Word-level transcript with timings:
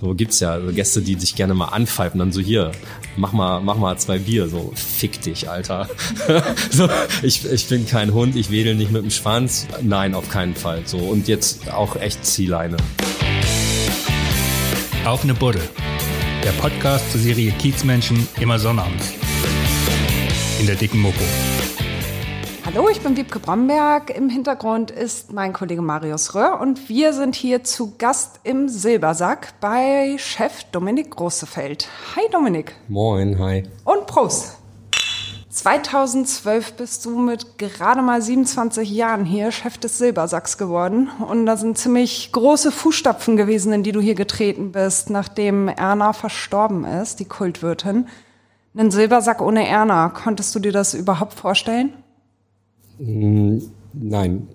So 0.00 0.14
gibt's 0.14 0.38
ja 0.38 0.58
Gäste, 0.58 1.02
die 1.02 1.16
sich 1.16 1.34
gerne 1.34 1.54
mal 1.54 1.66
anpfeifen, 1.66 2.20
dann 2.20 2.30
so 2.30 2.40
hier, 2.40 2.70
mach 3.16 3.32
mal, 3.32 3.60
mach 3.60 3.76
mal 3.76 3.98
zwei 3.98 4.18
Bier, 4.18 4.48
so 4.48 4.72
fick 4.74 5.20
dich, 5.22 5.50
Alter. 5.50 5.88
so, 6.70 6.88
ich, 7.22 7.44
ich 7.44 7.66
bin 7.66 7.86
kein 7.86 8.14
Hund, 8.14 8.36
ich 8.36 8.50
wedel 8.50 8.76
nicht 8.76 8.92
mit 8.92 9.02
dem 9.02 9.10
Schwanz. 9.10 9.66
Nein, 9.82 10.14
auf 10.14 10.28
keinen 10.28 10.54
Fall. 10.54 10.82
So 10.84 10.98
und 10.98 11.26
jetzt 11.26 11.70
auch 11.72 11.96
echt 11.96 12.24
Zieleine. 12.24 12.76
Auf 15.04 15.24
eine 15.24 15.34
Buddel. 15.34 15.62
Der 16.44 16.52
Podcast 16.52 17.10
zur 17.10 17.20
Serie 17.20 17.50
Kiezmenschen 17.52 18.28
immer 18.40 18.58
sonnabends. 18.58 19.12
In 20.60 20.66
der 20.66 20.76
dicken 20.76 21.00
Mopo. 21.00 21.24
Hallo, 22.70 22.90
ich 22.90 23.00
bin 23.00 23.16
Wiebke 23.16 23.38
Bromberg. 23.38 24.14
Im 24.14 24.28
Hintergrund 24.28 24.90
ist 24.90 25.32
mein 25.32 25.54
Kollege 25.54 25.80
Marius 25.80 26.34
Röhr 26.34 26.60
und 26.60 26.90
wir 26.90 27.14
sind 27.14 27.34
hier 27.34 27.64
zu 27.64 27.94
Gast 27.96 28.40
im 28.44 28.68
Silbersack 28.68 29.54
bei 29.58 30.16
Chef 30.18 30.64
Dominik 30.64 31.12
Großefeld. 31.12 31.88
Hi 32.14 32.24
Dominik. 32.30 32.74
Moin, 32.88 33.38
hi. 33.38 33.62
Und 33.84 34.06
Prost. 34.06 34.58
2012 35.48 36.74
bist 36.74 37.06
du 37.06 37.18
mit 37.18 37.56
gerade 37.56 38.02
mal 38.02 38.20
27 38.20 38.90
Jahren 38.90 39.24
hier 39.24 39.50
Chef 39.50 39.78
des 39.78 39.96
Silbersacks 39.96 40.58
geworden. 40.58 41.08
Und 41.26 41.46
da 41.46 41.56
sind 41.56 41.78
ziemlich 41.78 42.32
große 42.32 42.70
Fußstapfen 42.70 43.38
gewesen, 43.38 43.72
in 43.72 43.82
die 43.82 43.92
du 43.92 44.00
hier 44.02 44.14
getreten 44.14 44.72
bist, 44.72 45.08
nachdem 45.08 45.68
Erna 45.68 46.12
verstorben 46.12 46.84
ist, 46.84 47.18
die 47.18 47.24
Kultwirtin. 47.24 48.08
Einen 48.76 48.90
Silbersack 48.90 49.40
ohne 49.40 49.66
Erna, 49.66 50.10
konntest 50.10 50.54
du 50.54 50.58
dir 50.58 50.72
das 50.72 50.92
überhaupt 50.92 51.32
vorstellen? 51.32 51.94
Mm, 52.98 53.58
nein, 53.92 54.48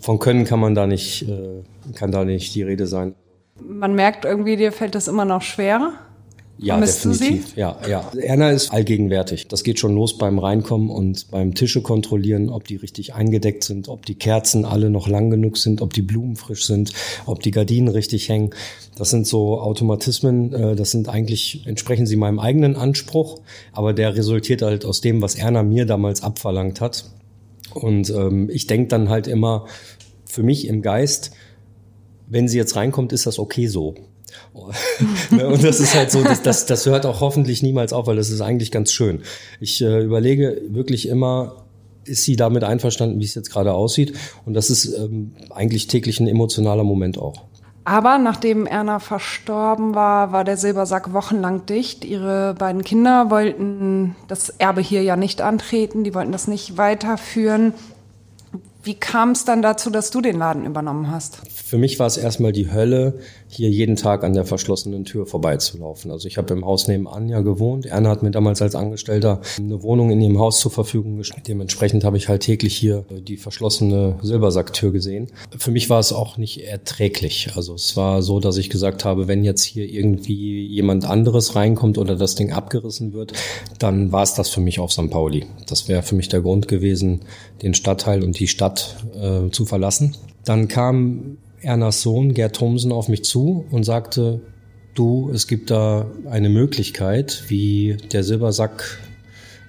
von 0.00 0.18
Können 0.18 0.44
kann 0.44 0.60
man 0.60 0.74
da 0.74 0.86
nicht, 0.86 1.28
äh, 1.28 1.62
kann 1.94 2.10
da 2.12 2.24
nicht 2.24 2.54
die 2.54 2.62
Rede 2.62 2.86
sein. 2.86 3.14
Man 3.62 3.94
merkt 3.94 4.24
irgendwie, 4.24 4.56
dir 4.56 4.72
fällt 4.72 4.94
das 4.94 5.08
immer 5.08 5.24
noch 5.24 5.42
schwer. 5.42 5.92
Ja, 6.62 6.74
Vermisst 6.74 7.04
definitiv. 7.06 7.56
Ja, 7.56 7.78
ja. 7.88 8.10
Erna 8.20 8.50
ist 8.50 8.70
allgegenwärtig. 8.70 9.48
Das 9.48 9.64
geht 9.64 9.78
schon 9.78 9.94
los 9.94 10.18
beim 10.18 10.38
Reinkommen 10.38 10.90
und 10.90 11.30
beim 11.30 11.54
Tische 11.54 11.80
kontrollieren, 11.80 12.50
ob 12.50 12.68
die 12.68 12.76
richtig 12.76 13.14
eingedeckt 13.14 13.64
sind, 13.64 13.88
ob 13.88 14.04
die 14.04 14.14
Kerzen 14.14 14.66
alle 14.66 14.90
noch 14.90 15.08
lang 15.08 15.30
genug 15.30 15.56
sind, 15.56 15.80
ob 15.80 15.94
die 15.94 16.02
Blumen 16.02 16.36
frisch 16.36 16.66
sind, 16.66 16.92
ob 17.24 17.40
die 17.40 17.50
Gardinen 17.50 17.88
richtig 17.88 18.28
hängen. 18.28 18.50
Das 18.98 19.08
sind 19.08 19.26
so 19.26 19.58
Automatismen, 19.58 20.52
äh, 20.52 20.76
das 20.76 20.90
sind 20.90 21.08
eigentlich, 21.08 21.66
entsprechen 21.66 22.06
sie 22.06 22.16
meinem 22.16 22.38
eigenen 22.38 22.76
Anspruch, 22.76 23.40
aber 23.72 23.94
der 23.94 24.14
resultiert 24.14 24.60
halt 24.60 24.84
aus 24.84 25.00
dem, 25.00 25.22
was 25.22 25.36
Erna 25.36 25.62
mir 25.62 25.86
damals 25.86 26.22
abverlangt 26.22 26.82
hat. 26.82 27.06
Und 27.74 28.10
ähm, 28.10 28.48
ich 28.50 28.66
denke 28.66 28.88
dann 28.88 29.08
halt 29.08 29.26
immer 29.26 29.66
für 30.24 30.42
mich 30.42 30.66
im 30.66 30.82
Geist, 30.82 31.32
wenn 32.28 32.48
sie 32.48 32.58
jetzt 32.58 32.76
reinkommt, 32.76 33.12
ist 33.12 33.26
das 33.26 33.38
okay 33.38 33.66
so. 33.66 33.94
und 35.30 35.62
das 35.62 35.80
ist 35.80 35.94
halt 35.94 36.10
so, 36.10 36.22
das, 36.22 36.42
das, 36.42 36.66
das 36.66 36.86
hört 36.86 37.06
auch 37.06 37.20
hoffentlich 37.20 37.62
niemals 37.62 37.92
auf, 37.92 38.06
weil 38.06 38.16
das 38.16 38.30
ist 38.30 38.40
eigentlich 38.40 38.70
ganz 38.70 38.92
schön. 38.92 39.22
Ich 39.60 39.80
äh, 39.82 40.02
überlege 40.02 40.60
wirklich 40.68 41.08
immer, 41.08 41.64
ist 42.04 42.24
sie 42.24 42.36
damit 42.36 42.64
einverstanden, 42.64 43.20
wie 43.20 43.24
es 43.24 43.34
jetzt 43.34 43.50
gerade 43.50 43.72
aussieht? 43.72 44.14
Und 44.46 44.54
das 44.54 44.70
ist 44.70 44.86
ähm, 44.96 45.32
eigentlich 45.50 45.86
täglich 45.86 46.20
ein 46.20 46.28
emotionaler 46.28 46.84
Moment 46.84 47.18
auch. 47.18 47.44
Aber 47.84 48.18
nachdem 48.18 48.66
Erna 48.66 48.98
verstorben 48.98 49.94
war, 49.94 50.32
war 50.32 50.44
der 50.44 50.56
Silbersack 50.56 51.12
wochenlang 51.12 51.66
dicht. 51.66 52.04
Ihre 52.04 52.54
beiden 52.54 52.84
Kinder 52.84 53.30
wollten 53.30 54.16
das 54.28 54.50
Erbe 54.50 54.80
hier 54.80 55.02
ja 55.02 55.16
nicht 55.16 55.40
antreten, 55.40 56.04
die 56.04 56.14
wollten 56.14 56.32
das 56.32 56.46
nicht 56.46 56.76
weiterführen. 56.76 57.72
Wie 58.82 58.94
kam 58.94 59.32
es 59.32 59.44
dann 59.44 59.60
dazu, 59.60 59.90
dass 59.90 60.10
du 60.10 60.20
den 60.20 60.38
Laden 60.38 60.64
übernommen 60.64 61.10
hast? 61.10 61.40
Für 61.52 61.78
mich 61.78 61.98
war 61.98 62.06
es 62.06 62.16
erstmal 62.16 62.52
die 62.52 62.72
Hölle, 62.72 63.20
hier 63.50 63.68
jeden 63.68 63.96
Tag 63.96 64.22
an 64.22 64.32
der 64.32 64.44
verschlossenen 64.44 65.04
Tür 65.04 65.26
vorbeizulaufen. 65.26 66.10
Also 66.10 66.28
ich 66.28 66.38
habe 66.38 66.54
im 66.54 66.64
Haus 66.64 66.86
nebenan 66.86 67.28
ja 67.28 67.40
gewohnt. 67.40 67.86
Erna 67.86 68.08
hat 68.10 68.22
mir 68.22 68.30
damals 68.30 68.62
als 68.62 68.74
Angestellter 68.74 69.40
eine 69.58 69.82
Wohnung 69.82 70.10
in 70.10 70.20
ihrem 70.20 70.38
Haus 70.38 70.60
zur 70.60 70.70
Verfügung 70.70 71.16
gestellt. 71.16 71.48
Dementsprechend 71.48 72.04
habe 72.04 72.16
ich 72.16 72.28
halt 72.28 72.42
täglich 72.42 72.76
hier 72.76 73.04
die 73.10 73.36
verschlossene 73.36 74.18
Silbersacktür 74.22 74.92
gesehen. 74.92 75.26
Für 75.58 75.72
mich 75.72 75.90
war 75.90 75.98
es 75.98 76.12
auch 76.12 76.36
nicht 76.36 76.64
erträglich. 76.64 77.50
Also 77.56 77.74
es 77.74 77.96
war 77.96 78.22
so, 78.22 78.38
dass 78.38 78.56
ich 78.56 78.70
gesagt 78.70 79.04
habe, 79.04 79.26
wenn 79.26 79.42
jetzt 79.42 79.64
hier 79.64 79.88
irgendwie 79.88 80.66
jemand 80.66 81.04
anderes 81.04 81.56
reinkommt 81.56 81.98
oder 81.98 82.14
das 82.14 82.36
Ding 82.36 82.52
abgerissen 82.52 83.12
wird, 83.12 83.32
dann 83.78 84.12
war 84.12 84.22
es 84.22 84.34
das 84.34 84.48
für 84.48 84.60
mich 84.60 84.78
auf 84.78 84.92
St. 84.92 85.10
Pauli. 85.10 85.46
Das 85.66 85.88
wäre 85.88 86.02
für 86.02 86.14
mich 86.14 86.28
der 86.28 86.40
Grund 86.40 86.68
gewesen, 86.68 87.22
den 87.62 87.74
Stadtteil 87.74 88.22
und 88.22 88.38
die 88.38 88.48
Stadt 88.48 88.96
äh, 89.20 89.50
zu 89.50 89.66
verlassen. 89.66 90.16
Dann 90.44 90.68
kam 90.68 91.36
Ernas 91.62 92.02
Sohn 92.02 92.34
Gerd 92.34 92.56
Thomsen 92.56 92.92
auf 92.92 93.08
mich 93.08 93.24
zu 93.24 93.66
und 93.70 93.84
sagte, 93.84 94.40
du, 94.94 95.30
es 95.32 95.46
gibt 95.46 95.70
da 95.70 96.06
eine 96.28 96.48
Möglichkeit, 96.48 97.44
wie 97.48 97.96
der 98.12 98.24
Silbersack 98.24 98.98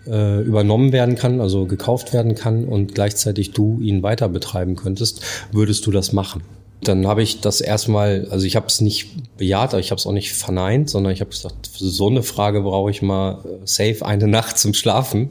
äh, 0.07 0.41
übernommen 0.41 0.91
werden 0.91 1.15
kann, 1.15 1.41
also 1.41 1.65
gekauft 1.65 2.13
werden 2.13 2.35
kann 2.35 2.65
und 2.65 2.95
gleichzeitig 2.95 3.51
du 3.51 3.79
ihn 3.81 4.03
weiter 4.03 4.29
betreiben 4.29 4.75
könntest, 4.75 5.23
würdest 5.51 5.85
du 5.85 5.91
das 5.91 6.13
machen? 6.13 6.41
Dann 6.83 7.05
habe 7.05 7.21
ich 7.21 7.41
das 7.41 7.61
erstmal, 7.61 8.27
also 8.31 8.45
ich 8.45 8.55
habe 8.55 8.65
es 8.65 8.81
nicht 8.81 9.37
bejaht, 9.37 9.73
aber 9.73 9.79
ich 9.79 9.91
habe 9.91 9.99
es 9.99 10.07
auch 10.07 10.11
nicht 10.11 10.33
verneint, 10.33 10.89
sondern 10.89 11.13
ich 11.13 11.21
habe 11.21 11.29
gesagt, 11.29 11.69
so 11.73 12.07
eine 12.07 12.23
Frage 12.23 12.61
brauche 12.61 12.89
ich 12.89 13.01
mal 13.01 13.43
äh, 13.45 13.65
safe 13.65 14.05
eine 14.05 14.27
Nacht 14.31 14.57
zum 14.57 14.73
Schlafen. 14.73 15.29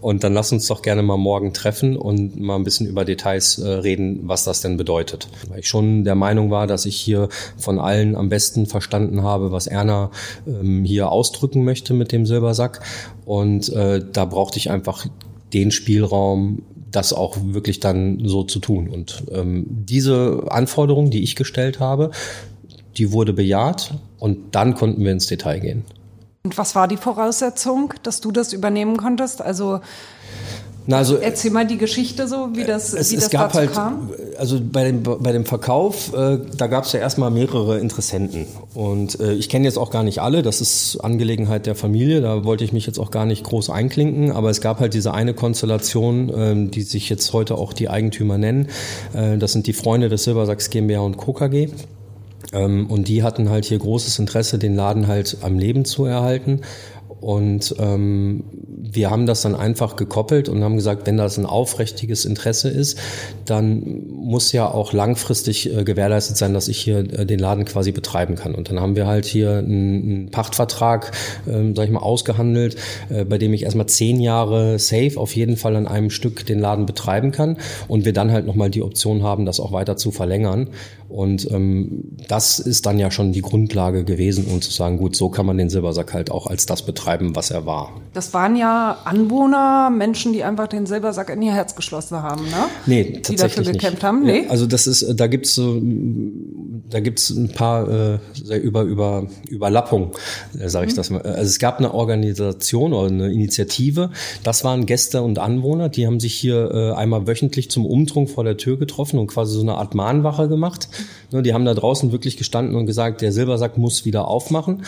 Und 0.00 0.24
dann 0.24 0.34
lass 0.34 0.52
uns 0.52 0.66
doch 0.66 0.82
gerne 0.82 1.02
mal 1.02 1.16
morgen 1.16 1.54
treffen 1.54 1.96
und 1.96 2.38
mal 2.38 2.56
ein 2.56 2.64
bisschen 2.64 2.86
über 2.86 3.04
Details 3.04 3.58
äh, 3.58 3.68
reden, 3.68 4.20
was 4.24 4.44
das 4.44 4.60
denn 4.60 4.76
bedeutet. 4.76 5.28
Weil 5.48 5.60
ich 5.60 5.68
schon 5.68 6.04
der 6.04 6.14
Meinung 6.14 6.50
war, 6.50 6.66
dass 6.66 6.84
ich 6.84 6.96
hier 6.96 7.28
von 7.56 7.78
allen 7.78 8.14
am 8.14 8.28
besten 8.28 8.66
verstanden 8.66 9.22
habe, 9.22 9.52
was 9.52 9.66
Erna 9.66 10.10
ähm, 10.46 10.84
hier 10.84 11.10
ausdrücken 11.10 11.64
möchte 11.64 11.94
mit 11.94 12.12
dem 12.12 12.26
Silbersack. 12.26 12.80
Und 13.24 13.70
äh, 13.70 14.04
da 14.12 14.26
brauchte 14.26 14.58
ich 14.58 14.70
einfach 14.70 15.06
den 15.52 15.70
Spielraum, 15.70 16.62
das 16.90 17.12
auch 17.12 17.36
wirklich 17.40 17.80
dann 17.80 18.26
so 18.26 18.44
zu 18.44 18.58
tun. 18.58 18.88
Und 18.88 19.24
ähm, 19.30 19.66
diese 19.68 20.44
Anforderung, 20.48 21.10
die 21.10 21.22
ich 21.22 21.36
gestellt 21.36 21.80
habe, 21.80 22.10
die 22.96 23.12
wurde 23.12 23.32
bejaht 23.32 23.94
und 24.18 24.54
dann 24.54 24.74
konnten 24.74 25.04
wir 25.04 25.12
ins 25.12 25.26
Detail 25.26 25.60
gehen. 25.60 25.84
Und 26.42 26.56
was 26.56 26.74
war 26.74 26.88
die 26.88 26.96
Voraussetzung, 26.96 27.94
dass 28.02 28.20
du 28.20 28.32
das 28.32 28.52
übernehmen 28.52 28.96
konntest? 28.96 29.42
Also 29.42 29.80
na, 30.86 30.96
also, 30.96 31.16
Erzähl 31.16 31.50
mal 31.50 31.66
die 31.66 31.78
Geschichte 31.78 32.26
so, 32.26 32.48
wie 32.54 32.64
das, 32.64 32.94
es, 32.94 33.10
wie 33.10 33.16
es 33.16 33.24
das 33.24 33.30
gab 33.30 33.52
dazu 33.52 33.58
halt, 33.58 33.72
kam. 33.72 34.10
Also 34.38 34.58
bei 34.60 34.84
dem, 34.84 35.02
bei 35.02 35.32
dem 35.32 35.44
Verkauf, 35.44 36.14
äh, 36.14 36.38
da 36.56 36.66
gab 36.66 36.84
es 36.84 36.92
ja 36.92 37.00
erstmal 37.00 37.30
mehrere 37.30 37.78
Interessenten. 37.78 38.46
Und 38.74 39.20
äh, 39.20 39.34
ich 39.34 39.48
kenne 39.48 39.66
jetzt 39.66 39.78
auch 39.78 39.90
gar 39.90 40.02
nicht 40.02 40.20
alle, 40.20 40.42
das 40.42 40.60
ist 40.60 40.98
Angelegenheit 40.98 41.66
der 41.66 41.74
Familie, 41.74 42.20
da 42.20 42.44
wollte 42.44 42.64
ich 42.64 42.72
mich 42.72 42.86
jetzt 42.86 42.98
auch 42.98 43.10
gar 43.10 43.26
nicht 43.26 43.44
groß 43.44 43.70
einklinken, 43.70 44.32
aber 44.32 44.50
es 44.50 44.60
gab 44.60 44.80
halt 44.80 44.94
diese 44.94 45.12
eine 45.12 45.34
Konstellation, 45.34 46.28
äh, 46.30 46.70
die 46.70 46.82
sich 46.82 47.08
jetzt 47.08 47.32
heute 47.32 47.56
auch 47.56 47.72
die 47.72 47.88
Eigentümer 47.88 48.38
nennen. 48.38 48.68
Äh, 49.12 49.38
das 49.38 49.52
sind 49.52 49.66
die 49.66 49.74
Freunde 49.74 50.08
des 50.08 50.24
Silbersacks 50.24 50.70
GmbH 50.70 51.00
und 51.00 51.16
Co. 51.16 51.32
KG. 51.32 51.68
Ähm, 52.52 52.86
und 52.88 53.08
die 53.08 53.22
hatten 53.22 53.50
halt 53.50 53.64
hier 53.64 53.78
großes 53.78 54.18
Interesse, 54.18 54.58
den 54.58 54.74
Laden 54.74 55.06
halt 55.06 55.38
am 55.42 55.58
Leben 55.58 55.84
zu 55.84 56.04
erhalten. 56.04 56.62
Und 57.20 57.74
ähm, 57.78 58.44
wir 58.92 59.10
haben 59.10 59.26
das 59.26 59.42
dann 59.42 59.54
einfach 59.54 59.96
gekoppelt 59.96 60.48
und 60.48 60.64
haben 60.64 60.76
gesagt, 60.76 61.06
wenn 61.06 61.16
das 61.16 61.38
ein 61.38 61.46
aufrichtiges 61.46 62.24
Interesse 62.24 62.70
ist, 62.70 62.98
dann 63.44 64.06
muss 64.08 64.52
ja 64.52 64.70
auch 64.70 64.92
langfristig 64.92 65.74
äh, 65.74 65.84
gewährleistet 65.84 66.36
sein, 66.36 66.54
dass 66.54 66.68
ich 66.68 66.78
hier 66.78 66.98
äh, 66.98 67.26
den 67.26 67.38
Laden 67.38 67.66
quasi 67.66 67.92
betreiben 67.92 68.36
kann. 68.36 68.54
Und 68.54 68.70
dann 68.70 68.80
haben 68.80 68.96
wir 68.96 69.06
halt 69.06 69.26
hier 69.26 69.58
einen, 69.58 70.02
einen 70.02 70.30
Pachtvertrag, 70.30 71.12
äh, 71.46 71.74
sag 71.74 71.84
ich 71.84 71.90
mal, 71.90 72.00
ausgehandelt, 72.00 72.76
äh, 73.10 73.24
bei 73.24 73.36
dem 73.36 73.52
ich 73.52 73.64
erstmal 73.64 73.86
zehn 73.86 74.20
Jahre 74.20 74.78
safe 74.78 75.12
auf 75.16 75.36
jeden 75.36 75.56
Fall 75.56 75.76
an 75.76 75.86
einem 75.86 76.10
Stück 76.10 76.46
den 76.46 76.58
Laden 76.58 76.86
betreiben 76.86 77.32
kann 77.32 77.58
und 77.86 78.06
wir 78.06 78.14
dann 78.14 78.32
halt 78.32 78.46
nochmal 78.46 78.70
die 78.70 78.82
Option 78.82 79.22
haben, 79.22 79.44
das 79.44 79.60
auch 79.60 79.72
weiter 79.72 79.96
zu 79.96 80.10
verlängern. 80.10 80.68
Und 81.10 81.50
ähm, 81.50 82.04
das 82.28 82.60
ist 82.60 82.86
dann 82.86 83.00
ja 83.00 83.10
schon 83.10 83.32
die 83.32 83.42
Grundlage 83.42 84.04
gewesen, 84.04 84.46
um 84.46 84.62
zu 84.62 84.70
sagen, 84.70 84.96
gut, 84.96 85.16
so 85.16 85.28
kann 85.28 85.44
man 85.44 85.58
den 85.58 85.68
Silbersack 85.68 86.14
halt 86.14 86.30
auch 86.30 86.46
als 86.46 86.66
das 86.66 86.82
betreiben, 86.82 87.09
was 87.18 87.50
er 87.50 87.66
war. 87.66 87.92
Das 88.12 88.34
waren 88.34 88.56
ja 88.56 88.98
Anwohner, 89.04 89.90
Menschen, 89.90 90.32
die 90.32 90.44
einfach 90.44 90.66
den 90.66 90.86
Silbersack 90.86 91.30
in 91.30 91.42
ihr 91.42 91.52
Herz 91.52 91.74
geschlossen 91.74 92.22
haben, 92.22 92.44
ne? 92.44 92.66
Nee, 92.86 93.04
die 93.04 93.12
tatsächlich 93.22 93.38
dafür 93.38 93.62
nicht. 93.62 93.80
gekämpft 93.80 94.04
haben. 94.04 94.22
Nee? 94.22 94.42
Ja, 94.44 94.50
also 94.50 94.66
das 94.66 94.86
ist, 94.86 95.06
da 95.18 95.26
gibt's 95.26 95.54
so, 95.54 95.80
da 96.90 97.00
gibt's 97.00 97.30
ein 97.30 97.52
paar 97.52 97.88
äh, 97.88 98.56
über 98.56 98.82
über 98.82 99.26
Überlappung, 99.48 100.12
äh, 100.58 100.68
sage 100.68 100.86
ich 100.86 100.94
das 100.94 101.10
mal. 101.10 101.22
Also 101.22 101.42
es 101.42 101.58
gab 101.58 101.78
eine 101.78 101.94
Organisation 101.94 102.92
oder 102.92 103.08
eine 103.08 103.32
Initiative. 103.32 104.10
Das 104.42 104.64
waren 104.64 104.86
Gäste 104.86 105.22
und 105.22 105.38
Anwohner, 105.38 105.88
die 105.88 106.06
haben 106.06 106.20
sich 106.20 106.34
hier 106.34 106.70
äh, 106.72 106.92
einmal 106.92 107.26
wöchentlich 107.26 107.70
zum 107.70 107.86
Umtrunk 107.86 108.30
vor 108.30 108.44
der 108.44 108.56
Tür 108.56 108.78
getroffen 108.78 109.18
und 109.18 109.28
quasi 109.28 109.54
so 109.54 109.62
eine 109.62 109.74
Art 109.74 109.94
Mahnwache 109.94 110.48
gemacht. 110.48 110.88
Ne, 111.32 111.42
die 111.42 111.54
haben 111.54 111.64
da 111.64 111.74
draußen 111.74 112.12
wirklich 112.12 112.36
gestanden 112.36 112.74
und 112.76 112.86
gesagt, 112.86 113.20
der 113.20 113.32
Silbersack 113.32 113.78
muss 113.78 114.04
wieder 114.04 114.26
aufmachen. 114.26 114.84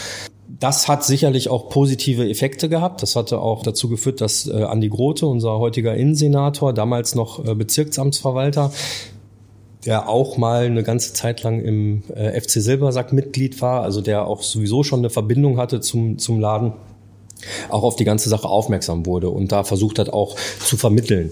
Das 0.63 0.87
hat 0.87 1.03
sicherlich 1.03 1.51
auch 1.51 1.71
positive 1.71 2.31
Effekte 2.31 2.69
gehabt. 2.69 3.03
Das 3.03 3.17
hatte 3.17 3.41
auch 3.41 3.65
dazu 3.65 3.89
geführt, 3.89 4.21
dass 4.21 4.47
äh, 4.47 4.63
Andi 4.63 4.91
Grote, 4.91 5.27
unser 5.27 5.59
heutiger 5.59 5.97
Innensenator, 5.97 6.73
damals 6.73 7.17
noch 7.17 7.45
äh, 7.45 7.57
Bezirksamtsverwalter, 7.57 8.71
der 9.85 10.09
auch 10.09 10.37
mal 10.37 10.67
eine 10.67 10.85
ganze 10.85 11.15
Zeit 11.15 11.43
lang 11.43 11.61
im 11.61 12.05
äh, 12.15 12.41
FC 12.41 12.63
Silbersack 12.63 13.13
Mitglied 13.13 13.61
war, 13.61 13.83
also 13.83 14.01
der 14.01 14.29
auch 14.29 14.43
sowieso 14.43 14.85
schon 14.85 15.01
eine 15.01 15.11
Verbindung 15.11 15.59
hatte 15.59 15.81
zum, 15.81 16.19
zum 16.19 16.39
Laden 16.39 16.75
auch 17.69 17.83
auf 17.83 17.97
die 17.97 18.05
ganze 18.05 18.29
Sache 18.29 18.49
aufmerksam 18.49 19.07
wurde 19.07 19.29
und 19.29 19.53
da 19.53 19.65
versucht 19.65 19.99
hat 19.99 20.11
auch 20.11 20.37
zu 20.65 20.77
vermitteln. 20.77 21.31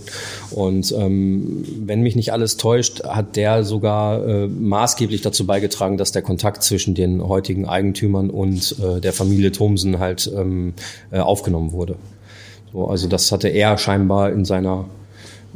Und 0.51 0.93
ähm, 0.93 1.65
wenn 1.85 2.03
mich 2.03 2.17
nicht 2.17 2.33
alles 2.33 2.57
täuscht, 2.57 3.05
hat 3.05 3.37
der 3.37 3.65
sogar 3.65 4.27
äh, 4.27 4.47
maßgeblich 4.47 5.23
dazu 5.23 5.47
beigetragen, 5.47 5.97
dass 5.97 6.13
der 6.13 6.23
Kontakt 6.23 6.63
zwischen 6.63 6.95
den 6.95 7.27
heutigen 7.27 7.67
Eigentümern 7.67 8.31
und 8.31 8.77
äh, 8.81 9.01
der 9.01 9.13
Familie 9.13 9.53
Thomsen 9.53 9.99
halt 9.99 10.31
ähm, 10.35 10.75
äh, 11.11 11.19
aufgenommen 11.19 11.73
wurde. 11.73 11.97
So, 12.73 12.87
also 12.87 13.09
das 13.09 13.33
hatte 13.33 13.49
er 13.49 13.79
scheinbar 13.79 14.31
in 14.31 14.45
seiner 14.45 14.87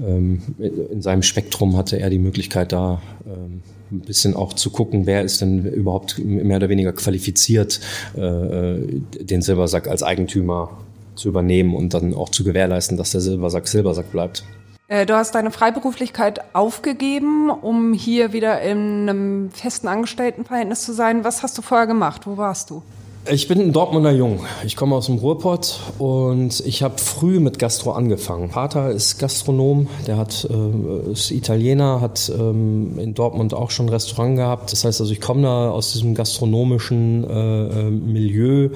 ähm, 0.05 0.43
in 0.59 1.03
seinem 1.03 1.23
Spektrum 1.23 1.77
hatte 1.77 2.01
er 2.01 2.11
die 2.11 2.19
Möglichkeit, 2.19 2.73
da 2.73 3.01
ähm, 3.27 3.63
ein 3.95 4.01
bisschen 4.01 4.35
auch 4.35 4.53
zu 4.53 4.71
gucken, 4.71 5.07
wer 5.07 5.23
ist 5.23 5.41
denn 5.41 5.65
überhaupt 5.65 6.19
mehr 6.19 6.57
oder 6.57 6.69
weniger 6.69 6.93
qualifiziert, 6.93 7.81
äh, 8.17 8.77
den 9.21 9.43
Silbersack 9.43 9.89
als 9.89 10.03
Eigentümer 10.03 10.71
zu 11.15 11.29
übernehmen 11.29 11.75
und 11.75 11.95
dann 11.95 12.15
auch 12.15 12.29
zu 12.29 12.45
gewährleisten, 12.45 12.97
dass 12.97 13.13
der 13.13 13.21
Silbersack 13.21 13.69
Silbersack 13.69 14.11
bleibt. 14.11 14.45
Äh, 14.89 15.07
du 15.07 15.15
hast 15.15 15.35
deine 15.35 15.51
Freiberuflichkeit 15.51 16.55
aufgegeben, 16.55 17.51
um 17.51 17.93
hier 17.93 18.33
wieder 18.33 18.61
in 18.61 19.09
einem 19.09 19.51
festen 19.51 19.89
Angestelltenverhältnis 19.89 20.83
zu 20.83 20.93
sein. 20.93 21.25
Was 21.25 21.43
hast 21.43 21.57
du 21.57 21.63
vorher 21.63 21.87
gemacht? 21.87 22.27
Wo 22.27 22.37
warst 22.37 22.71
du? 22.71 22.83
Ich 23.31 23.49
bin 23.49 23.59
ein 23.59 23.73
Dortmunder 23.73 24.11
Jung. 24.11 24.45
Ich 24.67 24.77
komme 24.77 24.95
aus 24.97 25.07
dem 25.07 25.17
Ruhrpott 25.17 25.81
und 25.99 26.61
ich 26.67 26.83
habe 26.83 26.99
früh 26.99 27.41
mit 27.41 27.59
Gastro 27.59 27.93
angefangen. 27.93 28.51
Vater 28.51 28.91
ist 28.91 29.19
Gastronom, 29.19 29.89
der 30.07 30.19
hat, 30.19 30.47
äh, 30.51 31.11
ist 31.11 31.31
Italiener, 31.31 32.03
hat 32.03 32.31
ähm, 32.39 32.99
in 32.99 33.15
Dortmund 33.15 33.55
auch 33.55 33.71
schon 33.71 33.87
ein 33.87 33.89
Restaurant 33.89 34.37
gehabt. 34.37 34.73
Das 34.73 34.85
heißt 34.85 35.01
also, 35.01 35.11
ich 35.11 35.23
komme 35.23 35.43
da 35.43 35.71
aus 35.71 35.93
diesem 35.93 36.15
gastronomischen 36.15 37.25
äh, 37.25 37.87
äh 37.87 37.91
Milieu 37.91 38.69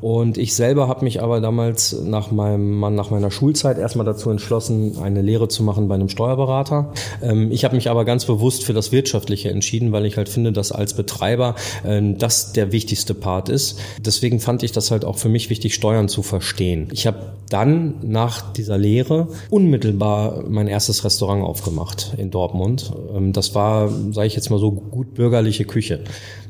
und 0.00 0.38
ich 0.38 0.54
selber 0.54 0.86
habe 0.86 1.04
mich 1.04 1.22
aber 1.22 1.40
damals 1.40 1.92
nach, 2.04 2.30
meinem, 2.30 2.78
nach 2.94 3.10
meiner 3.10 3.30
Schulzeit 3.30 3.78
erstmal 3.78 4.06
dazu 4.06 4.30
entschlossen, 4.30 4.98
eine 5.02 5.22
Lehre 5.22 5.48
zu 5.48 5.62
machen 5.62 5.88
bei 5.88 5.96
einem 5.96 6.08
Steuerberater. 6.08 6.92
Ähm, 7.22 7.50
ich 7.50 7.64
habe 7.64 7.74
mich 7.74 7.90
aber 7.90 8.04
ganz 8.04 8.24
bewusst 8.24 8.64
für 8.64 8.72
das 8.72 8.92
Wirtschaftliche 8.92 9.50
entschieden, 9.50 9.90
weil 9.90 10.06
ich 10.06 10.16
halt 10.16 10.28
finde, 10.28 10.52
dass 10.52 10.70
als 10.70 10.94
Betreiber 10.94 11.56
äh, 11.84 12.00
das 12.16 12.52
der 12.52 12.70
wichtigste 12.70 13.14
Part 13.14 13.48
ist. 13.48 13.80
Deswegen 14.00 14.38
fand 14.38 14.62
ich 14.62 14.72
das 14.72 14.90
halt 14.90 15.04
auch 15.04 15.18
für 15.18 15.28
mich 15.28 15.50
wichtig, 15.50 15.74
Steuern 15.74 16.08
zu 16.08 16.22
verstehen. 16.22 16.88
Ich 16.92 17.06
habe 17.06 17.32
dann 17.50 17.94
nach 18.02 18.52
dieser 18.52 18.78
Lehre 18.78 19.28
unmittelbar 19.50 20.44
mein 20.48 20.68
erstes 20.68 21.04
Restaurant 21.04 21.42
aufgemacht 21.42 22.14
in 22.18 22.30
Dortmund. 22.30 22.92
Ähm, 23.16 23.32
das 23.32 23.54
war, 23.54 23.90
sage 24.12 24.28
ich 24.28 24.36
jetzt 24.36 24.50
mal 24.50 24.60
so, 24.60 24.70
gut 24.70 25.14
bürgerliche 25.14 25.64
Küche. 25.64 26.04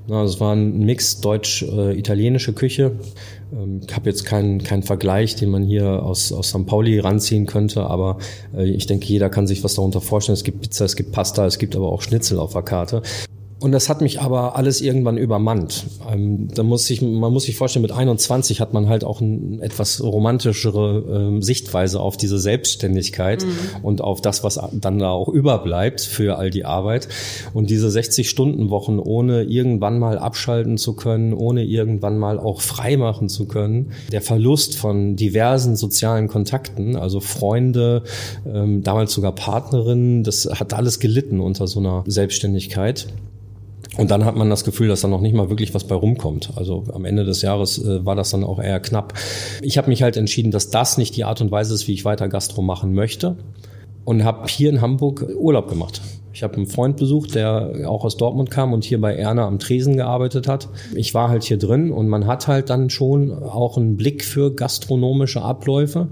Das 0.09 0.41
war 0.41 0.55
ein 0.55 0.79
Mix 0.79 1.21
deutsch-italienische 1.21 2.55
Küche. 2.55 2.93
Ähm, 3.53 3.81
ich 3.87 3.95
habe 3.95 4.09
jetzt 4.09 4.25
keinen, 4.25 4.63
keinen 4.63 4.83
Vergleich, 4.83 5.37
den 5.37 5.51
man 5.51 5.63
hier 5.63 6.03
aus, 6.03 6.33
aus 6.33 6.49
St. 6.49 6.67
Pauli 6.67 6.99
ranziehen 6.99 7.45
könnte, 7.47 7.85
aber 7.85 8.19
äh, 8.57 8.69
ich 8.69 8.87
denke, 8.87 9.07
jeder 9.07 9.29
kann 9.29 9.47
sich 9.47 9.63
was 9.63 9.75
darunter 9.75 10.01
vorstellen. 10.01 10.35
Es 10.35 10.45
gibt 10.45 10.63
Pizza, 10.63 10.87
es 10.87 10.97
gibt 10.97 11.13
Pasta, 11.13 11.45
es 11.47 11.59
gibt 11.59 11.77
aber 11.77 11.93
auch 11.93 12.01
Schnitzel 12.01 12.39
auf 12.39 12.55
der 12.55 12.63
Karte. 12.63 13.03
Und 13.61 13.73
das 13.73 13.89
hat 13.89 14.01
mich 14.01 14.21
aber 14.21 14.57
alles 14.57 14.81
irgendwann 14.81 15.19
übermannt. 15.19 15.87
Ähm, 16.09 16.49
da 16.55 16.63
muss 16.63 16.89
ich, 16.91 17.03
man 17.03 17.33
muss 17.33 17.45
sich 17.45 17.57
vorstellen, 17.57 17.83
mit 17.83 17.91
21 17.91 18.61
hat 18.61 18.73
man 18.73 18.89
halt 18.89 19.03
auch 19.03 19.21
eine 19.21 19.61
etwas 19.63 20.01
romantischere 20.01 21.05
ähm, 21.11 21.43
Sichtweise 21.43 22.01
auf 22.01 22.17
diese 22.17 22.39
Selbstständigkeit 22.39 23.45
mhm. 23.45 23.85
und 23.85 24.01
auf 24.01 24.21
das, 24.21 24.45
was 24.45 24.61
dann 24.73 25.01
da 25.01 25.11
auch 25.11 25.29
überbleibt 25.29 26.01
für 26.01 26.39
all 26.39 26.51
die 26.51 26.65
Arbeit. 26.65 27.09
Und 27.53 27.69
diese 27.71 27.89
60-Stunden-Wochen 27.89 29.01
ohne 29.01 29.43
irgendwann 29.43 29.99
mal 29.99 30.19
abschalten 30.19 30.79
zu 30.79 30.95
können, 30.95 31.33
ohne 31.33 31.65
irgendwann 31.65 32.17
mal 32.17 32.39
auch 32.39 32.61
frei 32.61 32.97
machen 32.97 33.29
zu 33.29 33.47
können. 33.47 33.91
Der 34.13 34.23
Verlust 34.23 34.77
von 34.77 35.17
diversen 35.17 35.75
sozialen 35.75 36.29
Kontakten, 36.29 36.95
also 36.95 37.19
Freunde, 37.19 38.05
ähm, 38.47 38.85
damals 38.85 39.13
sogar 39.13 39.33
Partnerinnen, 39.33 40.23
das 40.23 40.49
hat 40.61 40.75
alles 40.75 41.01
gelitten 41.01 41.41
unter 41.41 41.67
so 41.67 41.81
einer 41.81 42.05
Selbstständigkeit. 42.07 43.09
Und 43.99 44.13
dann 44.13 44.25
hat 44.25 44.37
man 44.37 44.49
das 44.49 44.63
Gefühl, 44.63 44.87
dass 44.87 45.01
da 45.01 45.09
noch 45.09 45.21
nicht 45.21 45.35
mal 45.35 45.51
wirklich 45.51 45.75
was 45.75 45.83
bei 45.83 45.97
rumkommt. 45.97 46.53
Also 46.55 46.85
am 46.93 47.05
Ende 47.05 47.25
des 47.25 47.43
Jahres 47.43 47.85
äh, 47.85 48.07
war 48.07 48.15
das 48.15 48.31
dann 48.31 48.45
auch 48.45 48.61
eher 48.61 48.79
knapp. 48.79 49.13
Ich 49.61 49.77
habe 49.77 49.89
mich 49.89 50.05
halt 50.05 50.17
entschieden, 50.17 50.53
dass 50.53 50.71
das 50.71 50.99
nicht 50.99 51.17
die 51.17 51.25
Art 51.25 51.41
und 51.41 51.51
Weise 51.51 51.75
ist, 51.75 51.89
wie 51.89 51.95
ich 51.95 52.05
weiter 52.05 52.29
Gastro 52.29 52.63
machen 52.63 52.95
möchte. 52.95 53.37
Und 54.05 54.23
habe 54.23 54.47
hier 54.49 54.71
in 54.71 54.81
Hamburg 54.81 55.27
Urlaub 55.37 55.69
gemacht. 55.69 56.01
Ich 56.33 56.45
habe 56.45 56.55
einen 56.55 56.67
Freund 56.67 56.97
besucht, 56.97 57.35
der 57.35 57.89
auch 57.89 58.05
aus 58.05 58.17
Dortmund 58.17 58.53
kam 58.53 58.73
und 58.73 58.85
hier 58.85 59.01
bei 59.01 59.17
Erna 59.17 59.45
am 59.49 59.59
Tresen 59.59 59.97
gearbeitet 59.97 60.47
hat. 60.47 60.69
Ich 60.95 61.13
war 61.13 61.29
halt 61.29 61.43
hier 61.43 61.59
drin 61.59 61.91
und 61.91 62.09
man 62.09 62.29
hat 62.29 62.47
halt 62.47 62.71
dann 62.71 62.91
schon 62.91 63.33
auch 63.33 63.77
einen 63.77 63.97
Blick 63.97 64.25
für 64.25 64.55
gastronomische 64.55 65.43
Abläufe. 65.43 66.07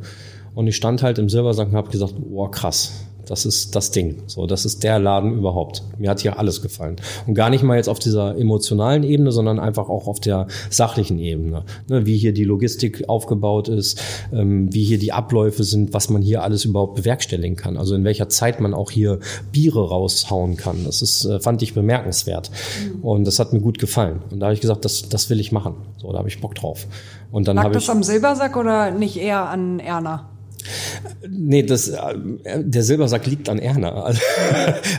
Und 0.56 0.66
ich 0.66 0.74
stand 0.74 1.04
halt 1.04 1.20
im 1.20 1.28
Silbersack 1.28 1.68
und 1.68 1.76
habe 1.76 1.90
gesagt, 1.90 2.14
boah, 2.18 2.50
krass, 2.50 3.05
das 3.26 3.44
ist 3.44 3.74
das 3.74 3.90
Ding. 3.90 4.22
So, 4.26 4.46
das 4.46 4.64
ist 4.64 4.84
der 4.84 4.98
Laden 4.98 5.36
überhaupt. 5.36 5.82
Mir 5.98 6.10
hat 6.10 6.20
hier 6.20 6.38
alles 6.38 6.62
gefallen. 6.62 6.96
Und 7.26 7.34
gar 7.34 7.50
nicht 7.50 7.62
mal 7.62 7.76
jetzt 7.76 7.88
auf 7.88 7.98
dieser 7.98 8.38
emotionalen 8.38 9.02
Ebene, 9.02 9.32
sondern 9.32 9.58
einfach 9.58 9.88
auch 9.88 10.06
auf 10.06 10.20
der 10.20 10.46
sachlichen 10.70 11.18
Ebene. 11.18 11.64
Ne, 11.88 12.06
wie 12.06 12.16
hier 12.16 12.32
die 12.32 12.44
Logistik 12.44 13.08
aufgebaut 13.08 13.68
ist, 13.68 14.00
ähm, 14.32 14.72
wie 14.72 14.84
hier 14.84 14.98
die 14.98 15.12
Abläufe 15.12 15.64
sind, 15.64 15.92
was 15.92 16.08
man 16.08 16.22
hier 16.22 16.42
alles 16.42 16.64
überhaupt 16.64 16.94
bewerkstelligen 16.94 17.56
kann. 17.56 17.76
Also 17.76 17.94
in 17.94 18.04
welcher 18.04 18.28
Zeit 18.28 18.60
man 18.60 18.74
auch 18.74 18.90
hier 18.90 19.18
Biere 19.52 19.88
raushauen 19.88 20.56
kann. 20.56 20.84
Das 20.84 21.02
ist, 21.02 21.24
äh, 21.24 21.40
fand 21.40 21.62
ich 21.62 21.74
bemerkenswert. 21.74 22.50
Mhm. 22.94 23.00
Und 23.02 23.24
das 23.24 23.38
hat 23.38 23.52
mir 23.52 23.60
gut 23.60 23.78
gefallen. 23.78 24.22
Und 24.30 24.40
da 24.40 24.46
habe 24.46 24.54
ich 24.54 24.60
gesagt, 24.60 24.84
das, 24.84 25.08
das 25.08 25.30
will 25.30 25.40
ich 25.40 25.50
machen. 25.50 25.74
So, 25.98 26.12
da 26.12 26.18
habe 26.18 26.28
ich 26.28 26.40
Bock 26.40 26.54
drauf. 26.54 26.86
Und 27.32 27.48
dann 27.48 27.56
Lag 27.56 27.72
das 27.72 27.84
ich, 27.84 27.90
am 27.90 28.02
Silbersack 28.02 28.56
oder 28.56 28.90
nicht 28.92 29.16
eher 29.16 29.48
an 29.48 29.80
Erna? 29.80 30.30
Nee, 31.28 31.62
das, 31.62 31.88
äh, 31.88 32.14
der 32.58 32.82
Silbersack 32.82 33.26
liegt 33.26 33.48
an 33.48 33.58
Erna. 33.58 34.14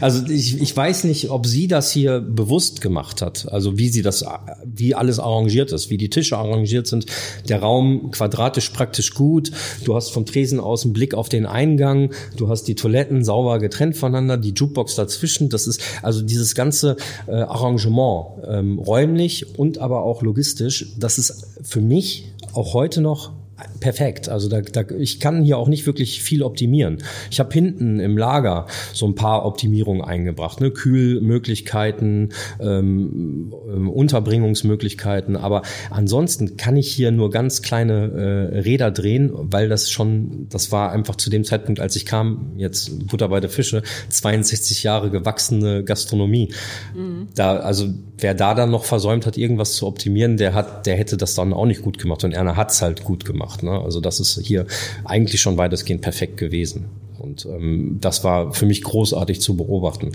Also 0.02 0.26
ich, 0.28 0.62
ich 0.62 0.76
weiß 0.76 1.06
nicht, 1.06 1.30
ob 1.30 1.46
sie 1.46 1.68
das 1.68 1.92
hier 1.92 2.20
bewusst 2.20 2.82
gemacht 2.82 3.22
hat. 3.22 3.48
Also 3.52 3.78
wie 3.78 3.90
sie 3.90 4.02
das, 4.02 4.24
wie 4.66 4.96
alles 4.96 5.20
arrangiert 5.20 5.72
ist, 5.72 5.90
wie 5.90 5.98
die 5.98 6.10
Tische 6.10 6.38
arrangiert 6.38 6.88
sind. 6.88 7.06
Der 7.50 7.60
Raum 7.60 8.12
quadratisch 8.12 8.70
praktisch 8.70 9.14
gut. 9.14 9.52
Du 9.84 9.96
hast 9.96 10.12
vom 10.12 10.26
Tresen 10.26 10.60
aus 10.60 10.84
einen 10.84 10.94
Blick 10.94 11.14
auf 11.14 11.30
den 11.30 11.46
Eingang. 11.46 12.12
Du 12.36 12.50
hast 12.50 12.64
die 12.64 12.76
Toiletten 12.76 13.24
sauber 13.24 13.60
getrennt 13.60 13.98
voneinander, 13.98 14.38
die 14.38 14.52
Jukebox 14.52 14.96
dazwischen. 14.96 15.50
Das 15.50 15.68
ist 15.68 15.82
also 16.02 16.22
dieses 16.22 16.56
ganze 16.56 16.98
äh, 17.28 17.32
Arrangement, 17.32 18.44
ähm, 18.48 18.80
räumlich 18.80 19.58
und 19.58 19.80
aber 19.80 20.04
auch 20.04 20.22
logistisch. 20.22 20.94
Das 20.98 21.18
ist 21.18 21.48
für 21.62 21.82
mich 21.82 22.32
auch 22.54 22.74
heute 22.74 23.02
noch 23.02 23.32
perfekt. 23.80 24.30
Also 24.30 24.50
da, 24.50 24.62
da, 24.62 24.84
ich 24.98 25.20
kann 25.20 25.44
hier 25.44 25.58
auch 25.58 25.68
nicht 25.68 25.86
wirklich 25.86 26.22
viel 26.22 26.44
optimieren. 26.44 27.04
Ich 27.32 27.40
habe 27.40 27.52
hinten 27.52 28.00
im 28.00 28.18
Lager 28.18 28.68
so 28.94 29.08
ein 29.08 29.16
paar 29.16 29.46
Optimierungen 29.46 30.04
eingebracht, 30.04 30.62
ne? 30.62 30.72
Kühlmöglichkeiten, 30.72 32.34
ähm, 32.60 33.54
ähm, 33.68 33.90
Unterbringungsmöglichkeiten, 33.90 35.36
aber 35.36 35.64
ansonsten 35.90 36.58
kann 36.58 36.76
ich 36.76 36.92
hier 36.92 37.12
nur 37.12 37.32
ganz 37.32 37.62
kleine 37.62 38.52
äh, 38.54 38.60
Räder 38.60 38.92
drehen, 38.92 39.32
weil 39.34 39.70
das 39.70 39.90
schon, 39.90 40.48
das 40.50 40.72
war 40.72 40.92
einfach 40.92 41.16
zu 41.16 41.30
dem 41.30 41.44
Zeitpunkt, 41.44 41.80
als 41.80 41.96
ich 41.96 42.06
kam, 42.06 42.54
jetzt 42.58 43.08
Butter 43.08 43.30
bei 43.30 43.40
der 43.40 43.50
Fische, 43.50 43.82
62 44.10 44.84
Jahre 44.84 45.10
gewachsene 45.10 45.84
Gastronomie. 45.84 46.54
Mhm. 46.96 47.28
Da, 47.36 47.58
also 47.58 47.88
wer 48.18 48.34
da 48.34 48.54
dann 48.54 48.72
noch 48.72 48.86
versäumt 48.86 49.26
hat, 49.26 49.38
irgendwas 49.38 49.74
zu 49.74 49.88
optimieren, 49.88 50.38
der 50.38 50.54
hat, 50.54 50.86
der 50.86 50.96
hätte 50.96 51.18
das 51.18 51.36
dann 51.36 51.54
auch 51.54 51.66
nicht 51.66 51.82
gut 51.82 51.98
gemacht 51.98 52.24
und 52.24 52.34
Erna 52.34 52.56
hat's 52.56 52.82
halt 52.82 53.04
gut 53.04 53.26
gemacht. 53.26 53.47
Ne? 53.64 53.72
Also 53.72 54.00
das 54.00 54.20
ist 54.20 54.40
hier 54.44 54.66
eigentlich 55.06 55.42
schon 55.42 55.58
weitestgehend 55.58 56.02
perfekt 56.02 56.38
gewesen. 56.38 56.86
Und 57.20 57.46
ähm, 57.46 57.98
das 58.00 58.24
war 58.24 58.54
für 58.54 58.66
mich 58.66 58.84
großartig 58.84 59.42
zu 59.42 59.56
beobachten. 59.58 60.12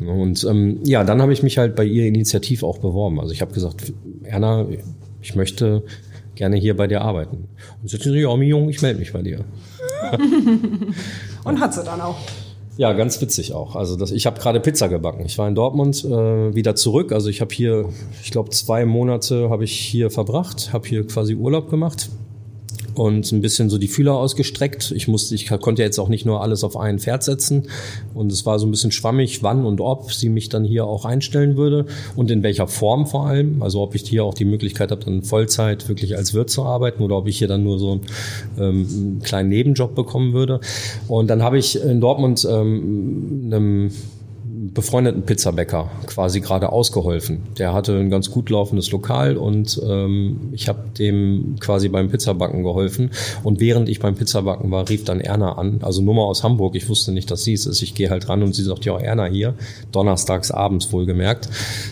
Und 0.00 0.44
ähm, 0.44 0.80
ja, 0.84 1.04
dann 1.04 1.20
habe 1.20 1.32
ich 1.32 1.42
mich 1.42 1.58
halt 1.58 1.76
bei 1.76 1.84
ihr 1.84 2.06
initiativ 2.06 2.62
auch 2.62 2.78
beworben. 2.78 3.20
Also 3.20 3.32
ich 3.32 3.40
habe 3.40 3.52
gesagt, 3.52 3.92
Erna, 4.24 4.66
ich 5.20 5.34
möchte 5.34 5.82
gerne 6.34 6.56
hier 6.56 6.76
bei 6.76 6.86
dir 6.86 7.02
arbeiten. 7.02 7.48
Und 7.82 7.88
sie 7.88 7.96
hat 7.96 8.02
gesagt, 8.02 8.20
ja, 8.20 8.34
Jung, 8.36 8.68
ich 8.68 8.80
melde 8.80 9.00
mich 9.00 9.12
bei 9.12 9.22
dir. 9.22 9.44
Und 11.44 11.60
hat 11.60 11.74
sie 11.74 11.84
dann 11.84 12.00
auch. 12.00 12.16
Ja, 12.76 12.92
ganz 12.92 13.20
witzig 13.20 13.54
auch. 13.54 13.74
Also 13.74 13.96
das, 13.96 14.12
ich 14.12 14.24
habe 14.24 14.40
gerade 14.40 14.60
Pizza 14.60 14.88
gebacken. 14.88 15.24
Ich 15.26 15.36
war 15.36 15.48
in 15.48 15.56
Dortmund 15.56 16.04
äh, 16.04 16.54
wieder 16.54 16.76
zurück. 16.76 17.10
Also 17.10 17.28
ich 17.28 17.40
habe 17.40 17.52
hier, 17.52 17.88
ich 18.22 18.30
glaube, 18.30 18.50
zwei 18.50 18.84
Monate 18.84 19.50
habe 19.50 19.64
ich 19.64 19.72
hier 19.72 20.10
verbracht, 20.10 20.72
habe 20.72 20.86
hier 20.88 21.04
quasi 21.04 21.34
Urlaub 21.34 21.70
gemacht 21.70 22.08
und 22.98 23.30
ein 23.32 23.40
bisschen 23.40 23.70
so 23.70 23.78
die 23.78 23.88
Fühler 23.88 24.14
ausgestreckt. 24.14 24.92
Ich 24.92 25.08
musste, 25.08 25.34
ich 25.34 25.48
konnte 25.48 25.82
jetzt 25.82 25.98
auch 25.98 26.08
nicht 26.08 26.26
nur 26.26 26.42
alles 26.42 26.64
auf 26.64 26.76
ein 26.76 26.98
Pferd 26.98 27.22
setzen 27.22 27.68
und 28.14 28.32
es 28.32 28.44
war 28.46 28.58
so 28.58 28.66
ein 28.66 28.70
bisschen 28.70 28.92
schwammig, 28.92 29.42
wann 29.42 29.64
und 29.64 29.80
ob 29.80 30.12
sie 30.12 30.28
mich 30.28 30.48
dann 30.48 30.64
hier 30.64 30.86
auch 30.86 31.04
einstellen 31.04 31.56
würde 31.56 31.86
und 32.16 32.30
in 32.30 32.42
welcher 32.42 32.66
Form 32.66 33.06
vor 33.06 33.26
allem. 33.26 33.62
Also 33.62 33.80
ob 33.82 33.94
ich 33.94 34.02
hier 34.02 34.24
auch 34.24 34.34
die 34.34 34.44
Möglichkeit 34.44 34.90
habe, 34.90 35.04
dann 35.04 35.22
Vollzeit 35.22 35.88
wirklich 35.88 36.16
als 36.16 36.34
Wirt 36.34 36.50
zu 36.50 36.64
arbeiten 36.64 37.02
oder 37.02 37.16
ob 37.16 37.28
ich 37.28 37.38
hier 37.38 37.48
dann 37.48 37.64
nur 37.64 37.78
so 37.78 37.92
einen, 37.92 38.00
ähm, 38.58 38.86
einen 38.88 39.22
kleinen 39.22 39.48
Nebenjob 39.48 39.94
bekommen 39.94 40.32
würde. 40.32 40.60
Und 41.06 41.28
dann 41.28 41.42
habe 41.42 41.58
ich 41.58 41.80
in 41.80 42.00
Dortmund 42.00 42.46
ähm, 42.50 43.42
einem 43.46 43.90
befreundeten 44.78 45.22
Pizzabäcker 45.22 45.90
quasi 46.06 46.40
gerade 46.40 46.70
ausgeholfen. 46.70 47.42
Der 47.58 47.74
hatte 47.74 47.98
ein 47.98 48.10
ganz 48.10 48.30
gut 48.30 48.48
laufendes 48.48 48.92
Lokal 48.92 49.36
und 49.36 49.80
ähm, 49.84 50.50
ich 50.52 50.68
habe 50.68 50.84
dem 50.96 51.56
quasi 51.58 51.88
beim 51.88 52.08
Pizzabacken 52.10 52.62
geholfen. 52.62 53.10
Und 53.42 53.58
während 53.58 53.88
ich 53.88 53.98
beim 53.98 54.14
Pizzabacken 54.14 54.70
war, 54.70 54.88
rief 54.88 55.02
dann 55.02 55.20
Erna 55.20 55.58
an, 55.58 55.80
also 55.82 56.00
Nummer 56.00 56.26
aus 56.26 56.44
Hamburg. 56.44 56.76
Ich 56.76 56.88
wusste 56.88 57.10
nicht, 57.10 57.28
dass 57.28 57.42
sie 57.42 57.54
es 57.54 57.66
ist. 57.66 57.82
Ich 57.82 57.96
gehe 57.96 58.08
halt 58.08 58.28
ran 58.28 58.40
und 58.44 58.54
sie 58.54 58.62
sagt, 58.62 58.84
ja, 58.84 58.96
Erna 58.96 59.24
hier, 59.24 59.54
donnerstags 59.90 60.52
abends 60.52 60.92
wohlgemerkt. 60.92 61.48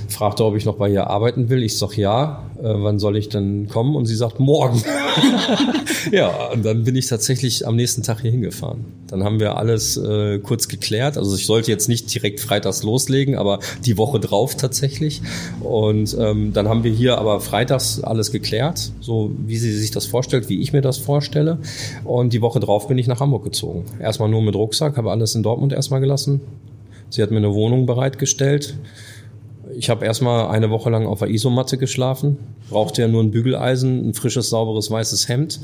Fragte, 0.09 0.45
ob 0.45 0.55
ich 0.55 0.65
noch 0.65 0.77
bei 0.77 0.89
ihr 0.89 1.09
arbeiten 1.09 1.49
will. 1.49 1.65
Ich 1.65 1.77
sag 1.77 1.97
ja, 1.97 2.49
äh, 2.59 2.63
wann 2.63 3.01
soll 3.01 3.17
ich 3.17 3.29
denn 3.29 3.69
kommen? 3.69 3.97
Und 3.97 4.07
sie 4.07 4.15
sagt, 4.15 4.39
morgen. 4.39 4.81
ja, 6.13 6.53
und 6.53 6.65
dann 6.65 6.85
bin 6.85 6.95
ich 6.95 7.09
tatsächlich 7.09 7.67
am 7.67 7.75
nächsten 7.75 8.05
Tag 8.05 8.21
hier 8.21 8.31
hingefahren. 8.31 8.85
Dann 9.09 9.25
haben 9.25 9.41
wir 9.41 9.57
alles 9.57 9.97
äh, 9.97 10.39
kurz 10.39 10.69
geklärt. 10.69 11.19
Also 11.19 11.35
ich 11.37 11.47
sollte 11.47 11.71
jetzt 11.71 11.89
nicht 11.89 12.13
direkt 12.15 12.41
freitags 12.41 12.76
loslegen, 12.83 13.37
aber 13.37 13.61
die 13.85 13.99
Woche 13.99 14.21
drauf 14.21 14.55
tatsächlich. 14.57 15.23
Und 15.61 16.17
ähm, 16.19 16.53
dann 16.53 16.69
haben 16.69 16.85
wir 16.85 16.93
hier 16.93 17.19
aber 17.19 17.41
freitags 17.41 18.01
alles 18.03 18.33
geklärt, 18.33 18.93
so 19.01 19.31
wie 19.47 19.57
sie 19.57 19.73
sich 19.73 19.91
das 19.91 20.07
vorstellt, 20.07 20.49
wie 20.49 20.61
ich 20.61 20.73
mir 20.73 20.83
das 20.83 20.99
vorstelle. 20.99 21.59
Und 22.05 22.33
die 22.33 22.43
Woche 22.43 22.61
drauf 22.61 22.89
bin 22.89 22.99
ich 22.99 23.07
nach 23.07 23.21
Hamburg 23.21 23.45
gezogen. 23.45 23.85
Erstmal 24.01 24.29
nur 24.29 24.43
mit 24.43 24.55
Rucksack, 24.55 24.97
habe 24.97 25.11
alles 25.11 25.35
in 25.35 25.43
Dortmund 25.43 25.73
erstmal 25.73 26.01
gelassen. 26.01 26.41
Sie 27.11 27.23
hat 27.23 27.31
mir 27.31 27.39
eine 27.39 27.55
Wohnung 27.55 27.87
bereitgestellt. 27.87 28.77
Ich 29.75 29.91
habe 29.91 30.05
erstmal 30.05 30.49
eine 30.49 30.71
Woche 30.71 30.91
lang 30.91 31.07
auf 31.07 31.19
der 31.21 31.29
Isomatte 31.29 31.77
geschlafen, 31.77 32.39
brauchte 32.71 33.03
ja 33.03 33.09
nur 33.09 33.23
ein 33.23 33.31
Bügeleisen, 33.31 34.09
ein 34.09 34.15
frisches, 34.15 34.49
sauberes, 34.49 34.91
weißes 34.91 35.29
Hemd 35.29 35.61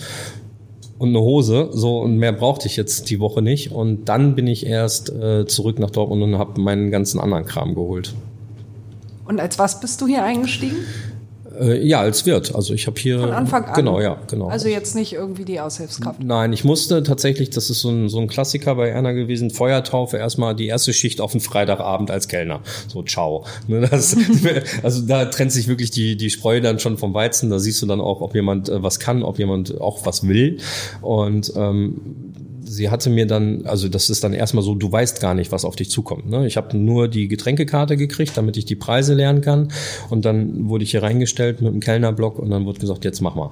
und 1.02 1.08
eine 1.08 1.20
Hose. 1.20 1.68
So 1.72 1.98
und 1.98 2.16
mehr 2.16 2.32
brauchte 2.32 2.68
ich 2.68 2.76
jetzt 2.76 3.10
die 3.10 3.18
Woche 3.18 3.42
nicht. 3.42 3.72
Und 3.72 4.08
dann 4.08 4.36
bin 4.36 4.46
ich 4.46 4.64
erst 4.64 5.10
äh, 5.10 5.46
zurück 5.46 5.78
nach 5.80 5.90
Dortmund 5.90 6.22
und 6.22 6.38
habe 6.38 6.60
meinen 6.60 6.90
ganzen 6.90 7.20
anderen 7.20 7.44
Kram 7.44 7.74
geholt. 7.74 8.14
Und 9.26 9.40
als 9.40 9.58
was 9.58 9.80
bist 9.80 10.00
du 10.00 10.06
hier 10.06 10.22
eingestiegen? 10.22 10.76
Äh, 11.60 11.86
ja, 11.86 12.00
als 12.00 12.26
Wirt. 12.26 12.54
Also 12.54 12.74
ich 12.74 12.86
habe 12.86 12.98
hier 12.98 13.20
von 13.20 13.30
Anfang 13.30 13.64
an. 13.64 13.74
Genau, 13.74 14.00
ja, 14.00 14.18
genau. 14.28 14.48
Also 14.48 14.68
jetzt 14.68 14.94
nicht 14.94 15.12
irgendwie 15.12 15.44
die 15.44 15.60
Aushilfskraft. 15.60 16.22
Nein, 16.22 16.52
ich 16.52 16.64
musste 16.64 17.02
tatsächlich, 17.02 17.50
das 17.50 17.70
ist 17.70 17.80
so 17.80 17.90
ein, 17.90 18.08
so 18.08 18.20
ein 18.20 18.28
Klassiker 18.28 18.74
bei 18.74 18.88
Erna 18.88 19.12
gewesen, 19.12 19.50
Feuertaufe 19.50 20.16
erstmal 20.16 20.54
die 20.54 20.66
erste 20.66 20.92
Schicht 20.92 21.20
auf 21.20 21.32
den 21.32 21.40
Freitagabend 21.40 22.10
als 22.10 22.28
Kellner. 22.28 22.60
So 22.88 23.02
ciao. 23.02 23.44
Ne, 23.68 23.86
das, 23.88 24.16
also 24.82 25.06
da 25.06 25.26
trennt 25.26 25.52
sich 25.52 25.68
wirklich 25.68 25.90
die 25.90 26.16
die 26.16 26.30
Spreu 26.30 26.60
dann 26.60 26.78
schon 26.78 26.98
vom 26.98 27.14
Weizen. 27.14 27.48
Da 27.48 27.58
siehst 27.58 27.80
du 27.80 27.86
dann 27.86 28.00
auch, 28.00 28.20
ob 28.20 28.34
jemand 28.34 28.68
äh, 28.68 28.82
was 28.82 28.98
kann, 28.98 29.22
ob 29.22 29.38
jemand 29.38 29.80
auch 29.80 30.04
was 30.04 30.26
will. 30.26 30.58
Und 31.00 31.52
ähm, 31.56 32.31
sie 32.72 32.88
hatte 32.90 33.10
mir 33.10 33.26
dann, 33.26 33.66
also 33.66 33.88
das 33.88 34.08
ist 34.08 34.24
dann 34.24 34.32
erstmal 34.32 34.64
so, 34.64 34.74
du 34.74 34.90
weißt 34.90 35.20
gar 35.20 35.34
nicht, 35.34 35.52
was 35.52 35.64
auf 35.64 35.76
dich 35.76 35.90
zukommt. 35.90 36.28
Ne? 36.28 36.46
Ich 36.46 36.56
habe 36.56 36.76
nur 36.76 37.08
die 37.08 37.28
Getränkekarte 37.28 37.96
gekriegt, 37.96 38.36
damit 38.36 38.56
ich 38.56 38.64
die 38.64 38.76
Preise 38.76 39.14
lernen 39.14 39.42
kann. 39.42 39.68
Und 40.08 40.24
dann 40.24 40.68
wurde 40.68 40.84
ich 40.84 40.92
hier 40.92 41.02
reingestellt 41.02 41.60
mit 41.60 41.72
dem 41.72 41.80
Kellnerblock 41.80 42.38
und 42.38 42.50
dann 42.50 42.64
wurde 42.64 42.80
gesagt, 42.80 43.04
jetzt 43.04 43.20
mach 43.20 43.34
mal. 43.34 43.50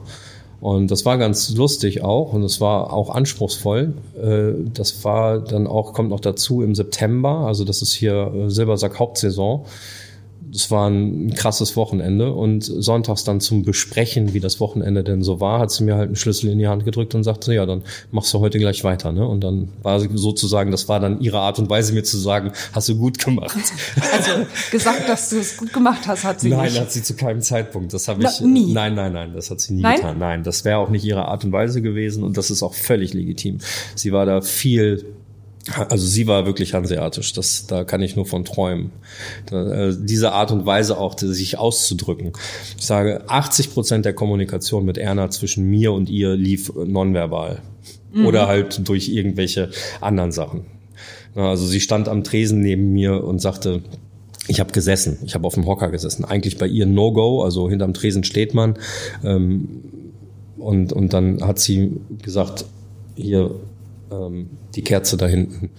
Und 0.60 0.90
das 0.90 1.06
war 1.06 1.16
ganz 1.16 1.50
lustig 1.50 2.02
auch 2.02 2.32
und 2.34 2.42
es 2.42 2.60
war 2.60 2.92
auch 2.92 3.10
anspruchsvoll. 3.10 3.94
Äh, 4.20 4.70
das 4.74 5.04
war 5.04 5.38
dann 5.38 5.66
auch, 5.66 5.92
kommt 5.92 6.10
noch 6.10 6.20
dazu 6.20 6.62
im 6.62 6.74
September, 6.74 7.46
also 7.46 7.64
das 7.64 7.80
ist 7.82 7.92
hier 7.92 8.32
äh, 8.34 8.50
Silbersack 8.50 8.98
Hauptsaison 8.98 9.64
es 10.52 10.70
war 10.70 10.88
ein 10.88 11.34
krasses 11.34 11.76
Wochenende 11.76 12.32
und 12.32 12.62
sonntags 12.62 13.24
dann 13.24 13.40
zum 13.40 13.62
Besprechen, 13.62 14.34
wie 14.34 14.40
das 14.40 14.60
Wochenende 14.60 15.04
denn 15.04 15.22
so 15.22 15.40
war, 15.40 15.60
hat 15.60 15.70
sie 15.70 15.84
mir 15.84 15.96
halt 15.96 16.06
einen 16.06 16.16
Schlüssel 16.16 16.50
in 16.50 16.58
die 16.58 16.68
Hand 16.68 16.84
gedrückt 16.84 17.14
und 17.14 17.24
sagte, 17.24 17.54
ja, 17.54 17.66
dann 17.66 17.82
machst 18.10 18.32
du 18.34 18.40
heute 18.40 18.58
gleich 18.58 18.84
weiter. 18.84 19.12
Ne? 19.12 19.26
Und 19.26 19.42
dann 19.42 19.68
war 19.82 20.00
sozusagen, 20.00 20.70
das 20.70 20.88
war 20.88 21.00
dann 21.00 21.20
ihre 21.20 21.40
Art 21.40 21.58
und 21.58 21.70
Weise, 21.70 21.92
mir 21.92 22.02
zu 22.02 22.18
sagen, 22.18 22.52
hast 22.72 22.88
du 22.88 22.96
gut 22.96 23.18
gemacht. 23.18 23.56
Also 24.12 24.46
gesagt, 24.70 25.08
dass 25.08 25.30
du 25.30 25.38
es 25.38 25.56
gut 25.56 25.72
gemacht 25.72 26.06
hast, 26.06 26.24
hat 26.24 26.40
sie 26.40 26.50
nein, 26.50 26.64
nicht. 26.64 26.74
Nein, 26.74 26.82
hat 26.82 26.92
sie 26.92 27.02
zu 27.02 27.14
keinem 27.14 27.40
Zeitpunkt. 27.40 27.92
Das 27.92 28.08
habe 28.08 28.22
ich. 28.22 28.40
nie. 28.40 28.72
Nein, 28.72 28.94
nein, 28.94 29.12
nein, 29.12 29.32
das 29.34 29.50
hat 29.50 29.60
sie 29.60 29.74
nie 29.74 29.82
nein? 29.82 29.96
getan. 29.96 30.18
Nein, 30.18 30.42
das 30.42 30.64
wäre 30.64 30.78
auch 30.78 30.90
nicht 30.90 31.04
ihre 31.04 31.26
Art 31.26 31.44
und 31.44 31.52
Weise 31.52 31.80
gewesen 31.80 32.22
und 32.24 32.36
das 32.36 32.50
ist 32.50 32.62
auch 32.62 32.74
völlig 32.74 33.14
legitim. 33.14 33.58
Sie 33.94 34.12
war 34.12 34.26
da 34.26 34.40
viel 34.40 35.04
also 35.88 36.06
sie 36.06 36.26
war 36.26 36.46
wirklich 36.46 36.74
hanseatisch, 36.74 37.32
das, 37.32 37.66
da 37.66 37.84
kann 37.84 38.02
ich 38.02 38.16
nur 38.16 38.26
von 38.26 38.44
träumen. 38.44 38.90
Da, 39.46 39.88
äh, 39.88 39.96
diese 39.98 40.32
Art 40.32 40.50
und 40.50 40.66
Weise 40.66 40.98
auch, 40.98 41.18
sich 41.18 41.58
auszudrücken. 41.58 42.32
Ich 42.78 42.86
sage, 42.86 43.22
80 43.28 43.72
Prozent 43.72 44.04
der 44.04 44.12
Kommunikation 44.12 44.84
mit 44.84 44.98
Erna 44.98 45.30
zwischen 45.30 45.68
mir 45.68 45.92
und 45.92 46.08
ihr 46.08 46.34
lief 46.34 46.72
nonverbal. 46.74 47.60
Mhm. 48.12 48.26
Oder 48.26 48.48
halt 48.48 48.88
durch 48.88 49.08
irgendwelche 49.08 49.70
anderen 50.00 50.32
Sachen. 50.32 50.66
Also 51.34 51.66
sie 51.66 51.80
stand 51.80 52.08
am 52.08 52.24
Tresen 52.24 52.60
neben 52.60 52.92
mir 52.92 53.22
und 53.22 53.40
sagte, 53.40 53.82
ich 54.48 54.58
habe 54.58 54.72
gesessen, 54.72 55.18
ich 55.24 55.34
habe 55.34 55.46
auf 55.46 55.54
dem 55.54 55.66
Hocker 55.66 55.90
gesessen. 55.90 56.24
Eigentlich 56.24 56.58
bei 56.58 56.66
ihr 56.66 56.86
No-Go, 56.86 57.42
also 57.42 57.70
hinterm 57.70 57.94
Tresen 57.94 58.24
steht 58.24 58.52
man. 58.52 58.74
Ähm, 59.22 59.82
und, 60.58 60.92
und 60.92 61.12
dann 61.12 61.42
hat 61.46 61.58
sie 61.58 62.00
gesagt, 62.22 62.64
hier 63.14 63.54
ähm, 64.10 64.50
die 64.74 64.82
Kerze 64.82 65.16
da 65.16 65.26
hinten. 65.26 65.70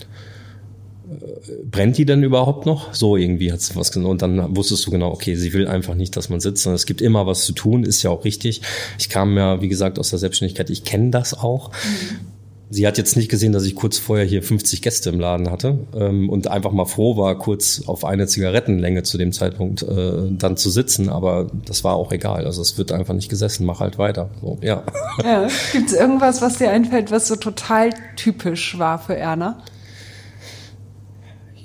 Äh, 1.09 1.63
brennt 1.69 1.97
die 1.97 2.05
denn 2.05 2.23
überhaupt 2.23 2.65
noch? 2.65 2.93
So 2.93 3.17
irgendwie 3.17 3.51
hat 3.51 3.61
sie 3.61 3.75
was 3.75 3.91
genau. 3.91 4.09
Und 4.09 4.21
dann 4.21 4.55
wusstest 4.55 4.85
du 4.85 4.91
genau, 4.91 5.11
okay, 5.11 5.35
sie 5.35 5.53
will 5.53 5.67
einfach 5.67 5.95
nicht, 5.95 6.15
dass 6.17 6.29
man 6.29 6.39
sitzt. 6.39 6.65
Und 6.67 6.73
es 6.73 6.85
gibt 6.85 7.01
immer 7.01 7.27
was 7.27 7.45
zu 7.45 7.53
tun, 7.53 7.83
ist 7.83 8.03
ja 8.03 8.09
auch 8.09 8.25
richtig. 8.25 8.61
Ich 8.99 9.09
kam 9.09 9.37
ja, 9.37 9.61
wie 9.61 9.69
gesagt, 9.69 9.99
aus 9.99 10.09
der 10.09 10.19
Selbstständigkeit. 10.19 10.69
Ich 10.69 10.83
kenne 10.83 11.11
das 11.11 11.33
auch. 11.33 11.71
Mhm 11.71 12.30
sie 12.71 12.87
hat 12.87 12.97
jetzt 12.97 13.17
nicht 13.17 13.29
gesehen, 13.29 13.51
dass 13.51 13.65
ich 13.65 13.75
kurz 13.75 13.97
vorher 13.97 14.25
hier 14.25 14.41
50 14.41 14.81
Gäste 14.81 15.09
im 15.09 15.19
Laden 15.19 15.51
hatte 15.51 15.79
ähm, 15.93 16.29
und 16.29 16.47
einfach 16.47 16.71
mal 16.71 16.85
froh 16.85 17.17
war, 17.17 17.37
kurz 17.37 17.83
auf 17.85 18.05
eine 18.05 18.27
Zigarettenlänge 18.27 19.03
zu 19.03 19.17
dem 19.17 19.33
Zeitpunkt 19.33 19.83
äh, 19.83 20.31
dann 20.31 20.55
zu 20.55 20.69
sitzen. 20.69 21.09
Aber 21.09 21.51
das 21.65 21.83
war 21.83 21.95
auch 21.95 22.11
egal. 22.13 22.45
Also 22.45 22.61
es 22.61 22.77
wird 22.77 22.93
einfach 22.93 23.13
nicht 23.13 23.29
gesessen. 23.29 23.65
Mach 23.65 23.81
halt 23.81 23.97
weiter. 23.97 24.29
So, 24.41 24.57
ja. 24.61 24.83
ja. 25.23 25.47
Gibt 25.73 25.89
es 25.89 25.93
irgendwas, 25.93 26.41
was 26.41 26.57
dir 26.57 26.71
einfällt, 26.71 27.11
was 27.11 27.27
so 27.27 27.35
total 27.35 27.89
typisch 28.15 28.79
war 28.79 28.99
für 28.99 29.17
Erna? 29.17 29.61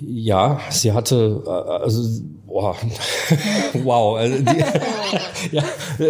Ja, 0.00 0.60
sie 0.70 0.92
hatte, 0.92 1.42
äh, 1.46 1.50
also 1.50 2.02
Boah. 2.56 2.74
wow. 3.84 4.16
Also 4.16 4.38
die, 4.38 4.64
ja, 5.50 5.62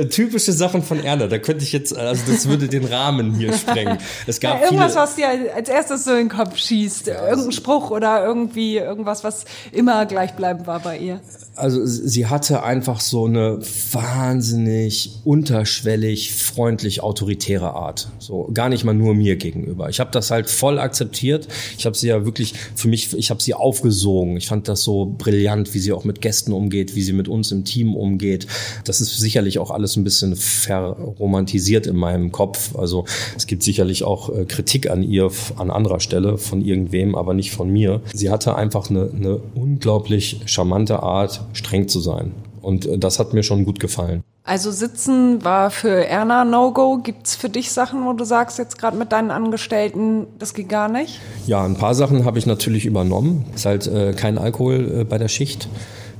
typische 0.04 0.52
Sachen 0.52 0.82
von 0.82 1.02
Erna. 1.02 1.26
Da 1.26 1.38
könnte 1.38 1.64
ich 1.64 1.72
jetzt, 1.72 1.96
also 1.96 2.22
das 2.30 2.48
würde 2.48 2.68
den 2.68 2.84
Rahmen 2.84 3.34
hier 3.34 3.52
sprengen. 3.52 3.98
Es 4.26 4.40
gab 4.40 4.60
ja, 4.60 4.64
irgendwas, 4.64 4.92
viele, 4.92 5.02
was 5.02 5.14
dir 5.14 5.54
als 5.54 5.68
erstes 5.68 6.04
so 6.04 6.12
in 6.12 6.28
den 6.28 6.28
Kopf 6.28 6.56
schießt. 6.56 7.08
Irgendein 7.08 7.52
Spruch 7.52 7.90
oder 7.90 8.24
irgendwie 8.24 8.76
irgendwas, 8.76 9.24
was 9.24 9.44
immer 9.72 10.06
gleichbleibend 10.06 10.66
war 10.66 10.80
bei 10.80 10.98
ihr 10.98 11.20
also 11.56 11.80
sie 11.84 12.26
hatte 12.26 12.62
einfach 12.62 13.00
so 13.00 13.24
eine 13.24 13.58
wahnsinnig 13.92 15.20
unterschwellig, 15.24 16.34
freundlich, 16.34 17.02
autoritäre 17.02 17.74
Art. 17.74 18.08
So 18.18 18.50
gar 18.52 18.68
nicht 18.68 18.84
mal 18.84 18.94
nur 18.94 19.14
mir 19.14 19.36
gegenüber. 19.36 19.88
Ich 19.88 19.98
habe 19.98 20.10
das 20.12 20.30
halt 20.30 20.50
voll 20.50 20.78
akzeptiert. 20.78 21.48
Ich 21.78 21.86
habe 21.86 21.96
sie 21.96 22.08
ja 22.08 22.24
wirklich 22.24 22.54
für 22.74 22.88
mich, 22.88 23.14
ich 23.14 23.30
habe 23.30 23.42
sie 23.42 23.54
aufgesogen. 23.54 24.36
Ich 24.36 24.48
fand 24.48 24.68
das 24.68 24.82
so 24.82 25.14
brillant, 25.18 25.72
wie 25.74 25.78
sie 25.78 25.92
auch 25.92 26.04
mit 26.04 26.20
Gästen 26.20 26.52
umgeht, 26.52 26.94
wie 26.94 27.02
sie 27.02 27.14
mit 27.14 27.28
uns 27.28 27.50
im 27.52 27.64
Team 27.64 27.94
umgeht. 27.94 28.46
Das 28.84 29.00
ist 29.00 29.18
sicherlich 29.18 29.58
auch 29.58 29.70
alles 29.70 29.96
ein 29.96 30.04
bisschen 30.04 30.36
verromantisiert 30.36 31.86
in 31.86 31.96
meinem 31.96 32.32
Kopf. 32.32 32.76
Also 32.76 33.06
es 33.36 33.46
gibt 33.46 33.62
sicherlich 33.62 34.04
auch 34.04 34.28
äh, 34.28 34.44
Kritik 34.44 34.90
an 34.90 35.02
ihr 35.02 35.30
an 35.56 35.70
anderer 35.70 36.00
Stelle 36.00 36.36
von 36.38 36.60
irgendwem, 36.62 37.14
aber 37.14 37.34
nicht 37.34 37.52
von 37.52 37.70
mir. 37.70 38.02
Sie 38.12 38.30
hatte 38.30 38.56
einfach 38.56 38.90
eine, 38.90 39.10
eine 39.10 39.40
unglaublich 39.54 40.40
charmante 40.44 41.02
Art, 41.02 41.45
streng 41.52 41.88
zu 41.88 42.00
sein. 42.00 42.32
Und 42.62 42.86
äh, 42.86 42.98
das 42.98 43.18
hat 43.18 43.32
mir 43.32 43.42
schon 43.42 43.64
gut 43.64 43.80
gefallen. 43.80 44.22
Also 44.42 44.70
sitzen 44.70 45.44
war 45.44 45.70
für 45.70 46.06
Erna 46.06 46.44
No-Go. 46.44 46.98
Gibt's 46.98 47.34
für 47.34 47.48
dich 47.48 47.72
Sachen, 47.72 48.04
wo 48.04 48.12
du 48.12 48.24
sagst, 48.24 48.58
jetzt 48.58 48.78
gerade 48.78 48.96
mit 48.96 49.10
deinen 49.10 49.32
Angestellten, 49.32 50.28
das 50.38 50.54
geht 50.54 50.68
gar 50.68 50.88
nicht? 50.88 51.20
Ja, 51.46 51.64
ein 51.64 51.76
paar 51.76 51.96
Sachen 51.96 52.24
habe 52.24 52.38
ich 52.38 52.46
natürlich 52.46 52.86
übernommen. 52.86 53.44
Ist 53.54 53.66
halt 53.66 53.88
äh, 53.88 54.12
kein 54.12 54.38
Alkohol 54.38 55.00
äh, 55.00 55.04
bei 55.04 55.18
der 55.18 55.28
Schicht. 55.28 55.68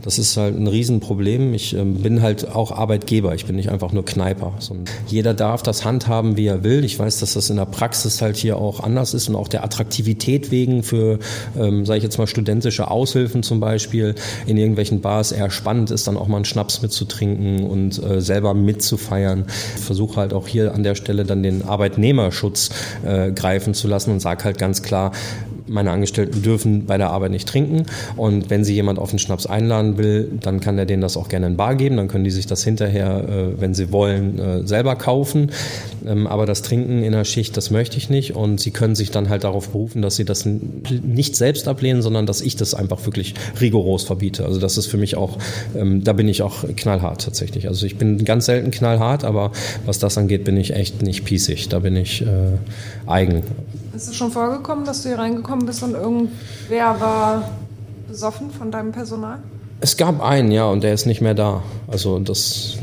Das 0.06 0.20
ist 0.20 0.36
halt 0.36 0.56
ein 0.56 0.68
Riesenproblem. 0.68 1.52
Ich 1.52 1.75
ähm, 1.75 1.96
bin 1.96 2.22
halt 2.22 2.48
auch 2.54 2.70
Arbeitgeber. 2.70 3.34
Ich 3.34 3.44
bin 3.44 3.56
nicht 3.56 3.70
einfach 3.70 3.90
nur 3.90 4.04
Kneiper. 4.04 4.54
Jeder 5.08 5.34
darf 5.34 5.64
das 5.64 5.84
handhaben, 5.84 6.36
wie 6.36 6.46
er 6.46 6.62
will. 6.62 6.84
Ich 6.84 6.96
weiß, 6.96 7.18
dass 7.18 7.34
das 7.34 7.50
in 7.50 7.56
der 7.56 7.64
Praxis 7.64 8.22
halt 8.22 8.36
hier 8.36 8.56
auch 8.56 8.78
anders 8.78 9.14
ist 9.14 9.28
und 9.28 9.34
auch 9.34 9.48
der 9.48 9.64
Attraktivität 9.64 10.52
wegen 10.52 10.84
für, 10.84 11.18
ähm, 11.58 11.84
sage 11.84 11.98
ich 11.98 12.04
jetzt 12.04 12.18
mal, 12.18 12.28
studentische 12.28 12.88
Aushilfen 12.88 13.42
zum 13.42 13.58
Beispiel 13.58 14.14
in 14.46 14.56
irgendwelchen 14.56 15.00
Bars 15.00 15.32
eher 15.32 15.50
spannend 15.50 15.90
ist, 15.90 16.06
dann 16.06 16.16
auch 16.16 16.28
mal 16.28 16.36
einen 16.36 16.44
Schnaps 16.44 16.82
mitzutrinken 16.82 17.66
und 17.66 18.00
äh, 18.00 18.20
selber 18.20 18.54
mitzufeiern. 18.54 19.46
Ich 19.75 19.82
versuche 19.82 20.20
halt 20.20 20.32
auch 20.32 20.46
hier 20.46 20.72
an 20.72 20.84
der 20.84 20.94
Stelle 20.94 21.25
dann 21.25 21.42
den 21.42 21.62
Arbeitnehmerschutz 21.62 22.70
äh, 23.04 23.32
greifen 23.32 23.75
zu 23.75 23.88
lassen 23.88 24.12
und 24.12 24.20
sage 24.20 24.44
halt 24.44 24.58
ganz 24.58 24.84
klar, 24.84 25.10
meine 25.68 25.90
Angestellten 25.90 26.42
dürfen 26.42 26.87
bei 26.87 26.99
der 26.99 27.11
Arbeit 27.11 27.30
nicht 27.30 27.49
trinken. 27.49 27.87
Und 28.16 28.50
wenn 28.50 28.64
sie 28.64 28.75
jemand 28.75 28.99
auf 28.99 29.11
den 29.11 29.18
Schnaps 29.18 29.46
einladen 29.46 29.99
will, 29.99 30.30
dann 30.40 30.61
kann 30.61 30.78
er 30.78 30.87
denen 30.87 31.02
das 31.02 31.16
auch 31.16 31.28
gerne 31.28 31.46
in 31.46 31.56
Bar 31.56 31.75
geben. 31.75 31.96
Dann 31.96 32.08
können 32.08 32.25
die 32.25 32.30
sich 32.30 32.46
das 32.46 32.64
hinterher, 32.64 33.25
äh, 33.28 33.61
wenn 33.61 33.75
sie 33.75 33.92
wollen, 33.92 34.38
äh, 34.38 34.66
selber 34.66 34.96
kaufen. 34.96 35.50
Ähm, 36.06 36.26
aber 36.26 36.46
das 36.46 36.62
Trinken 36.62 37.02
in 37.02 37.12
der 37.12 37.25
Schicht, 37.25 37.56
das 37.56 37.70
möchte 37.70 37.99
ich 37.99 38.11
nicht. 38.11 38.35
Und 38.37 38.61
sie 38.61 38.70
können 38.70 38.94
sich 38.94 39.11
dann 39.11 39.28
halt 39.28 39.44
darauf 39.44 39.68
berufen, 39.70 40.02
dass 40.02 40.16
sie 40.16 40.25
das 40.25 40.46
nicht 40.46 41.37
selbst 41.37 41.68
ablehnen, 41.68 42.02
sondern 42.02 42.26
dass 42.26 42.40
ich 42.40 42.56
das 42.56 42.75
einfach 42.75 43.04
wirklich 43.06 43.35
rigoros 43.61 44.04
verbiete. 44.04 44.44
Also 44.44 44.61
das 44.61 44.76
ist 44.78 44.87
für 44.87 44.99
mich 44.99 45.16
auch, 45.16 45.38
ähm, 45.76 46.04
da 46.04 46.12
bin 46.12 46.28
ich 46.28 46.42
auch 46.42 46.64
knallhart 46.76 47.23
tatsächlich. 47.25 47.68
Also 47.68 47.87
ich 47.87 47.96
bin 47.96 48.25
ganz 48.25 48.46
selten 48.46 48.70
knallhart, 48.70 49.25
aber 49.25 49.52
was 49.85 49.99
das 49.99 50.18
angeht, 50.18 50.44
bin 50.44 50.56
ich 50.56 50.73
echt 50.73 51.02
nicht 51.02 51.25
pießig. 51.25 51.68
Da 51.68 51.80
bin 51.80 51.96
ich 51.96 52.23
äh, 52.23 52.26
eigen. 53.06 53.42
Ist 53.96 54.08
es 54.08 54.16
schon 54.16 54.30
vorgekommen, 54.30 54.84
dass 54.84 55.02
du 55.02 55.08
hier 55.08 55.18
reingekommen 55.18 55.64
bist 55.64 55.82
und 55.82 55.94
irgendwer 55.94 57.00
war 57.00 57.48
besoffen 58.06 58.50
von 58.50 58.70
deinem 58.70 58.92
Personal? 58.92 59.38
Es 59.80 59.96
gab 59.96 60.22
einen, 60.22 60.50
ja, 60.50 60.66
und 60.66 60.84
der 60.84 60.92
ist 60.92 61.06
nicht 61.06 61.22
mehr 61.22 61.32
da. 61.32 61.62
Also 61.88 62.18
das. 62.18 62.76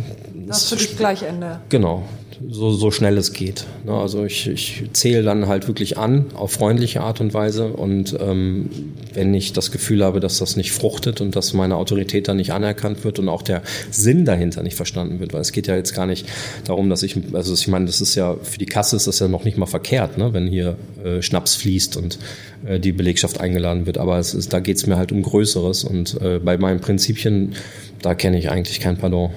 Das 0.48 0.64
ist 0.64 0.70
für 0.70 0.76
dich 0.76 0.98
gleich 0.98 1.22
Ende. 1.22 1.60
Genau, 1.70 2.02
so, 2.50 2.72
so 2.72 2.92
schnell 2.92 3.18
es 3.18 3.34
geht. 3.34 3.66
Ne? 3.86 3.94
Also 3.94 4.24
ich, 4.26 4.48
ich 4.48 4.84
zähle 4.94 5.24
dann 5.24 5.48
halt 5.48 5.68
wirklich 5.68 5.98
an, 5.98 6.28
auf 6.34 6.52
freundliche 6.52 7.02
Art 7.02 7.22
und 7.22 7.34
Weise. 7.34 7.68
Und 7.68 8.18
ähm, 8.20 8.70
wenn 9.14 9.34
ich 9.34 9.54
das 9.54 9.72
Gefühl 9.72 10.04
habe, 10.04 10.20
dass 10.20 10.40
das 10.40 10.56
nicht 10.56 10.72
fruchtet 10.72 11.22
und 11.22 11.36
dass 11.36 11.54
meine 11.54 11.76
Autorität 11.76 12.28
dann 12.28 12.38
nicht 12.38 12.54
anerkannt 12.54 13.04
wird 13.04 13.20
und 13.20 13.30
auch 13.30 13.42
der 13.42 13.62
Sinn 13.92 14.26
dahinter 14.26 14.64
nicht 14.64 14.76
verstanden 14.76 15.20
wird, 15.20 15.34
weil 15.34 15.42
es 15.42 15.52
geht 15.52 15.68
ja 15.68 15.76
jetzt 15.76 15.94
gar 15.94 16.06
nicht 16.06 16.28
darum, 16.66 16.90
dass 16.90 17.04
ich, 17.04 17.18
also 17.34 17.54
ich 17.54 17.68
meine, 17.68 17.86
das 17.86 18.02
ist 18.02 18.16
ja, 18.16 18.36
für 18.42 18.58
die 18.58 18.66
Kasse 18.66 18.96
ist 18.96 19.08
das 19.08 19.20
ja 19.20 19.28
noch 19.28 19.44
nicht 19.44 19.58
mal 19.58 19.66
verkehrt, 19.66 20.18
ne? 20.18 20.34
wenn 20.34 20.48
hier 20.48 20.78
äh, 21.04 21.22
Schnaps 21.22 21.56
fließt 21.56 21.98
und 21.98 22.20
äh, 22.66 22.80
die 22.80 22.92
Belegschaft 22.92 23.40
eingeladen 23.40 23.86
wird. 23.86 23.98
Aber 23.98 24.20
es 24.20 24.34
ist, 24.34 24.54
da 24.54 24.60
geht 24.60 24.78
es 24.78 24.88
mir 24.88 24.98
halt 24.98 25.12
um 25.12 25.22
Größeres. 25.22 25.84
Und 25.84 26.20
äh, 26.22 26.40
bei 26.40 26.58
meinen 26.58 26.80
Prinzipien, 26.80 27.54
da 28.02 28.16
kenne 28.16 28.38
ich 28.38 28.50
eigentlich 28.50 28.80
kein 28.80 28.98
Pardon. 28.98 29.32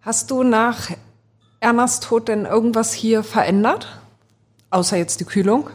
Hast 0.00 0.30
du 0.30 0.42
nach 0.42 0.90
Ernas 1.60 1.98
Tod 1.98 2.28
denn 2.28 2.44
irgendwas 2.46 2.92
hier 2.92 3.24
verändert? 3.24 4.00
Außer 4.70 4.96
jetzt 4.96 5.18
die 5.20 5.24
Kühlung? 5.24 5.70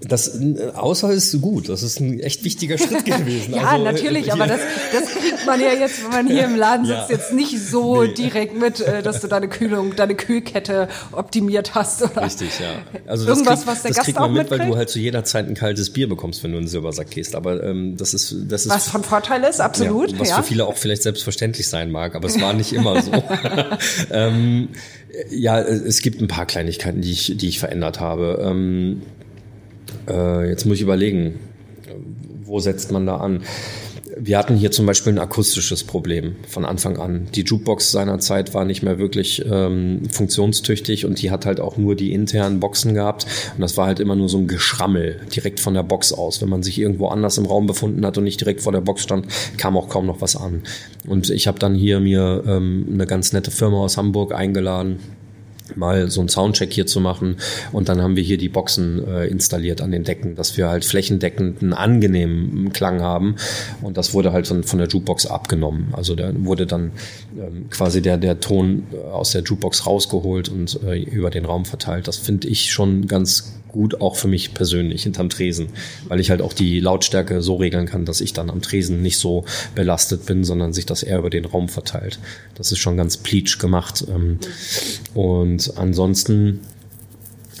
Das 0.00 0.38
außer 0.74 1.12
ist 1.12 1.40
gut. 1.40 1.68
Das 1.68 1.82
ist 1.82 2.00
ein 2.00 2.20
echt 2.20 2.44
wichtiger 2.44 2.78
Schritt 2.78 3.04
gewesen. 3.04 3.54
ja, 3.54 3.64
also, 3.64 3.84
natürlich, 3.84 4.32
aber 4.32 4.46
das, 4.46 4.60
das 4.92 5.10
kriegt 5.10 5.46
man 5.46 5.60
ja 5.60 5.72
jetzt, 5.72 6.04
wenn 6.04 6.10
man 6.10 6.26
hier 6.28 6.44
im 6.44 6.56
Laden 6.56 6.86
sitzt, 6.86 7.10
ja. 7.10 7.16
jetzt 7.16 7.32
nicht 7.32 7.58
so 7.60 8.02
nee. 8.02 8.14
direkt 8.14 8.58
mit, 8.58 8.80
äh, 8.80 9.02
dass 9.02 9.20
du 9.20 9.28
deine 9.28 9.48
Kühlung, 9.48 9.96
deine 9.96 10.14
Kühlkette 10.14 10.88
optimiert 11.12 11.74
hast. 11.74 12.02
Oder 12.02 12.22
Richtig, 12.22 12.58
ja. 12.60 12.82
Also 13.06 13.26
Irgendwas, 13.26 13.60
krieg, 13.60 13.68
was 13.68 13.82
der 13.82 13.90
das 13.90 13.96
Gast 13.98 14.06
kriegt 14.06 14.18
man 14.18 14.30
auch 14.30 14.32
mit, 14.32 14.42
mitkriegt? 14.42 14.60
weil 14.60 14.70
du 14.70 14.76
halt 14.76 14.90
zu 14.90 14.98
jeder 14.98 15.24
Zeit 15.24 15.48
ein 15.48 15.54
kaltes 15.54 15.90
Bier 15.90 16.08
bekommst, 16.08 16.42
wenn 16.44 16.52
du 16.52 16.58
in 16.58 16.64
den 16.64 16.68
Silbersack 16.68 17.10
gehst. 17.10 17.34
Aber 17.34 17.62
ähm, 17.62 17.96
das 17.96 18.14
ist, 18.14 18.34
das 18.48 18.66
ist 18.66 18.72
was 18.72 18.88
von 18.88 19.02
Vorteil 19.02 19.42
ist, 19.44 19.60
absolut. 19.60 20.12
Ja, 20.12 20.18
was 20.20 20.28
ja. 20.30 20.36
für 20.36 20.42
viele 20.42 20.66
auch 20.66 20.76
vielleicht 20.76 21.02
selbstverständlich 21.02 21.68
sein 21.68 21.90
mag, 21.90 22.14
aber 22.14 22.28
es 22.28 22.40
war 22.40 22.52
nicht 22.52 22.72
immer 22.72 23.02
so. 23.02 23.12
ähm, 24.10 24.68
ja, 25.30 25.60
es 25.60 26.00
gibt 26.00 26.20
ein 26.20 26.28
paar 26.28 26.46
Kleinigkeiten, 26.46 27.00
die 27.00 27.12
ich, 27.12 27.34
die 27.36 27.48
ich 27.48 27.58
verändert 27.58 28.00
habe. 28.00 28.42
Ähm, 28.42 29.02
äh, 30.08 30.48
jetzt 30.48 30.64
muss 30.64 30.76
ich 30.76 30.82
überlegen, 30.82 31.38
wo 32.44 32.60
setzt 32.60 32.92
man 32.92 33.06
da 33.06 33.16
an? 33.16 33.42
Wir 34.14 34.36
hatten 34.36 34.56
hier 34.56 34.70
zum 34.70 34.84
Beispiel 34.84 35.14
ein 35.14 35.18
akustisches 35.18 35.84
Problem 35.84 36.36
von 36.46 36.66
Anfang 36.66 36.98
an. 36.98 37.28
Die 37.34 37.42
Jukebox 37.42 37.92
seinerzeit 37.92 38.52
war 38.52 38.66
nicht 38.66 38.82
mehr 38.82 38.98
wirklich 38.98 39.42
ähm, 39.50 40.02
funktionstüchtig 40.10 41.06
und 41.06 41.22
die 41.22 41.30
hat 41.30 41.46
halt 41.46 41.60
auch 41.60 41.78
nur 41.78 41.96
die 41.96 42.12
internen 42.12 42.60
Boxen 42.60 42.92
gehabt. 42.92 43.26
Und 43.54 43.62
das 43.62 43.78
war 43.78 43.86
halt 43.86 44.00
immer 44.00 44.14
nur 44.14 44.28
so 44.28 44.36
ein 44.36 44.48
Geschrammel 44.48 45.20
direkt 45.34 45.60
von 45.60 45.72
der 45.72 45.82
Box 45.82 46.12
aus. 46.12 46.42
Wenn 46.42 46.50
man 46.50 46.62
sich 46.62 46.78
irgendwo 46.78 47.08
anders 47.08 47.38
im 47.38 47.46
Raum 47.46 47.66
befunden 47.66 48.04
hat 48.04 48.18
und 48.18 48.24
nicht 48.24 48.40
direkt 48.40 48.60
vor 48.60 48.72
der 48.72 48.82
Box 48.82 49.02
stand, 49.02 49.26
kam 49.56 49.78
auch 49.78 49.88
kaum 49.88 50.06
noch 50.06 50.20
was 50.20 50.36
an. 50.36 50.62
Und 51.06 51.30
ich 51.30 51.46
habe 51.46 51.58
dann 51.58 51.74
hier 51.74 51.98
mir 51.98 52.44
ähm, 52.46 52.86
eine 52.92 53.06
ganz 53.06 53.32
nette 53.32 53.50
Firma 53.50 53.78
aus 53.78 53.96
Hamburg 53.96 54.34
eingeladen 54.34 54.98
mal 55.76 56.10
so 56.10 56.20
einen 56.20 56.28
Soundcheck 56.28 56.72
hier 56.72 56.86
zu 56.86 57.00
machen. 57.00 57.36
Und 57.72 57.88
dann 57.88 58.00
haben 58.02 58.16
wir 58.16 58.22
hier 58.22 58.38
die 58.38 58.48
Boxen 58.48 59.06
äh, 59.06 59.26
installiert 59.26 59.80
an 59.80 59.90
den 59.90 60.04
Decken, 60.04 60.34
dass 60.34 60.56
wir 60.56 60.68
halt 60.68 60.84
flächendeckend 60.84 61.62
einen 61.62 61.72
angenehmen 61.72 62.72
Klang 62.72 63.00
haben. 63.00 63.36
Und 63.80 63.96
das 63.96 64.14
wurde 64.14 64.32
halt 64.32 64.46
von, 64.46 64.64
von 64.64 64.78
der 64.78 64.88
Jukebox 64.88 65.26
abgenommen. 65.26 65.88
Also 65.92 66.14
da 66.14 66.32
wurde 66.34 66.66
dann 66.66 66.92
ähm, 67.38 67.66
quasi 67.70 68.02
der, 68.02 68.18
der 68.18 68.40
Ton 68.40 68.84
äh, 68.92 68.96
aus 69.10 69.32
der 69.32 69.42
Jukebox 69.42 69.86
rausgeholt 69.86 70.48
und 70.48 70.80
äh, 70.84 71.02
über 71.02 71.30
den 71.30 71.44
Raum 71.44 71.64
verteilt. 71.64 72.08
Das 72.08 72.16
finde 72.16 72.48
ich 72.48 72.70
schon 72.70 73.06
ganz 73.06 73.61
gut, 73.72 74.00
auch 74.00 74.16
für 74.16 74.28
mich 74.28 74.54
persönlich 74.54 75.02
hinterm 75.02 75.28
Tresen, 75.28 75.68
weil 76.08 76.20
ich 76.20 76.30
halt 76.30 76.42
auch 76.42 76.52
die 76.52 76.78
Lautstärke 76.80 77.42
so 77.42 77.56
regeln 77.56 77.86
kann, 77.86 78.04
dass 78.04 78.20
ich 78.20 78.32
dann 78.32 78.50
am 78.50 78.62
Tresen 78.62 79.02
nicht 79.02 79.18
so 79.18 79.44
belastet 79.74 80.26
bin, 80.26 80.44
sondern 80.44 80.72
sich 80.72 80.86
das 80.86 81.02
eher 81.02 81.18
über 81.18 81.30
den 81.30 81.44
Raum 81.44 81.68
verteilt. 81.68 82.18
Das 82.54 82.70
ist 82.70 82.78
schon 82.78 82.96
ganz 82.96 83.16
pleatsch 83.16 83.58
gemacht. 83.58 84.04
Ähm, 84.08 84.38
und 85.14 85.76
ansonsten, 85.76 86.60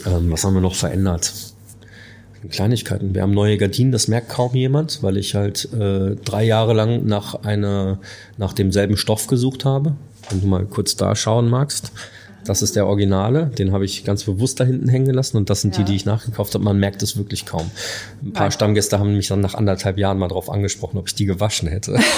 ähm, 0.06 0.30
was 0.30 0.44
haben 0.44 0.54
wir 0.54 0.60
noch 0.60 0.74
verändert? 0.74 1.32
Kleinigkeiten. 2.50 3.14
Wir 3.14 3.22
haben 3.22 3.34
neue 3.34 3.56
Gardinen, 3.56 3.92
das 3.92 4.08
merkt 4.08 4.28
kaum 4.28 4.54
jemand, 4.54 5.02
weil 5.02 5.16
ich 5.16 5.34
halt 5.34 5.72
äh, 5.72 6.16
drei 6.16 6.44
Jahre 6.44 6.74
lang 6.74 7.06
nach 7.06 7.44
einer, 7.44 8.00
nach 8.36 8.52
demselben 8.52 8.96
Stoff 8.96 9.28
gesucht 9.28 9.64
habe. 9.64 9.94
Wenn 10.28 10.40
du 10.40 10.46
mal 10.46 10.66
kurz 10.66 10.96
da 10.96 11.14
schauen 11.14 11.48
magst. 11.48 11.92
Das 12.44 12.62
ist 12.62 12.76
der 12.76 12.86
Originale, 12.86 13.46
den 13.46 13.72
habe 13.72 13.84
ich 13.84 14.04
ganz 14.04 14.24
bewusst 14.24 14.60
da 14.60 14.64
hinten 14.64 14.88
hängen 14.88 15.06
gelassen 15.06 15.36
und 15.36 15.50
das 15.50 15.60
sind 15.60 15.76
ja. 15.76 15.82
die, 15.82 15.92
die 15.92 15.96
ich 15.96 16.04
nachgekauft 16.04 16.54
habe. 16.54 16.64
Man 16.64 16.78
merkt 16.78 17.02
es 17.02 17.16
wirklich 17.16 17.46
kaum. 17.46 17.70
Ein 18.22 18.32
paar 18.32 18.44
Nein. 18.44 18.52
Stammgäste 18.52 18.98
haben 18.98 19.16
mich 19.16 19.28
dann 19.28 19.40
nach 19.40 19.54
anderthalb 19.54 19.98
Jahren 19.98 20.18
mal 20.18 20.28
drauf 20.28 20.50
angesprochen, 20.50 20.98
ob 20.98 21.08
ich 21.08 21.14
die 21.14 21.26
gewaschen 21.26 21.68
hätte. 21.68 21.98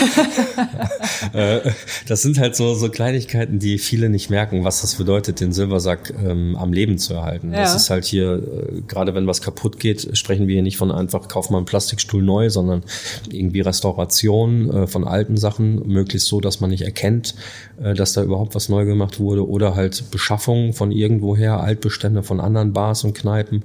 Äh, 1.33 1.71
das 2.07 2.23
sind 2.23 2.39
halt 2.39 2.55
so, 2.55 2.75
so 2.75 2.91
Kleinigkeiten, 2.91 3.59
die 3.59 3.79
viele 3.79 4.09
nicht 4.09 4.31
merken, 4.31 4.63
was 4.63 4.83
das 4.83 4.97
bedeutet, 4.97 5.41
den 5.41 5.53
Silbersack 5.53 6.13
ähm, 6.23 6.55
am 6.55 6.73
Leben 6.73 6.99
zu 6.99 7.15
erhalten. 7.15 7.53
Ja. 7.53 7.63
Das 7.63 7.75
ist 7.75 7.91
halt 7.91 8.05
hier, 8.05 8.35
äh, 8.35 8.81
gerade 8.87 9.15
wenn 9.15 9.27
was 9.27 9.43
kaputt 9.43 9.81
geht, 9.81 10.17
sprechen 10.17 10.47
wir 10.47 10.55
hier 10.55 10.63
nicht 10.63 10.77
von 10.77 10.93
einfach, 10.93 11.27
kauf 11.29 11.51
mal 11.51 11.59
einen 11.59 11.67
Plastikstuhl 11.67 12.23
neu, 12.23 12.51
sondern 12.51 12.83
irgendwie 13.31 13.63
Restauration 13.63 14.71
äh, 14.71 14.87
von 14.87 15.05
alten 15.05 15.37
Sachen, 15.37 15.87
möglichst 15.89 16.29
so, 16.29 16.41
dass 16.41 16.61
man 16.61 16.71
nicht 16.71 16.83
erkennt, 16.83 17.35
dass 17.79 18.13
da 18.13 18.23
überhaupt 18.23 18.55
was 18.55 18.69
neu 18.69 18.85
gemacht 18.85 19.19
wurde 19.19 19.49
oder 19.49 19.75
halt 19.75 20.11
Beschaffung 20.11 20.73
von 20.73 20.93
irgendwoher, 20.93 21.61
Altbestände 21.61 22.23
von 22.23 22.41
anderen 22.41 22.73
Bars 22.73 23.05
und 23.05 23.15
Kneipen. 23.15 23.65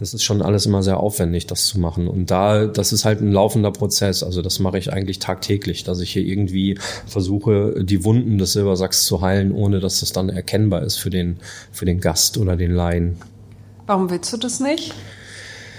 Das 0.00 0.14
ist 0.14 0.22
schon 0.22 0.42
alles 0.42 0.66
immer 0.66 0.82
sehr 0.82 1.00
aufwendig, 1.00 1.46
das 1.46 1.66
zu 1.66 1.80
machen. 1.80 2.08
Und 2.08 2.30
da, 2.30 2.66
das 2.66 2.92
ist 2.92 3.04
halt 3.04 3.20
ein 3.20 3.32
laufender 3.32 3.72
Prozess. 3.72 4.22
Also 4.22 4.42
das 4.42 4.58
mache 4.58 4.78
ich 4.78 4.92
eigentlich 4.92 5.18
tagtäglich, 5.18 5.84
dass 5.84 6.00
ich 6.00 6.12
hier 6.12 6.24
irgendwie 6.24 6.78
versuche, 7.06 7.84
die 7.84 8.04
Wunden 8.04 8.38
des 8.38 8.52
Silbersacks 8.52 9.04
zu 9.04 9.20
heilen, 9.20 9.52
ohne 9.52 9.80
dass 9.80 10.00
das 10.00 10.12
dann 10.12 10.28
erkennbar 10.28 10.82
ist 10.82 10.96
für 10.96 11.10
den, 11.10 11.38
für 11.72 11.84
den 11.84 12.00
Gast 12.00 12.38
oder 12.38 12.56
den 12.56 12.72
Laien. 12.72 13.16
Warum 13.86 14.10
willst 14.10 14.32
du 14.32 14.36
das 14.36 14.60
nicht? 14.60 14.94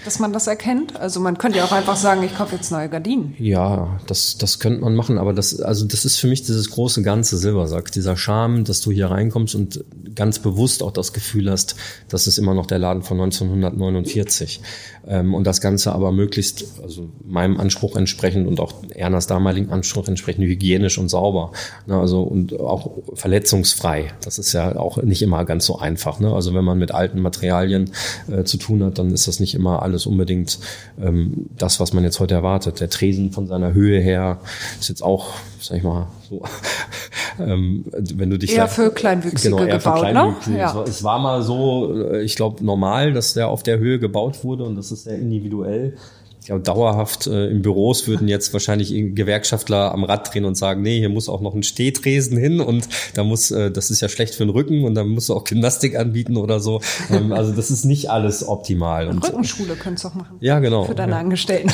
Dass 0.06 0.20
man 0.20 0.34
das 0.34 0.48
erkennt? 0.48 1.00
Also 1.00 1.20
man 1.20 1.38
könnte 1.38 1.60
ja 1.60 1.66
auch 1.66 1.72
einfach 1.72 1.96
sagen, 1.96 2.24
ich 2.24 2.36
kaufe 2.36 2.56
jetzt 2.56 2.72
neue 2.72 2.90
Gardinen. 2.90 3.36
Ja, 3.38 4.00
das, 4.08 4.38
das 4.38 4.60
könnte 4.60 4.82
man 4.82 4.96
machen, 4.96 5.18
aber 5.18 5.34
das, 5.34 5.60
also 5.62 5.86
das 5.86 6.06
ist 6.06 6.18
für 6.18 6.28
mich 6.28 6.44
dieses 6.44 6.70
große 6.72 7.02
ganze 7.02 7.38
Silbersack, 7.38 7.92
dieser 7.92 8.18
Charme, 8.18 8.64
dass 8.64 8.82
du 8.82 8.92
hier 8.92 9.08
reinkommst 9.08 9.56
und 9.56 9.84
ganz 10.16 10.40
bewusst 10.40 10.84
auch 10.84 10.92
das 10.92 11.14
Gefühl 11.14 11.50
hast, 11.50 11.76
das 12.10 12.28
ist 12.28 12.38
immer 12.38 12.54
noch 12.54 12.66
der 12.66 12.80
Laden 12.80 13.04
von 13.04 13.20
1949. 13.20 14.62
Ähm, 15.08 15.34
und 15.34 15.46
das 15.46 15.62
Ganze 15.62 15.94
aber 15.94 16.12
möglichst, 16.12 16.66
also 16.84 17.10
meinem 17.26 17.60
Anspruch 17.60 17.96
entsprechend 17.96 18.48
und 18.48 18.60
auch 18.60 18.74
Ernas 18.94 19.28
damaligen 19.28 19.70
Anspruch 19.70 20.08
entsprechend 20.08 20.46
hygienisch 20.46 20.98
und 20.98 21.10
sauber. 21.10 21.52
Ne? 21.88 21.98
Also 22.00 22.22
und 22.22 22.60
auch 22.60 22.92
verletzungsfrei. 23.14 24.12
Das 24.24 24.40
ist 24.40 24.54
ja 24.54 24.76
auch 24.76 25.02
nicht 25.02 25.22
immer 25.22 25.46
ganz 25.46 25.66
so 25.66 25.80
einfach. 25.80 26.20
Ne? 26.20 26.34
Also 26.34 26.54
wenn 26.54 26.66
man 26.66 26.78
mit 26.78 26.92
alten 26.92 27.22
Materialien 27.22 27.92
äh, 28.30 28.44
zu 28.44 28.58
tun 28.58 28.84
hat, 28.84 29.00
dann 29.00 29.12
ist 29.12 29.28
das 29.28 29.40
nicht 29.40 29.56
immer 29.56 29.82
alles 29.90 30.06
unbedingt 30.06 30.60
ähm, 31.02 31.48
das, 31.58 31.80
was 31.80 31.94
man 31.94 32.04
jetzt 32.04 32.20
heute 32.20 32.36
erwartet. 32.36 32.80
Der 32.80 32.90
Tresen 32.90 33.32
von 33.32 33.48
seiner 33.48 33.74
Höhe 33.74 34.00
her 34.00 34.40
ist 34.80 34.90
jetzt 34.90 35.02
auch, 35.02 35.34
sag 35.60 35.78
ich 35.78 35.84
mal, 35.84 36.08
so, 36.30 36.42
ähm, 37.40 37.86
wenn 37.92 38.30
du 38.30 38.38
dich 38.38 38.56
eher 38.56 38.68
für 38.68 38.92
Kleinwüchsige 38.92 39.56
genau, 39.56 39.68
eher 39.68 39.78
gebaut, 39.78 40.00
für 40.00 40.06
Kleinwüchsige. 40.06 40.56
ne? 40.56 40.62
Ja. 40.62 40.84
Es 40.84 41.04
war 41.04 41.20
mal 41.20 41.42
so, 41.42 41.94
äh, 42.12 42.24
ich 42.24 42.36
glaube, 42.36 42.64
normal, 42.64 43.14
dass 43.14 43.34
der 43.34 43.50
auf 43.50 43.64
der 43.64 43.80
Höhe 43.80 44.00
gebaut 44.00 44.44
wurde 44.44 44.64
und 44.64 44.76
das 44.76 44.92
ist 44.92 45.04
sehr 45.04 45.18
individuell. 45.18 45.98
Glaube, 46.50 46.64
dauerhaft 46.64 47.28
äh, 47.28 47.48
in 47.48 47.62
Büros 47.62 48.08
würden 48.08 48.28
jetzt 48.28 48.54
wahrscheinlich 48.54 48.90
Gewerkschaftler 48.90 49.94
am 49.94 50.04
Rad 50.04 50.34
drehen 50.34 50.46
und 50.46 50.56
sagen, 50.56 50.82
nee, 50.82 50.98
hier 50.98 51.10
muss 51.10 51.30
auch 51.30 51.42
noch 51.42 51.54
ein 51.54 51.62
Stehtresen 51.62 52.40
hin 52.40 52.60
und 52.60 52.90
da 53.14 53.24
muss, 53.24 53.52
äh, 53.52 53.70
das 53.70 53.92
ist 53.92 54.02
ja 54.02 54.10
schlecht 54.10 54.34
für 54.34 54.46
den 54.46 54.50
Rücken 54.50 54.84
und 54.84 54.96
dann 54.96 55.10
musst 55.10 55.30
du 55.30 55.36
auch 55.36 55.44
Gymnastik 55.44 55.96
anbieten 55.96 56.38
oder 56.38 56.60
so. 56.60 56.82
Ähm, 57.12 57.34
also 57.34 57.52
das 57.52 57.70
ist 57.70 57.86
nicht 57.86 58.10
alles 58.10 58.48
optimal. 58.48 59.10
Und, 59.10 59.24
Rückenschule 59.24 59.76
könntest 59.76 60.06
du 60.06 60.08
auch 60.08 60.16
machen. 60.16 60.38
Ja, 60.40 60.58
genau. 60.58 60.86
Für 60.86 60.96
deine 60.96 61.12
ja. 61.12 61.20
Angestellten. 61.20 61.72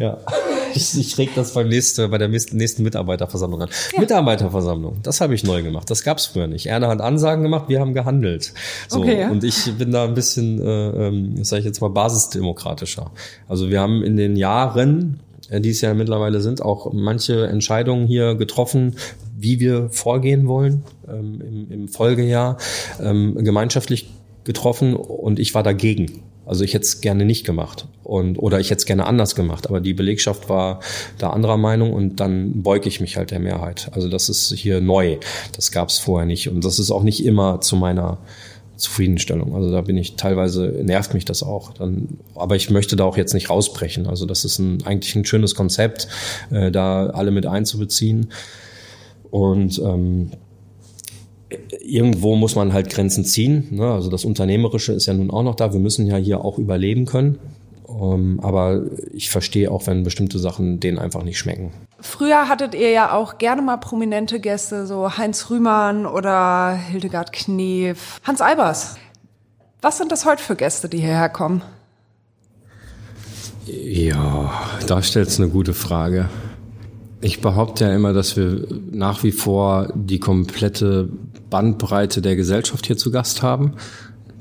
ja. 0.00 0.18
ich, 0.76 0.98
ich 0.98 1.18
reg 1.18 1.30
das 1.34 1.54
beim 1.54 1.68
nächsten, 1.68 2.10
bei 2.10 2.18
der 2.18 2.28
nächsten 2.28 2.82
Mitarbeiterversammlung 2.82 3.62
an. 3.62 3.68
Ja. 3.94 4.00
Mitarbeiterversammlung, 4.00 4.98
das 5.02 5.20
habe 5.20 5.34
ich 5.34 5.44
neu 5.44 5.62
gemacht. 5.62 5.90
Das 5.90 6.02
gab's 6.02 6.26
früher 6.26 6.46
nicht. 6.46 6.66
Erna 6.66 6.88
hat 6.88 7.00
Ansagen 7.00 7.42
gemacht, 7.42 7.68
wir 7.68 7.80
haben 7.80 7.94
gehandelt. 7.94 8.52
So, 8.88 9.00
okay, 9.00 9.20
ja. 9.20 9.30
Und 9.30 9.44
ich 9.44 9.72
bin 9.78 9.90
da 9.90 10.04
ein 10.04 10.14
bisschen, 10.14 10.60
äh, 10.60 11.08
ähm, 11.08 11.44
sage 11.44 11.60
ich 11.60 11.66
jetzt 11.66 11.80
mal, 11.80 11.90
basisdemokratischer. 11.90 13.10
Also 13.48 13.70
wir 13.70 13.80
haben 13.80 14.02
in 14.02 14.16
den 14.16 14.36
Jahren 14.36 15.20
äh, 15.48 15.60
die 15.60 15.70
es 15.70 15.80
ja 15.80 15.94
mittlerweile 15.94 16.40
sind, 16.40 16.62
auch 16.62 16.92
manche 16.92 17.46
Entscheidungen 17.46 18.06
hier 18.06 18.34
getroffen, 18.34 18.96
wie 19.36 19.60
wir 19.60 19.90
vorgehen 19.90 20.48
wollen 20.48 20.84
ähm, 21.08 21.40
im, 21.40 21.70
im 21.70 21.88
Folgejahr, 21.88 22.56
ähm, 23.00 23.36
gemeinschaftlich 23.36 24.10
getroffen 24.44 24.94
und 24.94 25.38
ich 25.38 25.54
war 25.54 25.62
dagegen. 25.62 26.22
Also 26.46 26.64
ich 26.64 26.74
hätte 26.74 26.84
es 26.84 27.00
gerne 27.00 27.24
nicht 27.24 27.44
gemacht 27.44 27.86
und 28.04 28.38
oder 28.38 28.60
ich 28.60 28.70
hätte 28.70 28.78
es 28.78 28.86
gerne 28.86 29.06
anders 29.06 29.34
gemacht, 29.34 29.66
aber 29.66 29.80
die 29.80 29.94
Belegschaft 29.94 30.48
war 30.48 30.80
da 31.18 31.30
anderer 31.30 31.56
Meinung 31.56 31.92
und 31.92 32.20
dann 32.20 32.62
beuge 32.62 32.88
ich 32.88 33.00
mich 33.00 33.16
halt 33.16 33.32
der 33.32 33.40
Mehrheit. 33.40 33.90
Also 33.92 34.08
das 34.08 34.28
ist 34.28 34.52
hier 34.52 34.80
neu, 34.80 35.18
das 35.54 35.72
gab 35.72 35.88
es 35.88 35.98
vorher 35.98 36.26
nicht 36.26 36.48
und 36.48 36.64
das 36.64 36.78
ist 36.78 36.92
auch 36.92 37.02
nicht 37.02 37.24
immer 37.24 37.60
zu 37.60 37.74
meiner 37.76 38.18
Zufriedenstellung. 38.76 39.54
Also 39.54 39.72
da 39.72 39.80
bin 39.80 39.96
ich 39.96 40.16
teilweise 40.16 40.66
nervt 40.84 41.14
mich 41.14 41.24
das 41.24 41.42
auch. 41.42 41.72
Dann, 41.72 42.18
aber 42.34 42.56
ich 42.56 42.70
möchte 42.70 42.94
da 42.94 43.04
auch 43.04 43.16
jetzt 43.16 43.34
nicht 43.34 43.50
rausbrechen. 43.50 44.06
Also 44.06 44.26
das 44.26 44.44
ist 44.44 44.58
ein, 44.58 44.84
eigentlich 44.84 45.16
ein 45.16 45.24
schönes 45.24 45.54
Konzept, 45.54 46.08
äh, 46.50 46.70
da 46.70 47.06
alle 47.06 47.30
mit 47.30 47.46
einzubeziehen 47.46 48.30
und 49.30 49.78
ähm, 49.78 50.30
irgendwo 51.80 52.36
muss 52.36 52.56
man 52.56 52.72
halt 52.72 52.90
Grenzen 52.90 53.24
ziehen. 53.24 53.68
Ne? 53.70 53.90
Also 53.90 54.10
das 54.10 54.24
Unternehmerische 54.24 54.92
ist 54.92 55.06
ja 55.06 55.14
nun 55.14 55.30
auch 55.30 55.42
noch 55.42 55.54
da. 55.54 55.72
Wir 55.72 55.80
müssen 55.80 56.06
ja 56.06 56.16
hier 56.16 56.44
auch 56.44 56.58
überleben 56.58 57.06
können. 57.06 57.38
Um, 57.84 58.14
ähm, 58.14 58.40
aber 58.42 58.82
ich 59.12 59.30
verstehe 59.30 59.70
auch, 59.70 59.86
wenn 59.86 60.02
bestimmte 60.02 60.40
Sachen 60.40 60.80
denen 60.80 60.98
einfach 60.98 61.22
nicht 61.22 61.38
schmecken. 61.38 61.72
Früher 62.00 62.48
hattet 62.48 62.74
ihr 62.74 62.90
ja 62.90 63.12
auch 63.12 63.38
gerne 63.38 63.62
mal 63.62 63.76
prominente 63.76 64.40
Gäste, 64.40 64.86
so 64.86 65.16
Heinz 65.16 65.50
Rühmann 65.50 66.04
oder 66.04 66.72
Hildegard 66.72 67.32
Knef, 67.32 68.20
Hans 68.24 68.40
Albers. 68.40 68.96
Was 69.82 69.98
sind 69.98 70.10
das 70.10 70.24
heute 70.24 70.42
für 70.42 70.56
Gäste, 70.56 70.88
die 70.88 70.98
hierher 70.98 71.28
kommen? 71.28 71.62
Ja, 73.66 74.52
da 74.86 75.02
stellt 75.02 75.28
eine 75.38 75.48
gute 75.48 75.72
Frage. 75.72 76.28
Ich 77.26 77.40
behaupte 77.40 77.86
ja 77.86 77.92
immer, 77.92 78.12
dass 78.12 78.36
wir 78.36 78.68
nach 78.92 79.24
wie 79.24 79.32
vor 79.32 79.92
die 79.96 80.20
komplette 80.20 81.08
Bandbreite 81.50 82.22
der 82.22 82.36
Gesellschaft 82.36 82.86
hier 82.86 82.96
zu 82.96 83.10
Gast 83.10 83.42
haben. 83.42 83.72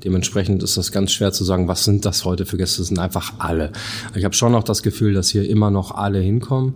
Dementsprechend 0.04 0.62
ist 0.62 0.78
das 0.78 0.92
ganz 0.92 1.12
schwer 1.12 1.32
zu 1.32 1.44
sagen, 1.44 1.68
was 1.68 1.84
sind 1.84 2.06
das 2.06 2.26
heute 2.26 2.46
für 2.46 2.58
Gäste? 2.58 2.82
Das 2.82 2.90
sind 2.90 3.00
einfach 3.00 3.34
alle. 3.40 3.72
Ich 4.14 4.24
habe 4.24 4.36
schon 4.36 4.52
noch 4.52 4.62
das 4.62 4.84
Gefühl, 4.84 5.16
dass 5.16 5.30
hier 5.30 5.50
immer 5.50 5.72
noch 5.72 5.96
alle 5.96 6.20
hinkommen. 6.20 6.76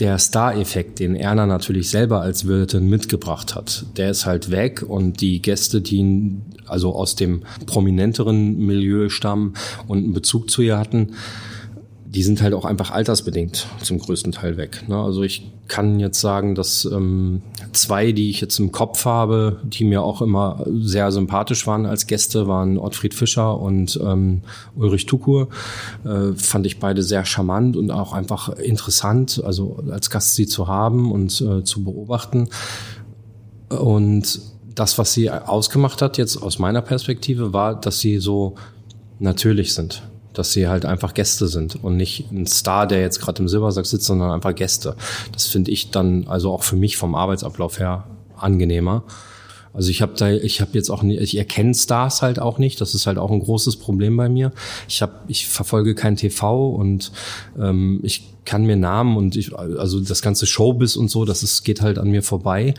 Der 0.00 0.18
Star-Effekt, 0.18 0.98
den 0.98 1.14
Erna 1.14 1.46
natürlich 1.46 1.88
selber 1.88 2.20
als 2.20 2.48
Wirtin 2.48 2.88
mitgebracht 2.88 3.54
hat, 3.54 3.86
der 3.96 4.10
ist 4.10 4.26
halt 4.26 4.50
weg 4.50 4.82
und 4.82 5.20
die 5.20 5.40
Gäste, 5.40 5.80
die 5.80 6.32
also 6.66 6.96
aus 6.96 7.14
dem 7.14 7.44
prominenteren 7.66 8.58
Milieu 8.58 9.08
stammen 9.08 9.54
und 9.86 9.98
einen 9.98 10.14
Bezug 10.14 10.50
zu 10.50 10.62
ihr 10.62 10.78
hatten, 10.78 11.10
die 12.14 12.22
sind 12.22 12.40
halt 12.42 12.54
auch 12.54 12.64
einfach 12.64 12.92
altersbedingt 12.92 13.66
zum 13.82 13.98
größten 13.98 14.30
Teil 14.30 14.56
weg. 14.56 14.84
Ne? 14.86 14.96
Also 14.96 15.22
ich 15.22 15.50
kann 15.66 15.98
jetzt 15.98 16.20
sagen, 16.20 16.54
dass 16.54 16.84
ähm, 16.84 17.42
zwei, 17.72 18.12
die 18.12 18.30
ich 18.30 18.40
jetzt 18.40 18.58
im 18.60 18.70
Kopf 18.70 19.04
habe, 19.04 19.60
die 19.64 19.84
mir 19.84 20.02
auch 20.02 20.22
immer 20.22 20.64
sehr 20.80 21.10
sympathisch 21.10 21.66
waren 21.66 21.86
als 21.86 22.06
Gäste, 22.06 22.46
waren 22.46 22.78
Ottfried 22.78 23.14
Fischer 23.14 23.58
und 23.58 23.98
ähm, 24.00 24.42
Ulrich 24.76 25.06
Tukur. 25.06 25.48
Äh, 26.04 26.34
fand 26.36 26.66
ich 26.66 26.78
beide 26.78 27.02
sehr 27.02 27.24
charmant 27.24 27.76
und 27.76 27.90
auch 27.90 28.12
einfach 28.12 28.48
interessant, 28.50 29.42
also 29.44 29.82
als 29.90 30.08
Gast 30.08 30.36
sie 30.36 30.46
zu 30.46 30.68
haben 30.68 31.10
und 31.10 31.40
äh, 31.40 31.64
zu 31.64 31.82
beobachten. 31.82 32.48
Und 33.70 34.40
das, 34.72 34.98
was 34.98 35.14
sie 35.14 35.30
ausgemacht 35.30 36.00
hat, 36.00 36.16
jetzt 36.16 36.36
aus 36.36 36.60
meiner 36.60 36.82
Perspektive, 36.82 37.52
war, 37.52 37.80
dass 37.80 37.98
sie 37.98 38.18
so 38.18 38.54
natürlich 39.18 39.74
sind 39.74 40.02
dass 40.34 40.52
sie 40.52 40.68
halt 40.68 40.84
einfach 40.84 41.14
Gäste 41.14 41.48
sind 41.48 41.82
und 41.82 41.96
nicht 41.96 42.30
ein 42.30 42.46
Star, 42.46 42.86
der 42.86 43.00
jetzt 43.00 43.20
gerade 43.20 43.42
im 43.42 43.48
Silbersack 43.48 43.86
sitzt, 43.86 44.06
sondern 44.06 44.30
einfach 44.30 44.54
Gäste. 44.54 44.96
Das 45.32 45.46
finde 45.46 45.70
ich 45.70 45.90
dann 45.90 46.26
also 46.26 46.52
auch 46.52 46.62
für 46.62 46.76
mich 46.76 46.96
vom 46.96 47.14
Arbeitsablauf 47.14 47.78
her 47.78 48.04
angenehmer. 48.36 49.04
Also 49.74 49.90
ich 49.90 50.02
habe 50.02 50.12
da, 50.16 50.30
ich 50.30 50.60
habe 50.60 50.70
jetzt 50.74 50.88
auch, 50.88 51.02
nicht, 51.02 51.20
ich 51.20 51.36
erkenne 51.36 51.74
Stars 51.74 52.22
halt 52.22 52.38
auch 52.38 52.58
nicht. 52.58 52.80
Das 52.80 52.94
ist 52.94 53.08
halt 53.08 53.18
auch 53.18 53.32
ein 53.32 53.40
großes 53.40 53.76
Problem 53.76 54.16
bei 54.16 54.28
mir. 54.28 54.52
Ich 54.88 55.02
habe, 55.02 55.14
ich 55.26 55.48
verfolge 55.48 55.96
kein 55.96 56.14
TV 56.14 56.70
und 56.70 57.10
ähm, 57.58 57.98
ich 58.04 58.34
kann 58.44 58.64
mir 58.64 58.76
Namen 58.76 59.16
und 59.16 59.36
ich, 59.36 59.56
also 59.56 60.00
das 60.00 60.22
ganze 60.22 60.46
Showbiz 60.46 60.94
und 60.94 61.10
so, 61.10 61.24
das 61.24 61.42
ist, 61.42 61.64
geht 61.64 61.80
halt 61.80 61.98
an 61.98 62.10
mir 62.10 62.22
vorbei. 62.22 62.74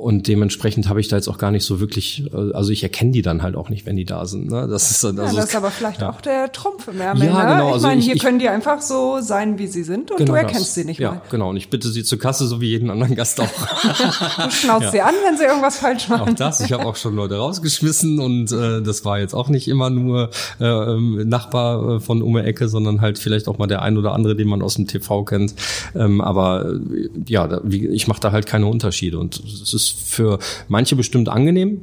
Und 0.00 0.28
dementsprechend 0.28 0.88
habe 0.88 1.00
ich 1.00 1.08
da 1.08 1.16
jetzt 1.16 1.28
auch 1.28 1.36
gar 1.36 1.50
nicht 1.50 1.64
so 1.64 1.78
wirklich, 1.78 2.24
äh, 2.32 2.52
also 2.54 2.70
ich 2.70 2.82
erkenne 2.82 3.10
die 3.10 3.20
dann 3.22 3.42
halt 3.42 3.54
auch 3.54 3.68
nicht, 3.68 3.84
wenn 3.84 3.96
die 3.96 4.06
da 4.06 4.24
sind. 4.24 4.50
Ne? 4.50 4.66
Das 4.66 4.90
ist, 4.90 5.04
also, 5.04 5.20
ja, 5.20 5.32
das 5.32 5.44
ist 5.50 5.54
aber 5.54 5.70
vielleicht 5.70 6.00
ja. 6.00 6.10
auch 6.10 6.20
der 6.22 6.50
Trumpf 6.52 6.88
im 6.88 7.00
Ärmel. 7.00 7.26
Ja, 7.26 7.44
ne? 7.44 7.52
genau. 7.52 7.68
Ich 7.68 7.74
also 7.74 7.86
meine, 7.86 8.00
hier 8.00 8.16
ich, 8.16 8.22
können 8.22 8.38
die 8.38 8.48
einfach 8.48 8.80
so 8.80 9.20
sein, 9.20 9.58
wie 9.58 9.66
sie 9.66 9.82
sind 9.82 10.10
und 10.10 10.16
genau 10.16 10.32
du 10.32 10.38
erkennst 10.38 10.68
das. 10.68 10.74
sie 10.74 10.84
nicht 10.84 11.00
ja, 11.00 11.12
mal. 11.12 11.22
genau. 11.30 11.50
Und 11.50 11.58
ich 11.58 11.68
bitte 11.68 11.88
sie 11.90 12.02
zur 12.02 12.18
Kasse, 12.18 12.46
so 12.46 12.60
wie 12.60 12.68
jeden 12.68 12.90
anderen 12.90 13.14
Gast 13.14 13.40
auch. 13.40 13.46
du 14.44 14.50
schnauzt 14.50 14.84
ja. 14.84 14.90
sie 14.90 15.00
an, 15.02 15.14
wenn 15.26 15.36
sie 15.36 15.44
irgendwas 15.44 15.78
falsch 15.78 16.08
machen. 16.08 16.30
Auch 16.30 16.34
das. 16.34 16.60
Ich 16.60 16.72
habe 16.72 16.86
auch 16.86 16.96
schon 16.96 17.14
Leute 17.14 17.36
rausgeschmissen 17.36 18.20
und 18.20 18.52
äh, 18.52 18.80
das 18.80 19.04
war 19.04 19.18
jetzt 19.18 19.34
auch 19.34 19.48
nicht 19.48 19.68
immer 19.68 19.90
nur 19.90 20.30
äh, 20.60 20.64
ähm, 20.64 21.28
Nachbar 21.28 21.96
äh, 21.96 22.00
von 22.00 22.22
um 22.22 22.34
die 22.34 22.40
Ecke, 22.40 22.68
sondern 22.68 23.02
halt 23.02 23.18
vielleicht 23.18 23.48
auch 23.48 23.58
mal 23.58 23.66
der 23.66 23.82
ein 23.82 23.98
oder 23.98 24.12
andere, 24.12 24.34
den 24.34 24.48
man 24.48 24.62
aus 24.62 24.76
dem 24.76 24.86
TV 24.86 25.24
kennt. 25.24 25.54
Ähm, 25.94 26.22
aber 26.22 26.70
äh, 26.70 27.10
ja, 27.26 27.60
wie, 27.64 27.86
ich 27.88 28.08
mache 28.08 28.20
da 28.20 28.32
halt 28.32 28.46
keine 28.46 28.66
Unterschiede 28.66 29.18
und 29.18 29.40
es 29.44 29.89
ist 29.92 30.10
für 30.10 30.38
manche 30.68 30.96
bestimmt 30.96 31.28
angenehm, 31.28 31.82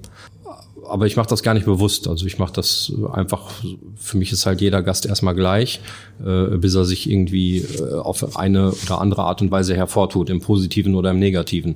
aber 0.87 1.05
ich 1.05 1.17
mache 1.17 1.27
das 1.27 1.43
gar 1.43 1.53
nicht 1.53 1.65
bewusst. 1.65 2.07
Also 2.07 2.25
ich 2.25 2.39
mache 2.39 2.53
das 2.53 2.91
einfach, 3.11 3.51
für 3.95 4.17
mich 4.17 4.31
ist 4.31 4.45
halt 4.45 4.61
jeder 4.61 4.81
Gast 4.81 5.05
erstmal 5.05 5.35
gleich, 5.35 5.81
äh, 6.25 6.57
bis 6.57 6.75
er 6.75 6.85
sich 6.85 7.09
irgendwie 7.09 7.57
äh, 7.59 7.93
auf 7.95 8.37
eine 8.37 8.71
oder 8.71 9.01
andere 9.01 9.23
Art 9.23 9.41
und 9.41 9.51
Weise 9.51 9.75
hervortut, 9.75 10.29
im 10.29 10.39
Positiven 10.41 10.95
oder 10.95 11.11
im 11.11 11.19
Negativen. 11.19 11.75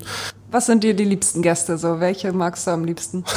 Was 0.52 0.65
sind 0.65 0.84
dir 0.84 0.94
die 0.94 1.06
liebsten 1.06 1.41
Gäste 1.41 1.78
so? 1.78 2.00
Welche 2.00 2.34
magst 2.34 2.67
du 2.67 2.72
am 2.72 2.84
liebsten? 2.84 3.24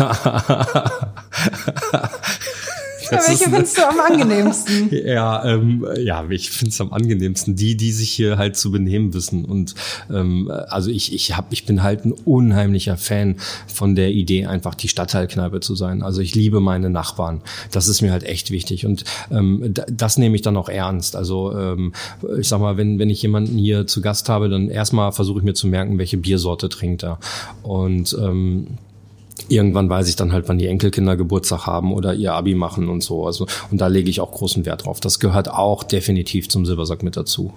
Ja, 3.10 3.20
welche 3.28 3.50
findest 3.50 3.78
du 3.78 3.88
am 3.88 4.00
angenehmsten? 4.00 4.90
ja, 5.06 5.44
ähm, 5.44 5.86
ja, 5.98 6.24
ich 6.30 6.50
finde 6.50 6.70
es 6.70 6.80
am 6.80 6.92
angenehmsten. 6.92 7.56
Die, 7.56 7.76
die 7.76 7.92
sich 7.92 8.10
hier 8.10 8.38
halt 8.38 8.56
zu 8.56 8.70
benehmen 8.70 9.14
wissen. 9.14 9.44
Und 9.44 9.74
ähm, 10.10 10.50
also 10.68 10.90
ich, 10.90 11.14
ich 11.14 11.36
hab, 11.36 11.52
ich 11.52 11.66
bin 11.66 11.82
halt 11.82 12.04
ein 12.04 12.12
unheimlicher 12.12 12.96
Fan 12.96 13.36
von 13.66 13.94
der 13.94 14.10
Idee, 14.10 14.46
einfach 14.46 14.74
die 14.74 14.88
Stadtteilkneipe 14.88 15.60
zu 15.60 15.74
sein. 15.74 16.02
Also 16.02 16.20
ich 16.20 16.34
liebe 16.34 16.60
meine 16.60 16.90
Nachbarn. 16.90 17.42
Das 17.70 17.88
ist 17.88 18.02
mir 18.02 18.12
halt 18.12 18.24
echt 18.24 18.50
wichtig. 18.50 18.86
Und 18.86 19.04
ähm, 19.30 19.74
das 19.90 20.18
nehme 20.18 20.36
ich 20.36 20.42
dann 20.42 20.56
auch 20.56 20.68
ernst. 20.68 21.16
Also 21.16 21.56
ähm, 21.56 21.92
ich 22.38 22.48
sag 22.48 22.60
mal, 22.60 22.76
wenn, 22.76 22.98
wenn 22.98 23.10
ich 23.10 23.22
jemanden 23.22 23.58
hier 23.58 23.86
zu 23.86 24.00
Gast 24.00 24.28
habe, 24.28 24.48
dann 24.48 24.68
erstmal 24.68 25.12
versuche 25.12 25.38
ich 25.38 25.44
mir 25.44 25.54
zu 25.54 25.66
merken, 25.66 25.98
welche 25.98 26.16
Biersorte 26.18 26.68
trinkt 26.68 27.02
er. 27.04 27.18
Und 27.62 28.16
ähm, 28.20 28.66
irgendwann 29.48 29.88
weiß 29.88 30.08
ich 30.08 30.16
dann 30.16 30.32
halt, 30.32 30.48
wann 30.48 30.58
die 30.58 30.66
Enkelkinder 30.66 31.16
Geburtstag 31.16 31.66
haben 31.66 31.92
oder 31.92 32.14
ihr 32.14 32.34
Abi 32.34 32.54
machen 32.54 32.88
und 32.88 33.02
so. 33.02 33.26
Also, 33.26 33.46
und 33.70 33.80
da 33.80 33.86
lege 33.86 34.10
ich 34.10 34.20
auch 34.20 34.32
großen 34.32 34.66
Wert 34.66 34.84
drauf. 34.84 35.00
Das 35.00 35.20
gehört 35.20 35.50
auch 35.50 35.82
definitiv 35.82 36.48
zum 36.48 36.66
Silbersack 36.66 37.02
mit 37.02 37.16
dazu. 37.16 37.52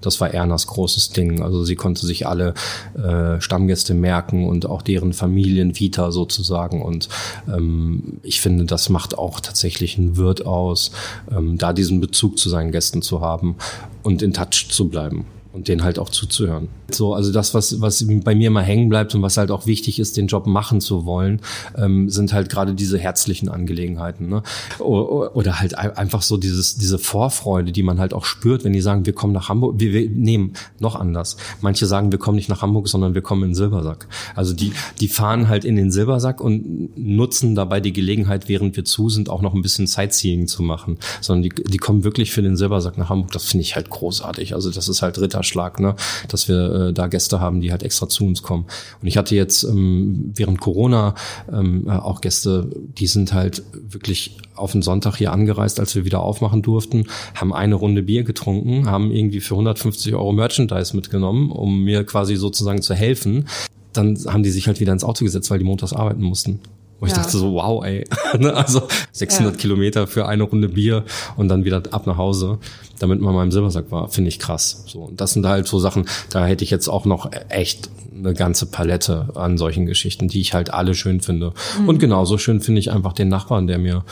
Das 0.00 0.20
war 0.20 0.32
Ernas 0.32 0.66
großes 0.66 1.10
Ding. 1.10 1.42
Also 1.42 1.64
sie 1.64 1.76
konnte 1.76 2.06
sich 2.06 2.26
alle 2.26 2.54
äh, 2.94 3.40
Stammgäste 3.40 3.94
merken 3.94 4.48
und 4.48 4.66
auch 4.66 4.82
deren 4.82 5.12
Familien 5.12 5.78
Vita 5.78 6.10
sozusagen. 6.10 6.82
Und 6.82 7.08
ähm, 7.48 8.20
ich 8.22 8.40
finde, 8.40 8.64
das 8.64 8.88
macht 8.88 9.18
auch 9.18 9.40
tatsächlich 9.40 9.98
einen 9.98 10.16
Wirt 10.16 10.46
aus, 10.46 10.92
ähm, 11.30 11.58
da 11.58 11.72
diesen 11.72 12.00
Bezug 12.00 12.38
zu 12.38 12.48
seinen 12.48 12.72
Gästen 12.72 13.02
zu 13.02 13.20
haben 13.20 13.56
und 14.02 14.22
in 14.22 14.32
Touch 14.32 14.68
zu 14.70 14.88
bleiben 14.88 15.26
und 15.52 15.66
denen 15.66 15.82
halt 15.82 15.98
auch 15.98 16.08
zuzuhören. 16.08 16.68
So, 16.90 17.14
also 17.14 17.32
das, 17.32 17.54
was, 17.54 17.80
was 17.80 18.04
bei 18.24 18.34
mir 18.34 18.50
mal 18.50 18.62
hängen 18.62 18.88
bleibt 18.88 19.14
und 19.14 19.22
was 19.22 19.36
halt 19.36 19.50
auch 19.50 19.66
wichtig 19.66 19.98
ist, 19.98 20.16
den 20.16 20.28
Job 20.28 20.46
machen 20.46 20.80
zu 20.80 21.04
wollen, 21.06 21.40
ähm, 21.76 22.08
sind 22.08 22.32
halt 22.32 22.48
gerade 22.48 22.74
diese 22.74 22.98
herzlichen 22.98 23.48
Angelegenheiten. 23.48 24.28
Ne? 24.28 24.42
Oder 24.78 25.60
halt 25.60 25.76
einfach 25.76 26.22
so 26.22 26.36
dieses, 26.36 26.76
diese 26.76 26.98
Vorfreude, 26.98 27.72
die 27.72 27.82
man 27.82 27.98
halt 27.98 28.14
auch 28.14 28.24
spürt, 28.24 28.64
wenn 28.64 28.72
die 28.72 28.80
sagen, 28.80 29.06
wir 29.06 29.12
kommen 29.12 29.32
nach 29.32 29.48
Hamburg, 29.48 29.76
wir, 29.78 29.92
wir 29.92 30.08
nehmen 30.08 30.52
noch 30.78 30.94
anders. 30.94 31.36
Manche 31.60 31.86
sagen, 31.86 32.12
wir 32.12 32.18
kommen 32.18 32.36
nicht 32.36 32.48
nach 32.48 32.62
Hamburg, 32.62 32.88
sondern 32.88 33.14
wir 33.14 33.22
kommen 33.22 33.42
in 33.42 33.50
den 33.50 33.54
Silbersack. 33.56 34.06
Also 34.36 34.54
die, 34.54 34.72
die 35.00 35.08
fahren 35.08 35.48
halt 35.48 35.64
in 35.64 35.76
den 35.76 35.90
Silbersack 35.90 36.40
und 36.40 36.96
nutzen 36.96 37.54
dabei 37.54 37.80
die 37.80 37.92
Gelegenheit, 37.92 38.48
während 38.48 38.76
wir 38.76 38.84
zu 38.84 39.08
sind, 39.08 39.28
auch 39.28 39.42
noch 39.42 39.54
ein 39.54 39.62
bisschen 39.62 39.86
Sightseeing 39.86 40.46
zu 40.46 40.62
machen. 40.62 40.98
Sondern 41.20 41.42
die, 41.42 41.62
die 41.64 41.78
kommen 41.78 42.04
wirklich 42.04 42.30
für 42.30 42.42
den 42.42 42.56
Silbersack 42.56 42.98
nach 42.98 43.08
Hamburg. 43.08 43.32
Das 43.32 43.44
finde 43.44 43.62
ich 43.62 43.74
halt 43.74 43.90
großartig. 43.90 44.54
Also 44.54 44.70
das 44.70 44.88
ist 44.88 45.02
halt 45.02 45.18
Ritter 45.18 45.39
Ritterschlag, 45.40 45.80
ne? 45.80 45.96
dass 46.28 46.48
wir 46.48 46.88
äh, 46.88 46.92
da 46.92 47.06
Gäste 47.06 47.40
haben, 47.40 47.60
die 47.60 47.70
halt 47.70 47.82
extra 47.82 48.08
zu 48.08 48.24
uns 48.24 48.42
kommen. 48.42 48.66
Und 49.00 49.08
ich 49.08 49.16
hatte 49.16 49.34
jetzt 49.34 49.64
ähm, 49.64 50.32
während 50.34 50.60
Corona 50.60 51.14
ähm, 51.52 51.86
äh, 51.86 51.92
auch 51.92 52.20
Gäste, 52.20 52.70
die 52.98 53.06
sind 53.06 53.32
halt 53.32 53.62
wirklich 53.72 54.36
auf 54.54 54.72
den 54.72 54.82
Sonntag 54.82 55.16
hier 55.16 55.32
angereist, 55.32 55.80
als 55.80 55.94
wir 55.94 56.04
wieder 56.04 56.20
aufmachen 56.20 56.62
durften, 56.62 57.06
haben 57.34 57.52
eine 57.52 57.74
Runde 57.74 58.02
Bier 58.02 58.24
getrunken, 58.24 58.86
haben 58.86 59.10
irgendwie 59.10 59.40
für 59.40 59.54
150 59.54 60.14
Euro 60.14 60.32
Merchandise 60.32 60.94
mitgenommen, 60.94 61.50
um 61.50 61.82
mir 61.82 62.04
quasi 62.04 62.36
sozusagen 62.36 62.82
zu 62.82 62.94
helfen. 62.94 63.48
Dann 63.92 64.18
haben 64.26 64.42
die 64.42 64.50
sich 64.50 64.66
halt 64.66 64.78
wieder 64.78 64.92
ins 64.92 65.04
Auto 65.04 65.24
gesetzt, 65.24 65.50
weil 65.50 65.58
die 65.58 65.64
montags 65.64 65.92
arbeiten 65.92 66.22
mussten. 66.22 66.60
Wo 67.00 67.06
ich 67.06 67.14
dachte 67.14 67.38
so, 67.38 67.54
wow, 67.54 67.82
ey. 67.84 68.04
Ne, 68.38 68.54
also 68.54 68.82
600 69.12 69.54
ja. 69.54 69.60
Kilometer 69.60 70.06
für 70.06 70.28
eine 70.28 70.44
Runde 70.44 70.68
Bier 70.68 71.04
und 71.36 71.48
dann 71.48 71.64
wieder 71.64 71.82
ab 71.90 72.06
nach 72.06 72.18
Hause, 72.18 72.58
damit 72.98 73.20
man 73.20 73.34
mal 73.34 73.42
im 73.42 73.50
Silbersack 73.50 73.90
war, 73.90 74.08
finde 74.08 74.28
ich 74.28 74.38
krass. 74.38 74.84
So, 74.86 75.00
und 75.00 75.20
das 75.20 75.32
sind 75.32 75.46
halt 75.46 75.66
so 75.66 75.78
Sachen, 75.78 76.06
da 76.30 76.46
hätte 76.46 76.62
ich 76.62 76.70
jetzt 76.70 76.88
auch 76.88 77.06
noch 77.06 77.30
echt 77.48 77.88
eine 78.16 78.34
ganze 78.34 78.66
Palette 78.66 79.30
an 79.34 79.56
solchen 79.56 79.86
Geschichten, 79.86 80.28
die 80.28 80.40
ich 80.40 80.54
halt 80.54 80.72
alle 80.72 80.94
schön 80.94 81.20
finde. 81.20 81.54
Mhm. 81.80 81.88
Und 81.88 81.98
genauso 81.98 82.38
schön 82.38 82.60
finde 82.60 82.80
ich 82.80 82.90
einfach 82.90 83.14
den 83.14 83.28
Nachbarn, 83.28 83.66
der 83.66 83.78
mir, 83.78 84.04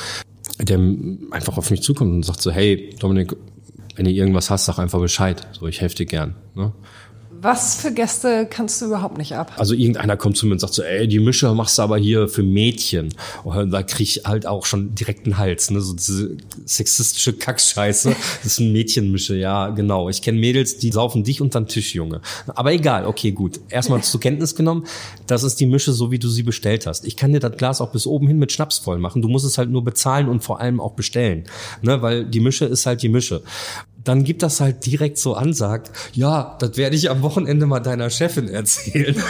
der 0.59 0.79
einfach 1.31 1.59
auf 1.59 1.71
mich 1.71 1.83
zukommt 1.83 2.13
und 2.13 2.25
sagt 2.25 2.41
so, 2.41 2.51
hey, 2.51 2.95
Dominik, 2.99 3.37
wenn 3.97 4.07
du 4.07 4.11
irgendwas 4.11 4.49
hast, 4.49 4.65
sag 4.65 4.79
einfach 4.79 5.01
Bescheid. 5.01 5.47
So, 5.53 5.67
ich 5.67 5.81
helfe 5.81 5.97
dir 5.97 6.07
gern. 6.07 6.37
Ne? 6.55 6.73
Was 7.41 7.77
für 7.77 7.93
Gäste 7.93 8.49
kannst 8.51 8.81
du 8.83 8.87
überhaupt 8.87 9.17
nicht 9.17 9.35
ab? 9.35 9.53
Also 9.57 9.75
irgendeiner 9.75 10.17
kommt 10.17 10.37
zu 10.37 10.47
mir 10.47 10.53
und 10.53 10.59
sagt 10.59 10.75
so, 10.75 10.83
ey, 10.83 11.07
die 11.07 11.21
Mische 11.21 11.53
machst 11.55 11.79
du 11.79 11.83
aber 11.83 11.97
hier 11.97 12.29
für 12.29 12.43
Mädchen. 12.43 13.15
Und 13.45 13.71
da 13.71 13.83
krieg 13.85 14.09
ich 14.09 14.25
halt 14.25 14.47
auch 14.47 14.67
schon 14.67 14.95
direkt 14.95 15.25
einen 15.25 15.39
Hals, 15.39 15.71
ne? 15.71 15.81
So 15.81 15.95
diese 15.95 16.37
sexistische 16.65 17.33
Kackscheiße. 17.33 18.11
Das 18.43 18.53
ist 18.53 18.61
ein 18.61 18.73
Mädchenmische, 18.73 19.37
ja, 19.37 19.69
genau. 19.69 20.09
Ich 20.09 20.21
kenne 20.21 20.39
Mädels, 20.39 20.79
die 20.79 20.91
saufen 20.91 21.23
dich 21.23 21.41
unter 21.41 21.61
den 21.61 21.69
Tisch, 21.69 21.95
Junge. 21.95 22.21
Aber 22.49 22.73
egal, 22.73 23.07
okay, 23.07 23.31
gut. 23.31 23.61
Erstmal 23.69 24.03
zur 24.03 24.21
Kenntnis 24.21 24.57
genommen, 24.57 24.85
das 25.27 25.45
ist 25.45 25.61
die 25.61 25.67
Mische, 25.67 25.93
so 25.93 26.11
wie 26.11 26.19
du 26.19 26.29
sie 26.29 26.43
bestellt 26.43 26.87
hast. 26.87 27.07
Ich 27.07 27.17
kann 27.17 27.33
dir 27.33 27.41
das 27.41 27.57
Glas 27.57 27.81
auch 27.81 27.93
bis 27.93 28.07
oben 28.07 28.27
hin 28.27 28.39
mit 28.39 28.51
Schnaps 28.51 28.79
voll 28.79 28.99
machen. 28.99 29.23
Du 29.23 29.29
musst 29.29 29.45
es 29.45 29.59
halt 29.59 29.71
nur 29.71 29.85
bezahlen 29.85 30.29
und 30.29 30.43
vor 30.43 30.61
allem 30.61 30.81
auch 30.81 30.95
bestellen. 30.95 31.45
Ne? 31.83 32.03
Weil 32.03 32.25
die 32.25 32.41
Mische 32.41 32.65
ist 32.65 32.87
halt 32.87 33.03
die 33.03 33.09
Mische 33.09 33.43
dann 34.09 34.25
gibt 34.25 34.43
das 34.43 34.61
halt 34.61 34.87
direkt 34.87 35.19
so 35.19 35.35
ansagt, 35.35 35.91
ja, 36.15 36.57
das 36.61 36.79
werde 36.79 36.97
ich 36.97 37.11
am 37.11 37.21
Wochenende 37.21 37.67
mal 37.67 37.81
deiner 37.81 38.09
Chefin 38.09 38.49
erzählen. 38.49 39.15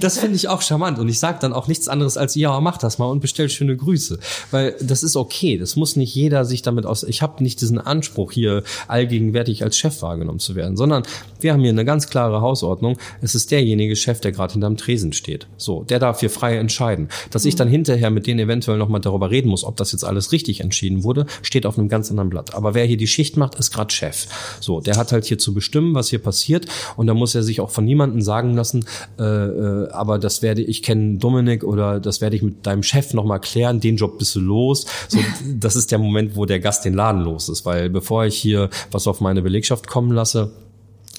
das 0.00 0.18
finde 0.18 0.34
ich 0.34 0.48
auch 0.48 0.60
charmant 0.60 0.98
und 0.98 1.08
ich 1.08 1.20
sage 1.20 1.38
dann 1.40 1.52
auch 1.52 1.68
nichts 1.68 1.86
anderes 1.86 2.16
als, 2.16 2.34
ja, 2.34 2.60
mach 2.60 2.78
das 2.78 2.98
mal 2.98 3.06
und 3.06 3.20
bestell 3.20 3.48
schöne 3.48 3.76
Grüße, 3.76 4.18
weil 4.50 4.74
das 4.80 5.04
ist 5.04 5.14
okay, 5.14 5.56
das 5.56 5.76
muss 5.76 5.94
nicht 5.94 6.16
jeder 6.16 6.44
sich 6.44 6.62
damit 6.62 6.84
aus, 6.84 7.04
ich 7.04 7.22
habe 7.22 7.44
nicht 7.44 7.60
diesen 7.60 7.78
Anspruch 7.78 8.32
hier 8.32 8.64
allgegenwärtig 8.88 9.62
als 9.62 9.78
Chef 9.78 10.02
wahrgenommen 10.02 10.40
zu 10.40 10.56
werden, 10.56 10.76
sondern 10.76 11.04
wir 11.38 11.52
haben 11.52 11.60
hier 11.60 11.70
eine 11.70 11.84
ganz 11.84 12.08
klare 12.08 12.40
Hausordnung, 12.40 12.98
es 13.20 13.36
ist 13.36 13.52
derjenige 13.52 13.94
Chef, 13.94 14.20
der 14.20 14.32
gerade 14.32 14.54
hinterm 14.54 14.76
Tresen 14.76 15.12
steht. 15.12 15.46
So, 15.58 15.84
der 15.84 16.00
darf 16.00 16.18
hier 16.18 16.30
frei 16.30 16.56
entscheiden. 16.56 17.08
Dass 17.30 17.44
ich 17.44 17.54
dann 17.54 17.68
hinterher 17.68 18.10
mit 18.10 18.26
denen 18.26 18.40
eventuell 18.40 18.78
nochmal 18.78 19.00
darüber 19.00 19.30
reden 19.30 19.48
muss, 19.48 19.62
ob 19.62 19.76
das 19.76 19.92
jetzt 19.92 20.04
alles 20.04 20.32
richtig 20.32 20.60
entschieden 20.60 21.04
wurde, 21.04 21.26
steht 21.42 21.66
auf 21.66 21.78
einem 21.78 21.88
ganz 21.88 22.10
anderen 22.16 22.30
Blatt. 22.30 22.54
Aber 22.54 22.74
wer 22.74 22.84
hier 22.84 22.96
die 22.96 23.06
Schicht 23.06 23.36
macht, 23.36 23.56
ist 23.56 23.72
gerade 23.72 23.92
Chef. 23.92 24.26
So, 24.60 24.80
der 24.80 24.96
hat 24.96 25.12
halt 25.12 25.24
hier 25.24 25.38
zu 25.38 25.54
bestimmen, 25.54 25.94
was 25.94 26.08
hier 26.08 26.18
passiert. 26.18 26.66
Und 26.96 27.06
da 27.06 27.14
muss 27.14 27.34
er 27.34 27.42
sich 27.42 27.60
auch 27.60 27.70
von 27.70 27.84
niemandem 27.84 28.22
sagen 28.22 28.54
lassen, 28.54 28.86
äh, 29.18 29.22
äh, 29.22 29.90
aber 29.90 30.18
das 30.18 30.42
werde 30.42 30.62
ich 30.62 30.82
kennen 30.82 31.18
Dominik 31.18 31.64
oder 31.64 32.00
das 32.00 32.20
werde 32.20 32.36
ich 32.36 32.42
mit 32.42 32.66
deinem 32.66 32.82
Chef 32.82 33.14
nochmal 33.14 33.40
klären, 33.40 33.80
den 33.80 33.96
Job 33.96 34.18
bist 34.18 34.34
du 34.34 34.40
los. 34.40 34.86
So, 35.08 35.18
das 35.54 35.76
ist 35.76 35.92
der 35.92 35.98
Moment, 35.98 36.36
wo 36.36 36.46
der 36.46 36.60
Gast 36.60 36.84
den 36.84 36.94
Laden 36.94 37.22
los 37.22 37.48
ist. 37.48 37.64
Weil 37.64 37.90
bevor 37.90 38.24
ich 38.24 38.36
hier 38.36 38.70
was 38.90 39.06
auf 39.06 39.20
meine 39.20 39.42
Belegschaft 39.42 39.86
kommen 39.86 40.12
lasse, 40.12 40.52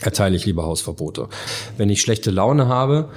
erteile 0.02 0.36
ich 0.36 0.46
lieber 0.46 0.64
Hausverbote. 0.64 1.28
Wenn 1.78 1.90
ich 1.90 2.02
schlechte 2.02 2.32
Laune 2.32 2.68
habe, 2.68 3.10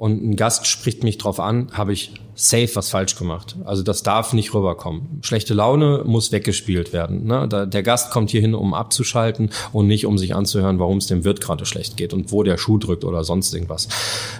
und 0.00 0.24
ein 0.24 0.34
Gast 0.34 0.66
spricht 0.66 1.04
mich 1.04 1.18
drauf 1.18 1.38
an, 1.38 1.68
habe 1.72 1.92
ich 1.92 2.14
safe 2.40 2.70
was 2.74 2.88
falsch 2.88 3.16
gemacht. 3.16 3.56
Also 3.64 3.82
das 3.82 4.02
darf 4.02 4.32
nicht 4.32 4.54
rüberkommen. 4.54 5.20
Schlechte 5.22 5.52
Laune 5.52 6.02
muss 6.06 6.32
weggespielt 6.32 6.92
werden. 6.92 7.26
Ne? 7.26 7.46
der 7.48 7.82
Gast 7.82 8.10
kommt 8.10 8.30
hier 8.30 8.40
hin, 8.40 8.54
um 8.54 8.72
abzuschalten 8.72 9.50
und 9.72 9.86
nicht 9.86 10.06
um 10.06 10.16
sich 10.16 10.34
anzuhören, 10.34 10.78
warum 10.78 10.98
es 10.98 11.06
dem 11.06 11.24
Wirt 11.24 11.40
gerade 11.40 11.66
schlecht 11.66 11.96
geht 11.96 12.14
und 12.14 12.32
wo 12.32 12.42
der 12.42 12.56
Schuh 12.56 12.78
drückt 12.78 13.04
oder 13.04 13.24
sonst 13.24 13.52
irgendwas. 13.52 13.88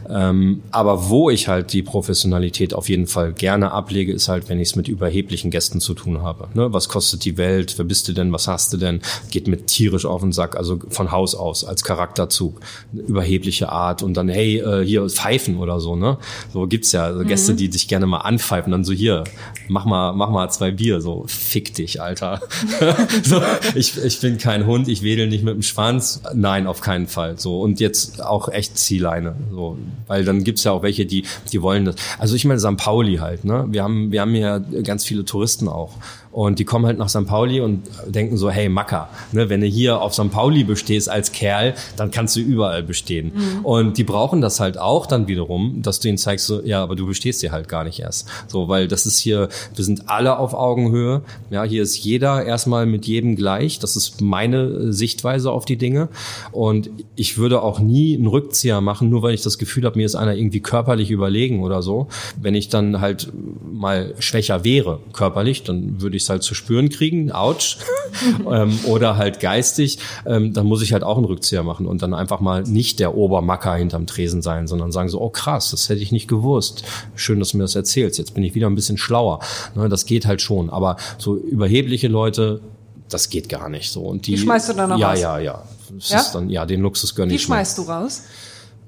Ähm, 0.08 0.62
aber 0.70 1.10
wo 1.10 1.28
ich 1.28 1.48
halt 1.48 1.72
die 1.72 1.82
Professionalität 1.82 2.72
auf 2.72 2.88
jeden 2.88 3.06
Fall 3.06 3.32
gerne 3.32 3.72
ablege, 3.72 4.12
ist 4.12 4.28
halt, 4.28 4.48
wenn 4.48 4.60
ich 4.60 4.70
es 4.70 4.76
mit 4.76 4.88
überheblichen 4.88 5.50
Gästen 5.50 5.80
zu 5.80 5.92
tun 5.92 6.22
habe. 6.22 6.48
Ne? 6.54 6.72
Was 6.72 6.88
kostet 6.88 7.24
die 7.24 7.36
Welt? 7.36 7.74
Wer 7.76 7.84
bist 7.84 8.08
du 8.08 8.12
denn? 8.12 8.32
Was 8.32 8.48
hast 8.48 8.72
du 8.72 8.78
denn? 8.78 9.00
Geht 9.30 9.46
mit 9.46 9.66
tierisch 9.66 10.06
auf 10.06 10.22
den 10.22 10.32
Sack, 10.32 10.56
also 10.56 10.78
von 10.88 11.12
Haus 11.12 11.34
aus 11.34 11.64
als 11.64 11.84
Charakterzug. 11.84 12.60
Überhebliche 12.92 13.70
Art 13.70 14.02
und 14.02 14.14
dann, 14.14 14.28
hey, 14.28 14.58
äh, 14.58 14.84
hier 14.84 15.08
Pfeifen 15.08 15.58
oder 15.58 15.80
so. 15.80 15.96
Ne? 15.96 16.16
So 16.52 16.66
gibt's 16.66 16.92
ja 16.92 17.04
also 17.04 17.24
Gäste, 17.24 17.52
mhm. 17.52 17.56
die 17.58 17.70
sich 17.70 17.89
gerne 17.90 18.06
mal 18.06 18.18
anpfeifen, 18.18 18.72
dann 18.72 18.84
so 18.84 18.94
hier, 18.94 19.24
mach 19.68 19.84
mal, 19.84 20.14
mach 20.14 20.30
mal 20.30 20.48
zwei 20.48 20.70
Bier, 20.70 21.02
so 21.02 21.24
fick 21.26 21.74
dich, 21.74 22.00
Alter. 22.00 22.40
so, 23.22 23.42
ich, 23.74 24.02
ich 24.02 24.20
bin 24.20 24.38
kein 24.38 24.64
Hund, 24.64 24.88
ich 24.88 25.02
wedel 25.02 25.26
nicht 25.26 25.44
mit 25.44 25.54
dem 25.54 25.62
Schwanz. 25.62 26.22
Nein, 26.32 26.66
auf 26.66 26.80
keinen 26.80 27.08
Fall. 27.08 27.38
So 27.38 27.60
und 27.60 27.80
jetzt 27.80 28.22
auch 28.22 28.48
echt 28.48 28.78
Zieleine, 28.78 29.34
so, 29.50 29.76
weil 30.06 30.24
dann 30.24 30.44
gibt's 30.44 30.64
ja 30.64 30.72
auch 30.72 30.82
welche, 30.82 31.04
die, 31.04 31.24
die 31.52 31.60
wollen 31.60 31.84
das. 31.84 31.96
Also 32.18 32.34
ich 32.36 32.46
meine 32.46 32.60
St. 32.60 32.76
Pauli 32.78 33.16
halt, 33.16 33.44
ne? 33.44 33.66
Wir 33.68 33.82
haben, 33.82 34.12
wir 34.12 34.22
haben 34.22 34.34
ja 34.34 34.58
ganz 34.58 35.04
viele 35.04 35.24
Touristen 35.24 35.68
auch. 35.68 35.92
Und 36.32 36.58
die 36.58 36.64
kommen 36.64 36.86
halt 36.86 36.98
nach 36.98 37.08
St. 37.08 37.26
Pauli 37.26 37.60
und 37.60 37.82
denken 38.06 38.36
so, 38.36 38.50
hey 38.50 38.68
Macker, 38.68 39.08
ne, 39.32 39.48
wenn 39.48 39.60
du 39.60 39.66
hier 39.66 40.00
auf 40.00 40.14
St. 40.14 40.30
Pauli 40.30 40.62
bestehst 40.62 41.08
als 41.08 41.32
Kerl, 41.32 41.74
dann 41.96 42.10
kannst 42.10 42.36
du 42.36 42.40
überall 42.40 42.82
bestehen. 42.82 43.32
Mhm. 43.34 43.64
Und 43.64 43.98
die 43.98 44.04
brauchen 44.04 44.40
das 44.40 44.60
halt 44.60 44.78
auch 44.78 45.06
dann 45.06 45.26
wiederum, 45.26 45.82
dass 45.82 45.98
du 45.98 46.08
ihnen 46.08 46.18
zeigst, 46.18 46.46
so, 46.46 46.62
ja, 46.62 46.82
aber 46.82 46.94
du 46.94 47.06
bestehst 47.06 47.40
hier 47.40 47.50
halt 47.50 47.68
gar 47.68 47.84
nicht 47.84 47.98
erst. 47.98 48.28
So, 48.46 48.68
weil 48.68 48.86
das 48.86 49.06
ist 49.06 49.18
hier, 49.18 49.48
wir 49.74 49.84
sind 49.84 50.08
alle 50.08 50.38
auf 50.38 50.54
Augenhöhe. 50.54 51.22
Ja, 51.50 51.64
hier 51.64 51.82
ist 51.82 51.98
jeder 51.98 52.44
erstmal 52.44 52.86
mit 52.86 53.06
jedem 53.06 53.34
gleich. 53.34 53.80
Das 53.80 53.96
ist 53.96 54.20
meine 54.20 54.92
Sichtweise 54.92 55.50
auf 55.50 55.64
die 55.64 55.76
Dinge. 55.76 56.08
Und 56.52 56.90
ich 57.16 57.38
würde 57.38 57.62
auch 57.62 57.80
nie 57.80 58.16
einen 58.16 58.26
Rückzieher 58.26 58.80
machen, 58.80 59.10
nur 59.10 59.22
weil 59.22 59.34
ich 59.34 59.42
das 59.42 59.58
Gefühl 59.58 59.84
habe, 59.84 59.98
mir 59.98 60.06
ist 60.06 60.14
einer 60.14 60.34
irgendwie 60.34 60.60
körperlich 60.60 61.10
überlegen 61.10 61.62
oder 61.62 61.82
so. 61.82 62.08
Wenn 62.40 62.54
ich 62.54 62.68
dann 62.68 63.00
halt 63.00 63.32
mal 63.72 64.14
schwächer 64.20 64.64
wäre, 64.64 65.00
körperlich, 65.12 65.64
dann 65.64 66.00
würde 66.00 66.16
ich 66.16 66.19
es 66.22 66.30
halt 66.30 66.42
zu 66.42 66.54
spüren 66.54 66.88
kriegen, 66.88 67.32
ouch, 67.32 67.76
ähm, 68.50 68.78
oder 68.84 69.16
halt 69.16 69.40
geistig, 69.40 69.98
ähm, 70.26 70.52
dann 70.52 70.66
muss 70.66 70.82
ich 70.82 70.92
halt 70.92 71.02
auch 71.02 71.16
einen 71.16 71.26
Rückzieher 71.26 71.62
machen 71.62 71.86
und 71.86 72.02
dann 72.02 72.14
einfach 72.14 72.40
mal 72.40 72.62
nicht 72.62 72.98
der 72.98 73.16
Obermacker 73.16 73.74
hinterm 73.74 74.06
Tresen 74.06 74.42
sein, 74.42 74.66
sondern 74.66 74.92
sagen 74.92 75.08
so, 75.08 75.20
oh 75.20 75.30
krass, 75.30 75.70
das 75.70 75.88
hätte 75.88 76.02
ich 76.02 76.12
nicht 76.12 76.28
gewusst. 76.28 76.84
Schön, 77.14 77.38
dass 77.38 77.50
du 77.50 77.56
mir 77.56 77.64
das 77.64 77.74
erzählst. 77.74 78.18
Jetzt 78.18 78.34
bin 78.34 78.44
ich 78.44 78.54
wieder 78.54 78.68
ein 78.68 78.74
bisschen 78.74 78.98
schlauer. 78.98 79.40
Ne, 79.74 79.88
das 79.88 80.06
geht 80.06 80.26
halt 80.26 80.42
schon. 80.42 80.70
Aber 80.70 80.96
so 81.18 81.36
überhebliche 81.36 82.08
Leute, 82.08 82.60
das 83.08 83.28
geht 83.28 83.48
gar 83.48 83.68
nicht 83.68 83.90
so. 83.90 84.02
Und 84.02 84.26
die, 84.26 84.32
die 84.32 84.38
schmeißt 84.38 84.70
du 84.70 84.72
dann 84.74 84.90
noch 84.90 84.98
ja, 84.98 85.10
raus? 85.10 85.20
Ja, 85.20 85.38
ja, 85.38 85.64
ja. 85.94 85.98
ja. 85.98 86.26
Dann, 86.32 86.50
ja, 86.50 86.66
den 86.66 86.80
Luxus 86.80 87.14
gönne 87.14 87.32
ich 87.32 87.40
Die 87.40 87.44
schmeißt 87.44 87.78
du 87.78 87.82
raus? 87.82 88.24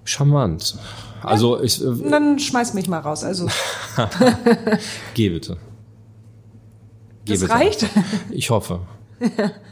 Charmant. 0.05 0.77
Also 1.23 1.61
ich. 1.63 1.83
Äh, 1.83 2.11
dann 2.11 2.39
schmeiß 2.39 2.75
mich 2.75 2.89
mal 2.89 2.99
raus. 2.99 3.25
Also. 3.25 3.49
Geh 5.15 5.29
bitte. 5.29 5.57
Das 7.27 7.49
reicht? 7.49 7.87
Ich 8.31 8.51
hoffe. 8.51 8.81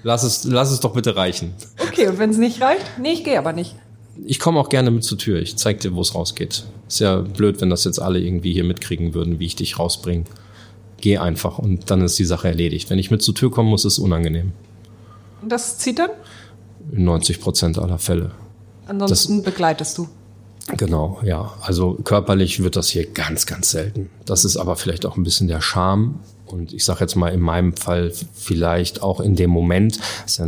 Lass 0.02 0.22
es, 0.22 0.44
lass 0.44 0.70
es 0.70 0.80
doch 0.80 0.92
bitte 0.92 1.16
reichen. 1.16 1.54
Okay, 1.78 2.06
und 2.06 2.18
wenn 2.18 2.30
es 2.30 2.38
nicht 2.38 2.60
reicht? 2.60 2.84
Nee, 3.00 3.12
ich 3.12 3.24
gehe 3.24 3.38
aber 3.38 3.52
nicht. 3.52 3.74
Ich 4.24 4.38
komme 4.38 4.60
auch 4.60 4.68
gerne 4.68 4.90
mit 4.90 5.02
zur 5.02 5.18
Tür. 5.18 5.40
Ich 5.40 5.56
zeig 5.56 5.80
dir, 5.80 5.94
wo 5.94 6.00
es 6.02 6.14
rausgeht. 6.14 6.64
Ist 6.88 7.00
ja 7.00 7.16
blöd, 7.16 7.60
wenn 7.60 7.70
das 7.70 7.84
jetzt 7.84 8.00
alle 8.00 8.20
irgendwie 8.20 8.52
hier 8.52 8.64
mitkriegen 8.64 9.14
würden, 9.14 9.40
wie 9.40 9.46
ich 9.46 9.56
dich 9.56 9.78
rausbringe. 9.78 10.24
Geh 11.00 11.18
einfach 11.18 11.58
und 11.58 11.90
dann 11.90 12.02
ist 12.02 12.18
die 12.18 12.24
Sache 12.24 12.48
erledigt. 12.48 12.90
Wenn 12.90 12.98
ich 12.98 13.10
mit 13.10 13.22
zur 13.22 13.34
Tür 13.34 13.50
kommen 13.50 13.70
muss, 13.70 13.84
ist 13.84 13.94
es 13.94 13.98
unangenehm. 13.98 14.52
Und 15.42 15.50
das 15.50 15.78
zieht 15.78 15.98
dann? 15.98 16.10
In 16.92 17.04
90 17.04 17.40
Prozent 17.40 17.78
aller 17.78 17.98
Fälle. 17.98 18.32
Ansonsten 18.86 19.38
das, 19.38 19.44
begleitest 19.44 19.98
du. 19.98 20.08
Genau, 20.76 21.20
ja. 21.24 21.54
Also 21.62 21.94
körperlich 21.94 22.62
wird 22.62 22.76
das 22.76 22.88
hier 22.88 23.06
ganz, 23.06 23.46
ganz 23.46 23.70
selten. 23.70 24.10
Das 24.26 24.44
ist 24.44 24.56
aber 24.56 24.76
vielleicht 24.76 25.06
auch 25.06 25.16
ein 25.16 25.22
bisschen 25.22 25.48
der 25.48 25.60
Charme 25.60 26.20
und 26.52 26.72
ich 26.72 26.84
sage 26.84 27.00
jetzt 27.00 27.16
mal 27.16 27.28
in 27.28 27.40
meinem 27.40 27.74
Fall 27.74 28.12
vielleicht 28.34 29.02
auch 29.02 29.20
in 29.20 29.36
dem 29.36 29.50
Moment, 29.50 30.00
ist 30.26 30.38
ja 30.38 30.46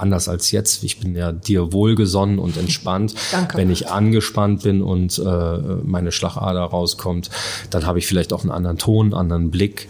anders 0.00 0.28
als 0.28 0.50
jetzt. 0.50 0.82
Ich 0.82 0.98
bin 1.00 1.14
ja 1.14 1.32
dir 1.32 1.72
wohlgesonnen 1.72 2.38
und 2.38 2.56
entspannt. 2.56 3.14
Danke. 3.32 3.58
Wenn 3.58 3.70
ich 3.70 3.88
angespannt 3.88 4.62
bin 4.62 4.82
und 4.82 5.18
äh, 5.18 5.58
meine 5.84 6.12
Schlagader 6.12 6.62
rauskommt, 6.62 7.30
dann 7.70 7.86
habe 7.86 7.98
ich 7.98 8.06
vielleicht 8.06 8.32
auch 8.32 8.42
einen 8.42 8.52
anderen 8.52 8.78
Ton, 8.78 9.06
einen 9.06 9.14
anderen 9.14 9.50
Blick. 9.50 9.88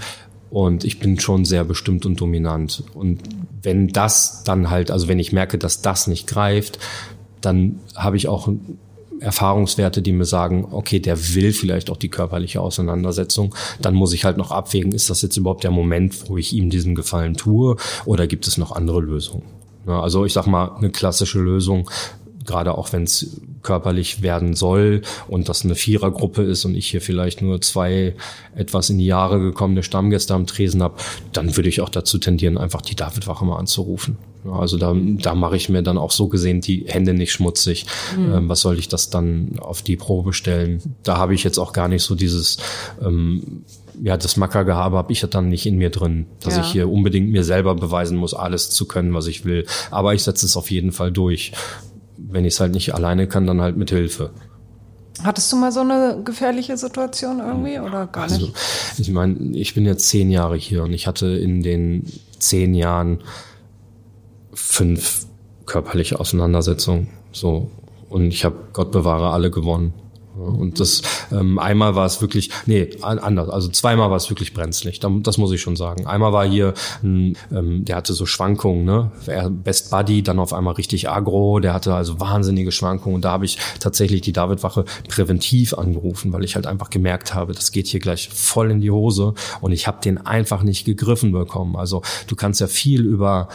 Und 0.50 0.84
ich 0.84 0.98
bin 0.98 1.20
schon 1.20 1.44
sehr 1.44 1.64
bestimmt 1.64 2.06
und 2.06 2.20
dominant. 2.20 2.82
Und 2.94 3.20
wenn 3.62 3.88
das 3.88 4.42
dann 4.42 4.68
halt, 4.68 4.90
also 4.90 5.06
wenn 5.06 5.20
ich 5.20 5.32
merke, 5.32 5.58
dass 5.58 5.80
das 5.80 6.08
nicht 6.08 6.26
greift, 6.26 6.80
dann 7.40 7.78
habe 7.94 8.16
ich 8.16 8.26
auch 8.26 8.48
Erfahrungswerte, 9.20 10.02
die 10.02 10.12
mir 10.12 10.24
sagen, 10.24 10.68
okay, 10.70 10.98
der 10.98 11.34
will 11.34 11.52
vielleicht 11.52 11.90
auch 11.90 11.96
die 11.96 12.08
körperliche 12.08 12.60
Auseinandersetzung. 12.60 13.54
Dann 13.80 13.94
muss 13.94 14.12
ich 14.12 14.24
halt 14.24 14.36
noch 14.36 14.50
abwägen, 14.50 14.92
ist 14.92 15.10
das 15.10 15.22
jetzt 15.22 15.36
überhaupt 15.36 15.64
der 15.64 15.70
Moment, 15.70 16.28
wo 16.28 16.36
ich 16.36 16.52
ihm 16.52 16.70
diesen 16.70 16.94
Gefallen 16.94 17.34
tue 17.34 17.76
oder 18.04 18.26
gibt 18.26 18.46
es 18.46 18.58
noch 18.58 18.72
andere 18.72 19.00
Lösungen? 19.00 19.44
Also 19.86 20.24
ich 20.24 20.32
sag 20.32 20.46
mal, 20.46 20.76
eine 20.76 20.90
klassische 20.90 21.40
Lösung, 21.40 21.90
gerade 22.50 22.76
auch 22.76 22.92
wenn 22.92 23.04
es 23.04 23.40
körperlich 23.62 24.22
werden 24.22 24.54
soll 24.54 25.02
und 25.28 25.48
das 25.48 25.64
eine 25.64 25.74
Vierergruppe 25.74 26.42
ist 26.42 26.64
und 26.64 26.74
ich 26.74 26.88
hier 26.88 27.00
vielleicht 27.00 27.42
nur 27.42 27.60
zwei 27.60 28.14
etwas 28.54 28.90
in 28.90 28.98
die 28.98 29.06
Jahre 29.06 29.38
gekommene 29.38 29.82
Stammgäste 29.82 30.34
am 30.34 30.46
Tresen 30.46 30.82
habe, 30.82 30.96
dann 31.32 31.56
würde 31.56 31.68
ich 31.68 31.80
auch 31.80 31.88
dazu 31.88 32.18
tendieren, 32.18 32.58
einfach 32.58 32.82
die 32.82 32.96
Davidwache 32.96 33.44
mal 33.44 33.58
anzurufen. 33.58 34.18
Also 34.50 34.78
da, 34.78 34.94
da 34.96 35.34
mache 35.34 35.56
ich 35.56 35.68
mir 35.68 35.82
dann 35.82 35.98
auch 35.98 36.10
so 36.10 36.28
gesehen 36.28 36.62
die 36.62 36.86
Hände 36.88 37.12
nicht 37.12 37.32
schmutzig. 37.32 37.86
Mhm. 38.16 38.32
Ähm, 38.32 38.48
was 38.48 38.60
soll 38.62 38.78
ich 38.78 38.88
das 38.88 39.10
dann 39.10 39.58
auf 39.60 39.82
die 39.82 39.96
Probe 39.96 40.32
stellen? 40.32 40.80
Da 41.02 41.18
habe 41.18 41.34
ich 41.34 41.44
jetzt 41.44 41.58
auch 41.58 41.74
gar 41.74 41.88
nicht 41.88 42.02
so 42.02 42.14
dieses 42.14 42.56
ähm, 43.02 43.64
ja, 44.02 44.16
das 44.16 44.36
Mackergehabe 44.36 44.96
habe 44.96 45.12
ich 45.12 45.22
ja 45.22 45.28
dann 45.28 45.48
nicht 45.48 45.66
in 45.66 45.76
mir 45.76 45.90
drin, 45.90 46.26
dass 46.40 46.56
ja. 46.56 46.62
ich 46.62 46.68
hier 46.68 46.90
unbedingt 46.90 47.30
mir 47.30 47.44
selber 47.44 47.74
beweisen 47.74 48.16
muss, 48.16 48.34
alles 48.34 48.70
zu 48.70 48.86
können, 48.86 49.12
was 49.14 49.26
ich 49.26 49.44
will. 49.44 49.66
Aber 49.90 50.14
ich 50.14 50.22
setze 50.22 50.46
es 50.46 50.56
auf 50.56 50.70
jeden 50.70 50.92
Fall 50.92 51.12
durch. 51.12 51.52
Wenn 52.30 52.44
ich 52.44 52.54
es 52.54 52.60
halt 52.60 52.72
nicht 52.72 52.94
alleine 52.94 53.26
kann, 53.26 53.46
dann 53.46 53.60
halt 53.60 53.76
mit 53.76 53.90
Hilfe. 53.90 54.30
Hattest 55.22 55.52
du 55.52 55.56
mal 55.56 55.70
so 55.70 55.80
eine 55.80 56.22
gefährliche 56.24 56.76
Situation 56.76 57.40
irgendwie 57.40 57.78
oder 57.78 58.06
gar 58.06 58.24
also, 58.24 58.46
nicht? 58.46 58.54
Ich 58.98 59.10
meine, 59.10 59.34
ich 59.56 59.74
bin 59.74 59.84
jetzt 59.84 60.08
zehn 60.08 60.30
Jahre 60.30 60.56
hier 60.56 60.84
und 60.84 60.92
ich 60.92 61.06
hatte 61.06 61.26
in 61.26 61.62
den 61.62 62.04
zehn 62.38 62.74
Jahren 62.74 63.18
fünf 64.52 65.26
körperliche 65.66 66.18
Auseinandersetzungen. 66.18 67.08
So. 67.32 67.70
Und 68.08 68.28
ich 68.28 68.44
habe, 68.44 68.56
Gott 68.72 68.92
bewahre, 68.92 69.30
alle 69.30 69.50
gewonnen. 69.50 69.92
Und 70.44 70.80
das 70.80 71.02
ähm, 71.32 71.58
einmal 71.58 71.94
war 71.94 72.06
es 72.06 72.20
wirklich, 72.20 72.50
nee, 72.66 72.90
anders. 73.02 73.48
Also 73.48 73.68
zweimal 73.68 74.10
war 74.10 74.16
es 74.16 74.30
wirklich 74.30 74.54
brenzlig. 74.54 75.00
Das 75.00 75.38
muss 75.38 75.52
ich 75.52 75.60
schon 75.60 75.76
sagen. 75.76 76.06
Einmal 76.06 76.32
war 76.32 76.46
hier, 76.46 76.74
ein, 77.02 77.36
ähm, 77.52 77.84
der 77.84 77.96
hatte 77.96 78.12
so 78.12 78.26
Schwankungen, 78.26 78.84
ne? 78.84 79.10
Best 79.50 79.90
Buddy, 79.90 80.22
dann 80.22 80.38
auf 80.38 80.52
einmal 80.52 80.74
richtig 80.74 81.08
agro. 81.08 81.60
Der 81.60 81.74
hatte 81.74 81.94
also 81.94 82.20
wahnsinnige 82.20 82.72
Schwankungen. 82.72 83.16
Und 83.16 83.24
da 83.24 83.32
habe 83.32 83.44
ich 83.44 83.58
tatsächlich 83.80 84.20
die 84.22 84.32
Davidwache 84.32 84.84
präventiv 85.08 85.74
angerufen, 85.74 86.32
weil 86.32 86.44
ich 86.44 86.54
halt 86.54 86.66
einfach 86.66 86.90
gemerkt 86.90 87.34
habe, 87.34 87.52
das 87.52 87.72
geht 87.72 87.86
hier 87.86 88.00
gleich 88.00 88.28
voll 88.28 88.70
in 88.70 88.80
die 88.80 88.90
Hose. 88.90 89.34
Und 89.60 89.72
ich 89.72 89.86
habe 89.86 90.00
den 90.02 90.18
einfach 90.18 90.62
nicht 90.62 90.84
gegriffen 90.84 91.32
bekommen. 91.32 91.76
Also 91.76 92.02
du 92.26 92.36
kannst 92.36 92.60
ja 92.60 92.66
viel 92.66 93.04
über 93.04 93.48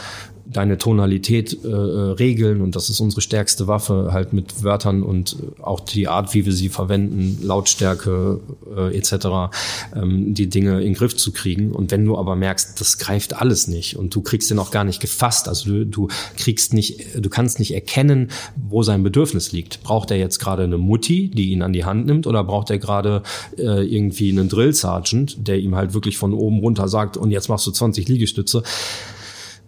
deine 0.48 0.78
Tonalität 0.78 1.56
äh, 1.64 1.68
äh, 1.68 1.72
regeln 2.12 2.60
und 2.60 2.76
das 2.76 2.88
ist 2.88 3.00
unsere 3.00 3.20
stärkste 3.20 3.66
Waffe, 3.66 4.10
halt 4.12 4.32
mit 4.32 4.62
Wörtern 4.62 5.02
und 5.02 5.36
äh, 5.40 5.62
auch 5.62 5.80
die 5.80 6.08
Art, 6.08 6.34
wie 6.34 6.46
wir 6.46 6.52
sie 6.52 6.68
verwenden, 6.68 7.38
Lautstärke 7.42 8.40
äh, 8.76 8.96
etc., 8.96 9.56
ähm, 9.94 10.34
die 10.34 10.48
Dinge 10.48 10.80
in 10.80 10.92
den 10.92 10.94
Griff 10.94 11.16
zu 11.16 11.32
kriegen. 11.32 11.72
Und 11.72 11.90
wenn 11.90 12.04
du 12.04 12.16
aber 12.16 12.36
merkst, 12.36 12.80
das 12.80 12.98
greift 12.98 13.34
alles 13.34 13.66
nicht 13.66 13.96
und 13.96 14.14
du 14.14 14.22
kriegst 14.22 14.50
den 14.50 14.58
auch 14.58 14.70
gar 14.70 14.84
nicht 14.84 15.00
gefasst, 15.00 15.48
also 15.48 15.70
du, 15.70 15.84
du 15.84 16.08
kriegst 16.36 16.74
nicht, 16.74 17.00
du 17.16 17.28
kannst 17.28 17.58
nicht 17.58 17.74
erkennen, 17.74 18.30
wo 18.56 18.82
sein 18.82 19.02
Bedürfnis 19.02 19.52
liegt. 19.52 19.82
Braucht 19.82 20.10
er 20.10 20.16
jetzt 20.16 20.38
gerade 20.38 20.62
eine 20.62 20.78
Mutti, 20.78 21.28
die 21.28 21.50
ihn 21.50 21.62
an 21.62 21.72
die 21.72 21.84
Hand 21.84 22.06
nimmt, 22.06 22.26
oder 22.26 22.44
braucht 22.44 22.70
er 22.70 22.78
gerade 22.78 23.22
äh, 23.58 23.84
irgendwie 23.84 24.30
einen 24.30 24.48
Drill 24.48 24.72
Sergeant, 24.72 25.46
der 25.46 25.58
ihm 25.58 25.74
halt 25.74 25.94
wirklich 25.94 26.16
von 26.16 26.32
oben 26.32 26.60
runter 26.60 26.88
sagt, 26.88 27.16
und 27.16 27.30
jetzt 27.30 27.48
machst 27.48 27.66
du 27.66 27.70
20 27.70 28.08
Liegestütze 28.08 28.62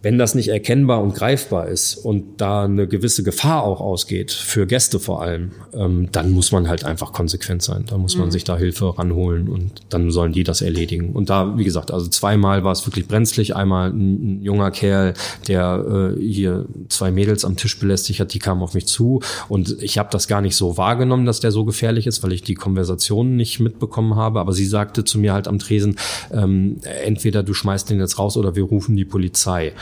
wenn 0.03 0.17
das 0.17 0.35
nicht 0.35 0.49
erkennbar 0.49 1.03
und 1.03 1.15
greifbar 1.15 1.67
ist 1.67 1.97
und 1.97 2.41
da 2.41 2.65
eine 2.65 2.87
gewisse 2.87 3.25
Gefahr 3.25 3.65
auch 3.65 3.81
ausgeht, 3.81 4.31
für 4.31 4.67
Gäste 4.67 5.01
vor 5.01 5.23
allem, 5.23 5.51
ähm, 5.75 6.09
dann 6.13 6.31
muss 6.31 6.53
man 6.53 6.69
halt 6.69 6.85
einfach 6.85 7.13
konsequent 7.13 7.63
sein. 7.63 7.85
Da 7.89 7.99
muss 7.99 8.17
man 8.17 8.27
mhm. 8.27 8.31
sich 8.31 8.45
da 8.45 8.57
Hilfe 8.57 8.97
ranholen 8.97 9.49
und 9.49 9.73
dann 9.89 10.13
sollen 10.13 10.33
die 10.33 10.45
das 10.45 10.63
erledigen. 10.63 11.11
Und 11.11 11.31
da, 11.31 11.59
wie 11.59 11.65
gesagt, 11.65 11.91
also 11.91 12.07
zweimal 12.09 12.63
war 12.63 12.73
es 12.73 12.87
wirklich 12.87 13.09
brenzlig. 13.09 13.57
Einmal 13.57 13.91
ein, 13.91 14.39
ein 14.39 14.43
junger 14.43 14.71
Kerl, 14.71 15.15
der 15.49 16.15
äh, 16.17 16.21
hier 16.21 16.67
zwei 16.89 17.11
Mädels 17.11 17.45
am 17.45 17.57
Tisch 17.57 17.79
belästigt 17.81 18.21
hat, 18.21 18.33
die 18.35 18.39
kamen 18.39 18.63
auf 18.63 18.75
mich 18.75 18.87
zu 18.87 19.21
und 19.49 19.83
ich 19.83 19.99
habe 19.99 20.11
das 20.13 20.29
gar 20.29 20.41
nicht 20.41 20.55
so 20.55 20.77
wahrgenommen, 20.77 21.27
dass 21.27 21.41
der 21.41 21.51
so 21.51 21.65
gefährlich 21.65 22.07
ist, 22.07 22.23
weil 22.23 22.33
ich 22.33 22.43
die 22.43 22.55
Konversation 22.55 23.37
nicht 23.37 23.59
mitbekommen 23.59 24.15
habe. 24.15 24.39
Aber 24.39 24.53
sie 24.53 24.67
sagte 24.67 25.05
zu 25.05 25.19
mir 25.19 25.33
halt 25.33 25.49
am 25.49 25.59
Tresen, 25.59 25.97
ähm, 26.33 26.77
entweder 27.05 27.43
du 27.43 27.53
schmeißt 27.53 27.91
den 27.91 27.99
jetzt 27.99 28.19
raus 28.19 28.37
oder 28.37 28.55
wir 28.55 28.63
rufen 28.63 28.97
die 28.97 29.05
Polizei. 29.05 29.73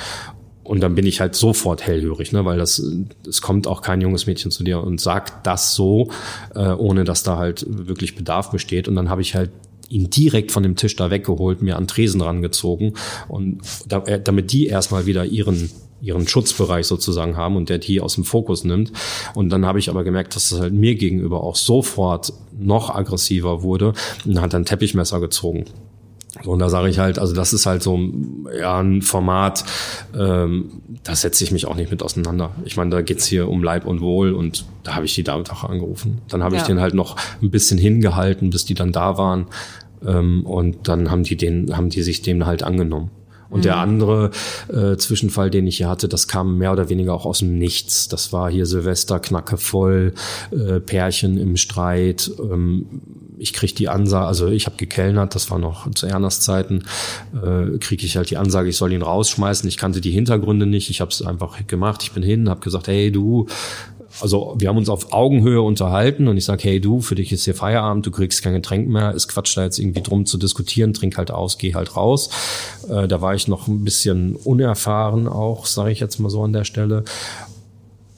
Und 0.65 0.81
dann 0.81 0.97
bin 0.97 1.07
ich 1.07 1.21
halt 1.21 1.37
sofort 1.37 1.87
hellhörig, 1.87 2.33
ne, 2.33 2.45
weil 2.45 2.59
das, 2.59 2.83
es 3.29 3.41
kommt 3.41 3.69
auch 3.69 3.83
kein 3.83 4.01
junges 4.01 4.27
Mädchen 4.27 4.51
zu 4.51 4.65
dir 4.65 4.83
und 4.83 5.01
sagt 5.01 5.47
das 5.47 5.75
so, 5.75 6.11
äh, 6.57 6.71
ohne 6.71 7.05
dass 7.05 7.23
da 7.23 7.37
halt 7.37 7.65
wirklich 7.69 8.17
Bedarf 8.17 8.51
besteht. 8.51 8.89
Und 8.89 8.97
dann 8.97 9.09
habe 9.09 9.23
ich 9.23 9.37
halt 9.37 9.51
ihn 9.89 10.11
direkt 10.11 10.51
von 10.51 10.65
dem 10.65 10.75
Tisch 10.75 10.97
da 10.97 11.11
weggeholt, 11.11 11.63
mir 11.63 11.77
an 11.77 11.87
Tresen 11.87 12.21
rangezogen 12.21 12.95
und 13.29 13.61
da, 13.87 13.99
äh, 14.07 14.21
damit 14.21 14.53
die 14.53 14.67
erstmal 14.67 15.07
wieder 15.07 15.25
ihren 15.25 15.71
ihren 16.01 16.29
Schutzbereich 16.29 16.87
sozusagen 16.87 17.37
haben 17.37 17.57
und 17.57 17.69
der 17.69 17.79
die 17.79 18.01
aus 18.01 18.17
dem 18.17 18.25
Fokus 18.25 18.65
nimmt. 18.65 18.93
Und 19.35 19.49
dann 19.49 19.65
habe 19.65 19.79
ich 19.79 19.89
aber 19.89 20.05
gemerkt, 20.05 20.37
dass 20.37 20.53
es 20.53 20.61
halt 20.61 20.75
mir 20.75 20.95
gegenüber 20.95 21.43
auch 21.43 21.57
sofort 21.57 22.33
noch 22.57 22.95
aggressiver 22.95 23.63
wurde 23.63 23.95
und 24.25 24.41
hat 24.41 24.55
ein 24.55 24.67
Teppichmesser 24.67 25.21
gezogen. 25.21 25.65
So, 26.45 26.51
und 26.51 26.59
da 26.59 26.69
sage 26.69 26.89
ich 26.89 26.99
halt, 26.99 27.19
also 27.19 27.35
das 27.35 27.53
ist 27.53 27.67
halt 27.67 27.83
so 27.83 27.99
ja, 28.59 28.79
ein 28.81 29.03
Format, 29.03 29.65
ähm, 30.17 30.83
da 31.03 31.15
setze 31.15 31.45
ich 31.45 31.53
mich 31.53 31.67
auch 31.67 31.77
nicht 31.77 31.91
mit 31.91 32.03
auseinander. 32.03 32.51
Ich 32.65 32.77
meine, 32.77 32.91
da 32.91 33.03
geht's 33.03 33.27
hier 33.27 33.49
um 33.49 33.63
Leib 33.63 33.87
und 33.87 34.01
Wohl 34.01 34.33
und 34.33 34.65
da 34.83 34.95
habe 34.95 35.07
ich 35.07 35.15
die 35.15 35.25
damit 35.25 35.51
auch 35.51 35.65
angerufen. 35.65 36.21
Dann 36.29 36.43
habe 36.43 36.57
ja. 36.57 36.61
ich 36.61 36.67
den 36.67 36.81
halt 36.81 36.95
noch 36.95 37.17
ein 37.43 37.51
bisschen 37.51 37.79
hingehalten, 37.79 38.51
bis 38.51 38.65
die 38.65 38.75
dann 38.75 38.93
da 38.93 39.19
waren. 39.19 39.47
Ähm, 40.07 40.45
und 40.45 40.89
dann 40.89 41.11
haben 41.11 41.23
die 41.23 41.37
den, 41.37 41.77
haben 41.77 41.91
die 41.91 42.03
sich 42.03 42.23
dem 42.23 42.47
halt 42.47 42.63
angenommen. 42.63 43.11
Und 43.49 43.61
mhm. 43.61 43.63
der 43.63 43.77
andere 43.77 44.31
äh, 44.69 44.97
Zwischenfall, 44.97 45.51
den 45.51 45.67
ich 45.67 45.77
hier 45.77 45.89
hatte, 45.89 46.09
das 46.09 46.29
kam 46.29 46.59
mehr 46.59 46.73
oder 46.73 46.89
weniger 46.89 47.15
auch 47.15 47.27
aus 47.27 47.39
dem 47.39 47.59
Nichts. 47.59 48.09
Das 48.09 48.33
war 48.33 48.51
hier 48.51 48.67
Silvester, 48.67 49.21
knacke 49.21 49.57
voll, 49.57 50.15
äh, 50.51 50.81
Pärchen 50.81 51.39
im 51.39 51.57
Streit. 51.57 52.31
Ähm, 52.41 52.87
ich 53.39 53.53
krieg 53.53 53.75
die 53.75 53.89
Ansage, 53.89 54.27
also 54.27 54.49
ich 54.49 54.67
habe 54.67 54.77
gekellnert, 54.77 55.35
das 55.35 55.51
war 55.51 55.59
noch 55.59 55.91
zu 55.93 56.07
Erners 56.07 56.41
Zeiten, 56.41 56.85
äh, 57.35 57.79
kriege 57.79 58.07
ich 58.07 58.17
halt 58.17 58.31
die 58.31 58.37
Ansage, 58.37 58.69
ich 58.69 58.77
soll 58.77 58.93
ihn 58.93 59.03
rausschmeißen. 59.03 59.69
Ich 59.69 59.77
kannte 59.77 60.01
die 60.01 60.11
Hintergründe 60.11 60.67
nicht, 60.67 60.91
ich 60.91 61.01
habe 61.01 61.11
es 61.11 61.23
einfach 61.23 61.67
gemacht. 61.67 62.03
Ich 62.03 62.13
bin 62.13 62.23
hin, 62.23 62.49
habe 62.49 62.61
gesagt, 62.61 62.89
hey 62.89 63.13
du, 63.13 63.47
also 64.21 64.55
wir 64.59 64.69
haben 64.69 64.79
uns 64.79 64.89
auf 64.89 65.13
Augenhöhe 65.13 65.61
unterhalten 65.61 66.29
und 66.29 66.37
ich 66.37 66.45
sage, 66.45 66.63
hey 66.65 66.81
du, 66.81 67.01
für 67.01 67.15
dich 67.15 67.33
ist 67.33 67.45
hier 67.45 67.55
Feierabend, 67.55 68.07
du 68.07 68.11
kriegst 68.11 68.43
kein 68.43 68.55
Getränk 68.55 68.89
mehr, 68.89 69.13
ist 69.13 69.29
Quatsch 69.29 69.57
da 69.57 69.65
jetzt 69.65 69.79
irgendwie 69.79 70.03
drum 70.03 70.27
zu 70.27 70.39
diskutieren, 70.39 70.95
trink 70.95 71.19
halt 71.19 71.31
aus, 71.31 71.59
geh 71.59 71.75
halt 71.75 71.97
raus. 71.97 72.31
Äh, 72.89 73.09
da 73.09 73.21
war 73.21 73.35
ich 73.35 73.49
noch 73.49 73.69
ein 73.69 73.85
bisschen 73.85 74.37
unerfahren 74.37 75.29
auch, 75.29 75.67
sage 75.67 75.91
ich 75.91 76.01
jetzt 76.01 76.19
mal 76.19 76.31
so 76.31 76.43
an 76.43 76.53
der 76.53 76.65
Stelle. 76.65 77.05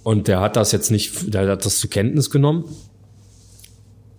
Und 0.04 0.28
der 0.28 0.40
hat 0.40 0.56
das 0.56 0.72
jetzt 0.72 0.90
nicht, 0.90 1.34
der 1.34 1.48
hat 1.48 1.66
das 1.66 1.80
zur 1.80 1.90
Kenntnis 1.90 2.30
genommen 2.30 2.64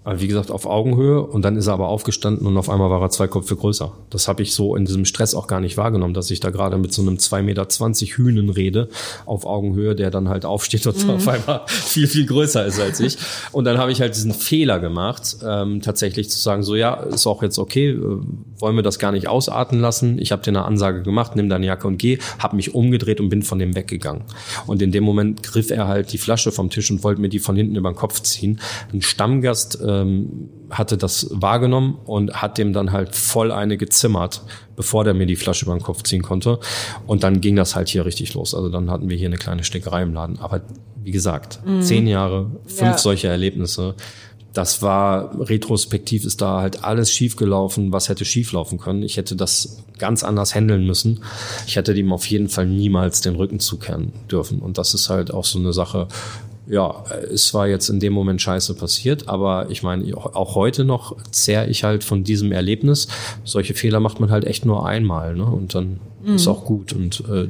wie 0.05 0.27
gesagt, 0.27 0.49
auf 0.49 0.65
Augenhöhe 0.65 1.21
und 1.21 1.43
dann 1.43 1.57
ist 1.57 1.67
er 1.67 1.73
aber 1.73 1.89
aufgestanden 1.89 2.47
und 2.47 2.57
auf 2.57 2.69
einmal 2.69 2.89
war 2.89 3.01
er 3.01 3.09
zwei 3.09 3.27
Köpfe 3.27 3.55
größer. 3.55 3.91
Das 4.09 4.29
habe 4.29 4.41
ich 4.41 4.53
so 4.53 4.75
in 4.75 4.85
diesem 4.85 5.03
Stress 5.03 5.35
auch 5.35 5.45
gar 5.47 5.59
nicht 5.59 5.75
wahrgenommen, 5.75 6.13
dass 6.13 6.31
ich 6.31 6.39
da 6.39 6.51
gerade 6.51 6.77
mit 6.77 6.93
so 6.93 7.01
einem 7.01 7.15
2,20 7.15 7.41
Meter 7.41 7.67
Hühnen 8.15 8.49
rede 8.49 8.87
auf 9.25 9.45
Augenhöhe, 9.45 9.95
der 9.95 10.09
dann 10.09 10.29
halt 10.29 10.45
aufsteht 10.45 10.87
und 10.87 11.03
mhm. 11.03 11.09
auf 11.11 11.27
einmal 11.27 11.61
viel, 11.67 12.07
viel 12.07 12.25
größer 12.25 12.65
ist 12.65 12.79
als 12.79 13.01
ich. 13.01 13.17
Und 13.51 13.65
dann 13.65 13.77
habe 13.77 13.91
ich 13.91 13.99
halt 13.99 14.15
diesen 14.15 14.33
Fehler 14.33 14.79
gemacht, 14.79 15.37
ähm, 15.45 15.81
tatsächlich 15.81 16.29
zu 16.29 16.39
sagen, 16.39 16.63
so 16.63 16.75
ja, 16.75 16.93
ist 16.93 17.27
auch 17.27 17.43
jetzt 17.43 17.59
okay, 17.59 17.89
äh, 17.89 17.99
wollen 18.57 18.75
wir 18.77 18.83
das 18.83 18.99
gar 18.99 19.11
nicht 19.11 19.27
ausarten 19.27 19.79
lassen. 19.79 20.17
Ich 20.17 20.31
habe 20.31 20.41
dir 20.41 20.51
eine 20.51 20.63
Ansage 20.63 21.03
gemacht, 21.03 21.35
nimm 21.35 21.49
deine 21.49 21.65
Jacke 21.65 21.87
und 21.87 21.97
geh, 21.97 22.19
habe 22.39 22.55
mich 22.55 22.73
umgedreht 22.73 23.19
und 23.19 23.29
bin 23.29 23.43
von 23.43 23.59
dem 23.59 23.75
weggegangen. 23.75 24.23
Und 24.65 24.81
in 24.81 24.91
dem 24.91 25.03
Moment 25.03 25.43
griff 25.43 25.71
er 25.71 25.87
halt 25.87 26.13
die 26.13 26.17
Flasche 26.17 26.53
vom 26.53 26.69
Tisch 26.69 26.89
und 26.89 27.03
wollte 27.03 27.19
mir 27.19 27.29
die 27.29 27.39
von 27.39 27.57
hinten 27.57 27.75
über 27.75 27.91
den 27.91 27.95
Kopf 27.95 28.21
ziehen. 28.21 28.61
Ein 28.93 29.01
Stammgast 29.01 29.81
äh, 29.81 29.88
ähm, 29.89 30.49
hatte 30.69 30.97
das 30.97 31.27
wahrgenommen 31.31 31.97
und 32.05 32.41
hat 32.41 32.57
dem 32.57 32.73
dann 32.73 32.91
halt 32.91 33.15
voll 33.15 33.51
eine 33.51 33.77
gezimmert, 33.77 34.41
bevor 34.75 35.03
der 35.03 35.13
mir 35.13 35.25
die 35.25 35.35
Flasche 35.35 35.65
über 35.65 35.75
den 35.75 35.83
Kopf 35.83 36.03
ziehen 36.03 36.21
konnte. 36.21 36.59
Und 37.07 37.23
dann 37.23 37.41
ging 37.41 37.55
das 37.55 37.75
halt 37.75 37.89
hier 37.89 38.05
richtig 38.05 38.33
los. 38.33 38.53
Also 38.53 38.69
dann 38.69 38.89
hatten 38.91 39.09
wir 39.09 39.17
hier 39.17 39.27
eine 39.27 39.37
kleine 39.37 39.63
Stickerei 39.63 40.03
im 40.03 40.13
Laden. 40.13 40.39
Aber 40.39 40.61
wie 41.03 41.11
gesagt, 41.11 41.59
mhm. 41.65 41.81
zehn 41.81 42.07
Jahre, 42.07 42.51
fünf 42.65 42.81
ja. 42.81 42.97
solche 42.97 43.27
Erlebnisse. 43.27 43.95
Das 44.53 44.81
war 44.81 45.39
retrospektiv 45.47 46.25
ist 46.25 46.41
da 46.41 46.59
halt 46.59 46.83
alles 46.83 47.11
schiefgelaufen, 47.11 47.91
was 47.91 48.09
hätte 48.09 48.25
schieflaufen 48.25 48.79
können. 48.79 49.03
Ich 49.03 49.17
hätte 49.17 49.35
das 49.35 49.83
ganz 49.99 50.23
anders 50.23 50.55
handeln 50.55 50.85
müssen. 50.85 51.23
Ich 51.67 51.75
hätte 51.75 51.93
ihm 51.93 52.11
auf 52.11 52.25
jeden 52.25 52.49
Fall 52.49 52.65
niemals 52.65 53.21
den 53.21 53.35
Rücken 53.35 53.59
zukehren 53.59 54.11
dürfen. 54.29 54.59
Und 54.59 54.77
das 54.77 54.93
ist 54.93 55.09
halt 55.09 55.31
auch 55.31 55.45
so 55.45 55.59
eine 55.59 55.71
Sache, 55.71 56.07
ja, 56.69 57.03
es 57.33 57.53
war 57.53 57.67
jetzt 57.67 57.89
in 57.89 57.99
dem 57.99 58.13
Moment 58.13 58.41
scheiße 58.41 58.75
passiert, 58.75 59.27
aber 59.27 59.69
ich 59.69 59.81
meine, 59.81 60.15
auch 60.15 60.53
heute 60.55 60.85
noch 60.85 61.17
zehre 61.31 61.67
ich 61.67 61.83
halt 61.83 62.03
von 62.03 62.23
diesem 62.23 62.51
Erlebnis. 62.51 63.07
Solche 63.43 63.73
Fehler 63.73 63.99
macht 63.99 64.19
man 64.19 64.29
halt 64.29 64.45
echt 64.45 64.65
nur 64.65 64.85
einmal, 64.85 65.35
ne? 65.35 65.45
Und 65.45 65.73
dann 65.73 65.99
mhm. 66.23 66.35
ist 66.35 66.47
auch 66.47 66.65
gut. 66.65 66.93
Und 66.93 67.23
äh, 67.27 67.47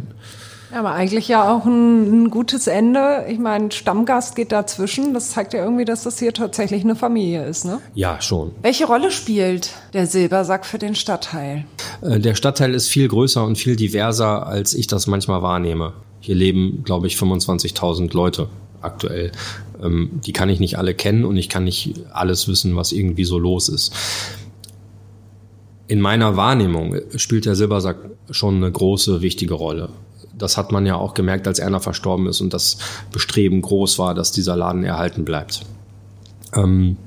ja, 0.71 0.79
aber 0.79 0.93
eigentlich 0.93 1.27
ja 1.27 1.51
auch 1.51 1.65
ein, 1.65 2.23
ein 2.23 2.29
gutes 2.29 2.67
Ende. 2.67 3.25
Ich 3.27 3.39
meine, 3.39 3.71
Stammgast 3.71 4.37
geht 4.37 4.53
dazwischen. 4.53 5.13
Das 5.13 5.31
zeigt 5.31 5.53
ja 5.53 5.63
irgendwie, 5.63 5.83
dass 5.83 6.03
das 6.03 6.19
hier 6.19 6.31
tatsächlich 6.31 6.85
eine 6.85 6.95
Familie 6.95 7.45
ist, 7.45 7.65
ne? 7.65 7.81
Ja, 7.95 8.21
schon. 8.21 8.51
Welche 8.61 8.85
Rolle 8.85 9.11
spielt 9.11 9.71
der 9.91 10.07
Silbersack 10.07 10.65
für 10.65 10.77
den 10.77 10.95
Stadtteil? 10.95 11.65
Äh, 12.01 12.19
der 12.19 12.35
Stadtteil 12.35 12.73
ist 12.73 12.87
viel 12.87 13.09
größer 13.09 13.43
und 13.43 13.57
viel 13.57 13.75
diverser, 13.75 14.47
als 14.47 14.73
ich 14.73 14.87
das 14.87 15.07
manchmal 15.07 15.41
wahrnehme. 15.41 15.91
Hier 16.21 16.35
leben, 16.35 16.83
glaube 16.85 17.07
ich, 17.07 17.15
25.000 17.15 18.13
Leute 18.15 18.47
aktuell. 18.81 19.31
Ähm, 19.81 20.19
die 20.25 20.33
kann 20.33 20.49
ich 20.49 20.59
nicht 20.59 20.77
alle 20.77 20.93
kennen 20.93 21.25
und 21.25 21.37
ich 21.37 21.49
kann 21.49 21.63
nicht 21.63 21.93
alles 22.11 22.47
wissen, 22.47 22.75
was 22.75 22.91
irgendwie 22.91 23.25
so 23.25 23.39
los 23.39 23.69
ist. 23.69 23.93
In 25.87 26.01
meiner 26.01 26.37
Wahrnehmung 26.37 26.97
spielt 27.15 27.45
der 27.45 27.55
Silbersack 27.55 27.97
schon 28.29 28.57
eine 28.57 28.71
große, 28.71 29.21
wichtige 29.21 29.55
Rolle. 29.55 29.89
Das 30.37 30.55
hat 30.55 30.71
man 30.71 30.85
ja 30.85 30.95
auch 30.95 31.13
gemerkt, 31.13 31.47
als 31.47 31.59
Erna 31.59 31.79
verstorben 31.79 32.27
ist 32.27 32.41
und 32.41 32.53
das 32.53 32.77
Bestreben 33.11 33.61
groß 33.61 33.99
war, 33.99 34.13
dass 34.13 34.31
dieser 34.31 34.55
Laden 34.55 34.83
erhalten 34.83 35.25
bleibt. 35.25 35.65
Ähm, 36.53 36.97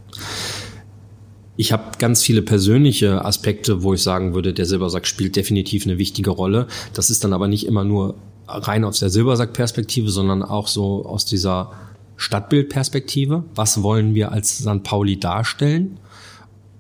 ich 1.57 1.73
habe 1.73 1.85
ganz 1.99 2.23
viele 2.23 2.43
persönliche 2.43 3.25
Aspekte, 3.25 3.83
wo 3.83 3.95
ich 3.95 4.03
sagen 4.03 4.35
würde, 4.35 4.53
der 4.53 4.67
Silbersack 4.67 5.07
spielt 5.07 5.37
definitiv 5.37 5.87
eine 5.87 5.99
wichtige 5.99 6.31
Rolle. 6.31 6.67
Das 6.95 7.11
ist 7.11 7.25
dann 7.25 7.33
aber 7.33 7.47
nicht 7.47 7.67
immer 7.67 7.85
nur 7.85 8.17
rein 8.47 8.85
aus 8.85 9.01
der 9.01 9.11
Silbersack-Perspektive, 9.11 10.11
sondern 10.11 10.43
auch 10.43 10.69
so 10.69 11.07
aus 11.07 11.25
dieser 11.25 11.73
Stadtbildperspektive. 12.17 13.45
Was 13.55 13.83
wollen 13.83 14.15
wir 14.15 14.33
als 14.33 14.59
St. 14.59 14.83
Pauli 14.83 15.19
darstellen? 15.19 15.99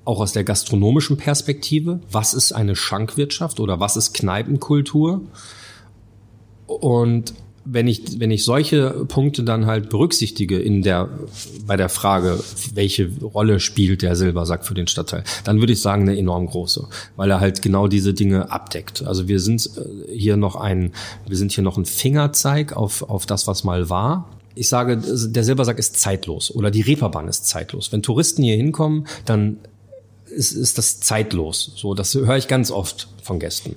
Auch 0.04 0.20
aus 0.20 0.32
der 0.32 0.44
gastronomischen 0.44 1.16
Perspektive. 1.16 2.00
Was 2.10 2.34
ist 2.34 2.52
eine 2.52 2.76
Schankwirtschaft 2.76 3.60
oder 3.60 3.80
was 3.80 3.96
ist 3.96 4.14
Kneipenkultur? 4.14 5.22
Und 6.66 7.34
wenn 7.64 7.86
ich, 7.86 8.18
wenn 8.18 8.30
ich 8.30 8.44
solche 8.44 8.90
Punkte 9.06 9.44
dann 9.44 9.66
halt 9.66 9.88
berücksichtige 9.88 10.58
in 10.58 10.82
der, 10.82 11.08
bei 11.66 11.76
der 11.76 11.88
Frage, 11.88 12.42
welche 12.74 13.10
Rolle 13.22 13.60
spielt 13.60 14.02
der 14.02 14.16
Silbersack 14.16 14.66
für 14.66 14.74
den 14.74 14.86
Stadtteil, 14.88 15.24
dann 15.44 15.60
würde 15.60 15.72
ich 15.72 15.80
sagen, 15.80 16.02
eine 16.02 16.18
enorm 16.18 16.46
große, 16.46 16.88
weil 17.16 17.30
er 17.30 17.40
halt 17.40 17.62
genau 17.62 17.86
diese 17.86 18.14
Dinge 18.14 18.50
abdeckt. 18.50 19.04
Also 19.04 19.28
wir 19.28 19.38
sind 19.38 19.70
äh, 19.76 20.16
hier 20.16 20.36
noch 20.36 20.56
ein, 20.56 20.92
wir 21.26 21.36
sind 21.36 21.52
hier 21.52 21.64
noch 21.64 21.78
ein 21.78 21.84
Fingerzeig 21.84 22.76
auf, 22.76 23.02
auf 23.02 23.26
das, 23.26 23.46
was 23.46 23.64
mal 23.64 23.88
war. 23.88 24.28
Ich 24.54 24.68
sage, 24.68 24.98
der 24.98 25.44
Silbersack 25.44 25.78
ist 25.78 25.98
zeitlos 25.98 26.54
oder 26.54 26.70
die 26.70 26.82
Reeperbahn 26.82 27.28
ist 27.28 27.46
zeitlos. 27.46 27.92
Wenn 27.92 28.02
Touristen 28.02 28.42
hier 28.42 28.56
hinkommen, 28.56 29.06
dann 29.24 29.58
ist, 30.26 30.52
ist 30.52 30.78
das 30.78 31.00
zeitlos. 31.00 31.72
So, 31.76 31.94
das 31.94 32.14
höre 32.14 32.36
ich 32.36 32.48
ganz 32.48 32.70
oft 32.70 33.08
von 33.22 33.38
Gästen. 33.38 33.76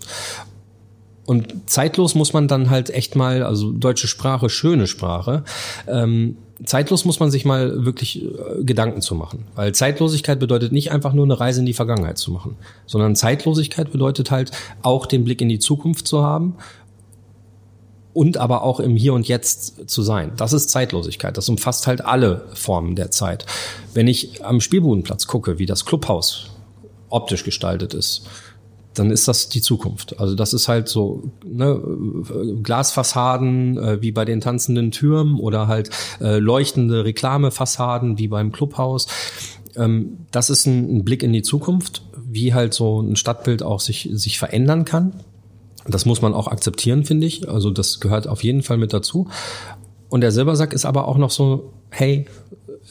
Und 1.26 1.69
zeitlos 1.69 2.13
muss 2.15 2.34
man 2.34 2.47
dann 2.47 2.69
halt 2.69 2.89
echt 2.89 3.15
mal, 3.15 3.43
also 3.43 3.71
deutsche 3.71 4.07
Sprache, 4.07 4.49
schöne 4.49 4.88
Sprache, 4.88 5.43
ähm, 5.88 6.38
zeitlos 6.63 7.03
muss 7.03 7.19
man 7.19 7.32
sich 7.32 7.45
mal 7.45 7.86
wirklich 7.86 8.23
äh, 8.23 8.63
Gedanken 8.63 9.01
zu 9.01 9.15
machen. 9.15 9.45
Weil 9.55 9.73
Zeitlosigkeit 9.73 10.39
bedeutet 10.39 10.71
nicht 10.71 10.91
einfach 10.91 11.13
nur 11.13 11.26
eine 11.26 11.39
Reise 11.39 11.59
in 11.59 11.65
die 11.65 11.73
Vergangenheit 11.73 12.17
zu 12.17 12.32
machen, 12.32 12.55
sondern 12.86 13.15
Zeitlosigkeit 13.15 13.91
bedeutet 13.91 14.32
halt 14.32 14.51
auch 14.82 15.05
den 15.05 15.23
Blick 15.23 15.41
in 15.41 15.49
die 15.49 15.59
Zukunft 15.59 16.07
zu 16.07 16.23
haben 16.23 16.55
und 18.13 18.38
aber 18.38 18.63
auch 18.63 18.80
im 18.80 18.95
Hier 18.95 19.13
und 19.13 19.28
Jetzt 19.28 19.89
zu 19.89 20.01
sein. 20.01 20.32
Das 20.38 20.53
ist 20.53 20.69
Zeitlosigkeit. 20.69 21.36
Das 21.38 21.49
umfasst 21.49 21.86
halt 21.86 22.05
alle 22.05 22.45
Formen 22.53 22.95
der 22.95 23.11
Zeit. 23.11 23.45
Wenn 23.93 24.07
ich 24.07 24.45
am 24.45 24.61
Spielbudenplatz 24.61 25.28
gucke, 25.28 25.59
wie 25.59 25.65
das 25.65 25.86
Clubhaus 25.86 26.51
optisch 27.09 27.43
gestaltet 27.43 27.93
ist, 27.93 28.28
dann 28.95 29.11
ist 29.11 29.27
das 29.27 29.49
die 29.49 29.61
Zukunft. 29.61 30.19
Also 30.19 30.35
das 30.35 30.53
ist 30.53 30.67
halt 30.67 30.87
so 30.87 31.31
ne, 31.45 31.81
Glasfassaden 32.63 33.77
äh, 33.77 34.01
wie 34.01 34.11
bei 34.11 34.25
den 34.25 34.41
tanzenden 34.41 34.91
Türmen 34.91 35.39
oder 35.39 35.67
halt 35.67 35.89
äh, 36.19 36.39
leuchtende 36.39 37.05
Reklamefassaden 37.05 38.17
wie 38.17 38.27
beim 38.27 38.51
Clubhaus. 38.51 39.07
Ähm, 39.75 40.19
das 40.31 40.49
ist 40.49 40.65
ein, 40.65 40.97
ein 40.97 41.05
Blick 41.05 41.23
in 41.23 41.33
die 41.33 41.43
Zukunft, 41.43 42.03
wie 42.27 42.53
halt 42.53 42.73
so 42.73 43.01
ein 43.01 43.15
Stadtbild 43.15 43.63
auch 43.63 43.79
sich, 43.79 44.09
sich 44.13 44.39
verändern 44.39 44.85
kann. 44.85 45.13
Das 45.87 46.05
muss 46.05 46.21
man 46.21 46.33
auch 46.33 46.47
akzeptieren, 46.47 47.05
finde 47.05 47.27
ich. 47.27 47.47
Also 47.47 47.69
das 47.69 47.99
gehört 47.99 48.27
auf 48.27 48.43
jeden 48.43 48.63
Fall 48.63 48.77
mit 48.77 48.93
dazu. 48.93 49.27
Und 50.09 50.21
der 50.21 50.31
Silbersack 50.31 50.73
ist 50.73 50.85
aber 50.85 51.07
auch 51.07 51.17
noch 51.17 51.31
so, 51.31 51.73
hey, 51.89 52.25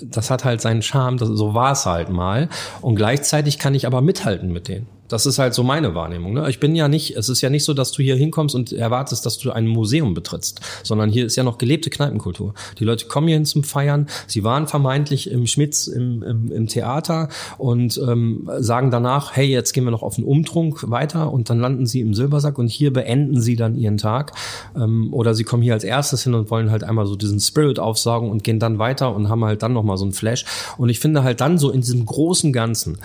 das 0.02 0.30
hat 0.30 0.44
halt 0.44 0.60
seinen 0.60 0.82
Charme, 0.82 1.18
das, 1.18 1.28
so 1.28 1.54
war 1.54 1.72
es 1.72 1.86
halt 1.86 2.10
mal. 2.10 2.48
Und 2.80 2.96
gleichzeitig 2.96 3.58
kann 3.58 3.74
ich 3.74 3.86
aber 3.86 4.00
mithalten 4.00 4.52
mit 4.52 4.68
denen. 4.68 4.86
Das 5.08 5.26
ist 5.26 5.38
halt 5.38 5.54
so 5.54 5.62
meine 5.62 5.94
Wahrnehmung. 5.94 6.32
Ne? 6.32 6.48
Ich 6.48 6.60
bin 6.60 6.74
ja 6.74 6.88
nicht, 6.88 7.16
es 7.16 7.28
ist 7.28 7.40
ja 7.40 7.50
nicht 7.50 7.64
so, 7.64 7.74
dass 7.74 7.92
du 7.92 8.02
hier 8.02 8.16
hinkommst 8.16 8.54
und 8.54 8.72
erwartest, 8.72 9.26
dass 9.26 9.38
du 9.38 9.52
ein 9.52 9.66
Museum 9.66 10.14
betrittst, 10.14 10.60
sondern 10.82 11.10
hier 11.10 11.26
ist 11.26 11.36
ja 11.36 11.42
noch 11.42 11.58
gelebte 11.58 11.90
Kneipenkultur. 11.90 12.54
Die 12.78 12.84
Leute 12.84 13.06
kommen 13.06 13.28
hier 13.28 13.36
hin 13.36 13.44
zum 13.44 13.64
Feiern, 13.64 14.06
sie 14.26 14.44
waren 14.44 14.66
vermeintlich 14.66 15.30
im 15.30 15.46
Schmitz 15.46 15.86
im, 15.86 16.22
im, 16.22 16.50
im 16.50 16.66
Theater 16.66 17.28
und 17.58 17.98
ähm, 17.98 18.48
sagen 18.58 18.90
danach, 18.90 19.36
hey, 19.36 19.46
jetzt 19.46 19.72
gehen 19.72 19.84
wir 19.84 19.90
noch 19.90 20.02
auf 20.02 20.16
den 20.16 20.24
Umtrunk 20.24 20.90
weiter 20.90 21.32
und 21.32 21.50
dann 21.50 21.60
landen 21.60 21.86
sie 21.86 22.00
im 22.00 22.14
Silbersack 22.14 22.58
und 22.58 22.68
hier 22.68 22.92
beenden 22.92 23.40
sie 23.40 23.56
dann 23.56 23.76
ihren 23.76 23.98
Tag. 23.98 24.32
Ähm, 24.76 25.12
oder 25.12 25.34
sie 25.34 25.44
kommen 25.44 25.62
hier 25.62 25.74
als 25.74 25.84
erstes 25.84 26.24
hin 26.24 26.34
und 26.34 26.50
wollen 26.50 26.70
halt 26.70 26.84
einmal 26.84 27.06
so 27.06 27.16
diesen 27.16 27.40
Spirit 27.40 27.78
aufsaugen 27.78 28.30
und 28.30 28.42
gehen 28.42 28.58
dann 28.58 28.78
weiter 28.78 29.14
und 29.14 29.28
haben 29.28 29.44
halt 29.44 29.62
dann 29.62 29.72
nochmal 29.72 29.96
so 29.96 30.04
einen 30.04 30.12
Flash. 30.12 30.44
Und 30.78 30.88
ich 30.88 31.00
finde 31.00 31.22
halt 31.22 31.40
dann 31.40 31.58
so 31.58 31.70
in 31.70 31.80
diesem 31.80 32.06
großen 32.06 32.52
Ganzen, 32.52 32.98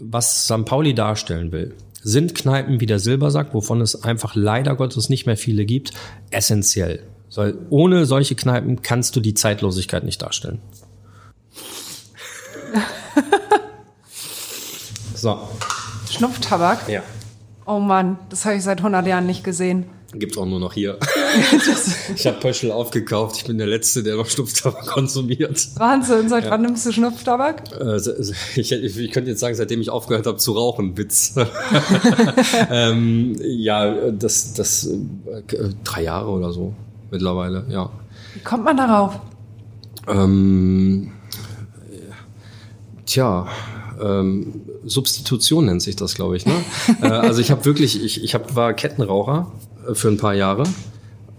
was 0.00 0.44
St. 0.44 0.64
Pauli 0.64 0.94
darstellen 0.94 1.52
will, 1.52 1.74
sind 2.02 2.34
Kneipen 2.34 2.80
wie 2.80 2.86
der 2.86 2.98
Silbersack, 2.98 3.54
wovon 3.54 3.80
es 3.80 4.02
einfach 4.02 4.34
leider 4.34 4.76
Gottes 4.76 5.08
nicht 5.08 5.26
mehr 5.26 5.36
viele 5.36 5.64
gibt, 5.64 5.92
essentiell. 6.30 7.02
Weil 7.34 7.58
ohne 7.70 8.06
solche 8.06 8.34
Kneipen 8.34 8.82
kannst 8.82 9.14
du 9.16 9.20
die 9.20 9.34
Zeitlosigkeit 9.34 10.04
nicht 10.04 10.22
darstellen. 10.22 10.60
so. 15.14 15.48
Schnupftabak? 16.10 16.88
Ja. 16.88 17.02
Oh 17.66 17.80
Mann, 17.80 18.18
das 18.30 18.46
habe 18.46 18.56
ich 18.56 18.62
seit 18.62 18.78
100 18.78 19.06
Jahren 19.06 19.26
nicht 19.26 19.44
gesehen. 19.44 19.84
Gibt's 20.14 20.38
auch 20.38 20.46
nur 20.46 20.58
noch 20.58 20.72
hier. 20.72 20.98
Ich 22.14 22.26
habe 22.26 22.38
Pöschel 22.38 22.70
aufgekauft. 22.70 23.36
Ich 23.36 23.44
bin 23.44 23.58
der 23.58 23.66
Letzte, 23.66 24.02
der 24.02 24.16
noch 24.16 24.26
Schnupftabak 24.26 24.86
konsumiert. 24.86 25.68
Wahnsinn. 25.76 26.28
Seit 26.28 26.44
ja. 26.44 26.50
wann 26.50 26.62
nimmst 26.62 26.86
du 26.86 26.92
Schnupftabak? 26.92 27.64
Äh, 27.80 27.96
ich, 28.60 28.72
ich, 28.72 29.12
könnte 29.12 29.30
jetzt 29.30 29.40
sagen, 29.40 29.54
seitdem 29.54 29.80
ich 29.80 29.90
aufgehört 29.90 30.26
habe 30.26 30.38
zu 30.38 30.52
rauchen. 30.52 30.96
Witz. 30.96 31.34
ähm, 32.70 33.36
ja, 33.40 34.10
das, 34.10 34.54
das 34.54 34.86
äh, 34.86 35.42
drei 35.84 36.02
Jahre 36.02 36.30
oder 36.30 36.52
so 36.52 36.74
mittlerweile. 37.10 37.64
Ja. 37.68 37.90
Wie 38.34 38.40
kommt 38.40 38.64
man 38.64 38.76
darauf? 38.76 39.18
Ähm, 40.06 41.12
tja, 43.06 43.46
ähm, 44.00 44.62
Substitution 44.84 45.66
nennt 45.66 45.82
sich 45.82 45.96
das, 45.96 46.14
glaube 46.14 46.36
ich. 46.36 46.46
Ne? 46.46 46.54
äh, 47.02 47.06
also 47.06 47.40
ich 47.40 47.50
habe 47.50 47.64
wirklich, 47.64 48.02
ich, 48.02 48.22
ich 48.22 48.34
hab, 48.34 48.54
war 48.54 48.72
Kettenraucher 48.74 49.50
für 49.92 50.08
ein 50.08 50.16
paar 50.16 50.34
Jahre. 50.34 50.64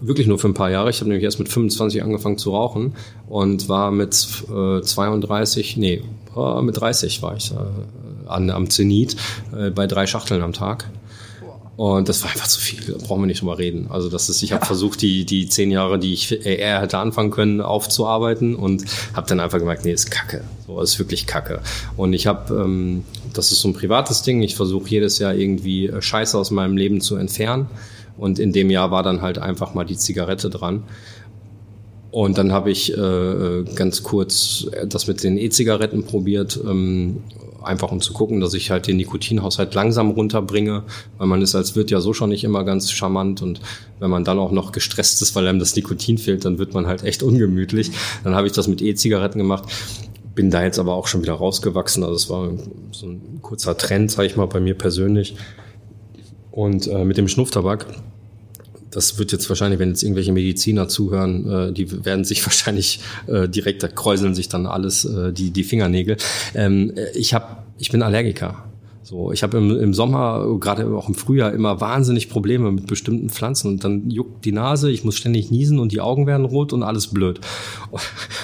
Wirklich 0.00 0.26
nur 0.26 0.38
für 0.38 0.48
ein 0.48 0.54
paar 0.54 0.70
Jahre. 0.70 0.90
Ich 0.90 1.00
habe 1.00 1.10
nämlich 1.10 1.24
erst 1.24 1.38
mit 1.38 1.48
25 1.48 2.02
angefangen 2.02 2.38
zu 2.38 2.52
rauchen 2.52 2.94
und 3.28 3.68
war 3.68 3.90
mit 3.90 4.26
äh, 4.50 4.80
32, 4.80 5.76
nee, 5.76 6.02
äh, 6.36 6.62
mit 6.62 6.80
30 6.80 7.22
war 7.22 7.36
ich 7.36 7.52
äh, 7.52 7.56
an, 8.26 8.50
am 8.50 8.70
Zenit 8.70 9.16
äh, 9.56 9.70
bei 9.70 9.86
drei 9.86 10.06
Schachteln 10.06 10.42
am 10.42 10.52
Tag. 10.52 10.88
Und 11.80 12.10
das 12.10 12.22
war 12.22 12.30
einfach 12.30 12.46
zu 12.46 12.60
viel, 12.60 12.92
da 12.92 12.98
brauchen 12.98 13.22
wir 13.22 13.26
nicht 13.26 13.40
drüber 13.40 13.56
reden. 13.56 13.86
Also 13.88 14.10
das 14.10 14.28
ist, 14.28 14.42
ich 14.42 14.52
habe 14.52 14.66
versucht, 14.66 15.00
die, 15.00 15.24
die 15.24 15.48
zehn 15.48 15.70
Jahre, 15.70 15.98
die 15.98 16.12
ich 16.12 16.44
eher 16.44 16.78
hätte 16.82 16.98
anfangen 16.98 17.30
können, 17.30 17.62
aufzuarbeiten 17.62 18.54
und 18.54 18.84
habe 19.14 19.26
dann 19.26 19.40
einfach 19.40 19.58
gemerkt, 19.58 19.86
nee, 19.86 19.92
ist 19.92 20.10
kacke. 20.10 20.44
So, 20.66 20.78
ist 20.82 20.98
wirklich 20.98 21.26
kacke. 21.26 21.60
Und 21.96 22.12
ich 22.12 22.26
habe, 22.26 22.52
ähm, 22.54 23.04
das 23.32 23.50
ist 23.50 23.62
so 23.62 23.68
ein 23.68 23.72
privates 23.72 24.20
Ding, 24.20 24.42
ich 24.42 24.56
versuche 24.56 24.90
jedes 24.90 25.18
Jahr 25.20 25.32
irgendwie 25.32 25.86
äh, 25.86 26.02
Scheiße 26.02 26.36
aus 26.36 26.50
meinem 26.50 26.76
Leben 26.76 27.00
zu 27.00 27.16
entfernen. 27.16 27.66
Und 28.20 28.38
in 28.38 28.52
dem 28.52 28.70
Jahr 28.70 28.90
war 28.90 29.02
dann 29.02 29.22
halt 29.22 29.38
einfach 29.38 29.74
mal 29.74 29.84
die 29.84 29.96
Zigarette 29.96 30.50
dran. 30.50 30.84
Und 32.10 32.38
dann 32.38 32.52
habe 32.52 32.70
ich 32.70 32.96
äh, 32.96 33.00
äh 33.00 33.64
ganz 33.74 34.02
kurz 34.02 34.66
das 34.86 35.06
mit 35.06 35.22
den 35.22 35.38
E-Zigaretten 35.38 36.04
probiert, 36.04 36.60
ähm, 36.68 37.22
einfach 37.62 37.92
um 37.92 38.00
zu 38.00 38.12
gucken, 38.12 38.40
dass 38.40 38.54
ich 38.54 38.70
halt 38.70 38.86
den 38.86 38.96
Nikotinhaushalt 38.96 39.74
langsam 39.74 40.10
runterbringe, 40.10 40.82
weil 41.18 41.26
man 41.26 41.40
ist 41.40 41.54
als 41.54 41.76
Wirt 41.76 41.90
ja 41.90 42.00
so 42.00 42.12
schon 42.12 42.30
nicht 42.30 42.42
immer 42.42 42.64
ganz 42.64 42.90
charmant 42.90 43.42
und 43.42 43.60
wenn 44.00 44.10
man 44.10 44.24
dann 44.24 44.38
auch 44.38 44.50
noch 44.50 44.72
gestresst 44.72 45.22
ist, 45.22 45.36
weil 45.36 45.46
einem 45.46 45.58
das 45.58 45.76
Nikotin 45.76 46.18
fehlt, 46.18 46.44
dann 46.44 46.58
wird 46.58 46.74
man 46.74 46.86
halt 46.86 47.04
echt 47.04 47.22
ungemütlich. 47.22 47.92
Dann 48.24 48.34
habe 48.34 48.46
ich 48.46 48.54
das 48.54 48.66
mit 48.66 48.82
E-Zigaretten 48.82 49.38
gemacht 49.38 49.68
bin 50.34 50.50
da 50.50 50.62
jetzt 50.62 50.78
aber 50.78 50.94
auch 50.94 51.06
schon 51.06 51.22
wieder 51.22 51.34
rausgewachsen. 51.34 52.02
Also 52.02 52.14
es 52.14 52.30
war 52.30 52.50
so 52.92 53.06
ein 53.06 53.40
kurzer 53.42 53.76
Trend, 53.76 54.10
sage 54.10 54.26
ich 54.26 54.36
mal, 54.36 54.46
bei 54.46 54.60
mir 54.60 54.74
persönlich. 54.74 55.36
Und 56.50 56.86
äh, 56.86 57.04
mit 57.04 57.16
dem 57.16 57.28
Schnupftabak, 57.28 57.86
das 58.90 59.18
wird 59.18 59.32
jetzt 59.32 59.48
wahrscheinlich, 59.48 59.78
wenn 59.78 59.90
jetzt 59.90 60.02
irgendwelche 60.02 60.32
Mediziner 60.32 60.88
zuhören, 60.88 61.48
äh, 61.48 61.72
die 61.72 62.04
werden 62.04 62.24
sich 62.24 62.44
wahrscheinlich 62.46 63.00
äh, 63.26 63.48
direkt, 63.48 63.82
da 63.82 63.88
kräuseln 63.88 64.34
sich 64.34 64.48
dann 64.48 64.66
alles 64.66 65.04
äh, 65.04 65.32
die, 65.32 65.50
die 65.50 65.64
Fingernägel. 65.64 66.16
Ähm, 66.54 66.92
ich 67.14 67.34
hab, 67.34 67.66
ich 67.78 67.90
bin 67.90 68.02
Allergiker. 68.02 68.64
So, 69.02 69.32
ich 69.32 69.42
habe 69.42 69.58
im, 69.58 69.76
im 69.76 69.92
Sommer, 69.92 70.46
gerade 70.60 70.86
auch 70.94 71.08
im 71.08 71.16
Frühjahr, 71.16 71.52
immer 71.52 71.80
wahnsinnig 71.80 72.28
Probleme 72.28 72.70
mit 72.70 72.86
bestimmten 72.86 73.28
Pflanzen 73.28 73.66
und 73.66 73.82
dann 73.82 74.08
juckt 74.08 74.44
die 74.44 74.52
Nase, 74.52 74.88
ich 74.88 75.02
muss 75.02 75.16
ständig 75.16 75.50
niesen 75.50 75.80
und 75.80 75.90
die 75.90 76.00
Augen 76.00 76.28
werden 76.28 76.46
rot 76.46 76.72
und 76.72 76.84
alles 76.84 77.08
blöd. 77.08 77.40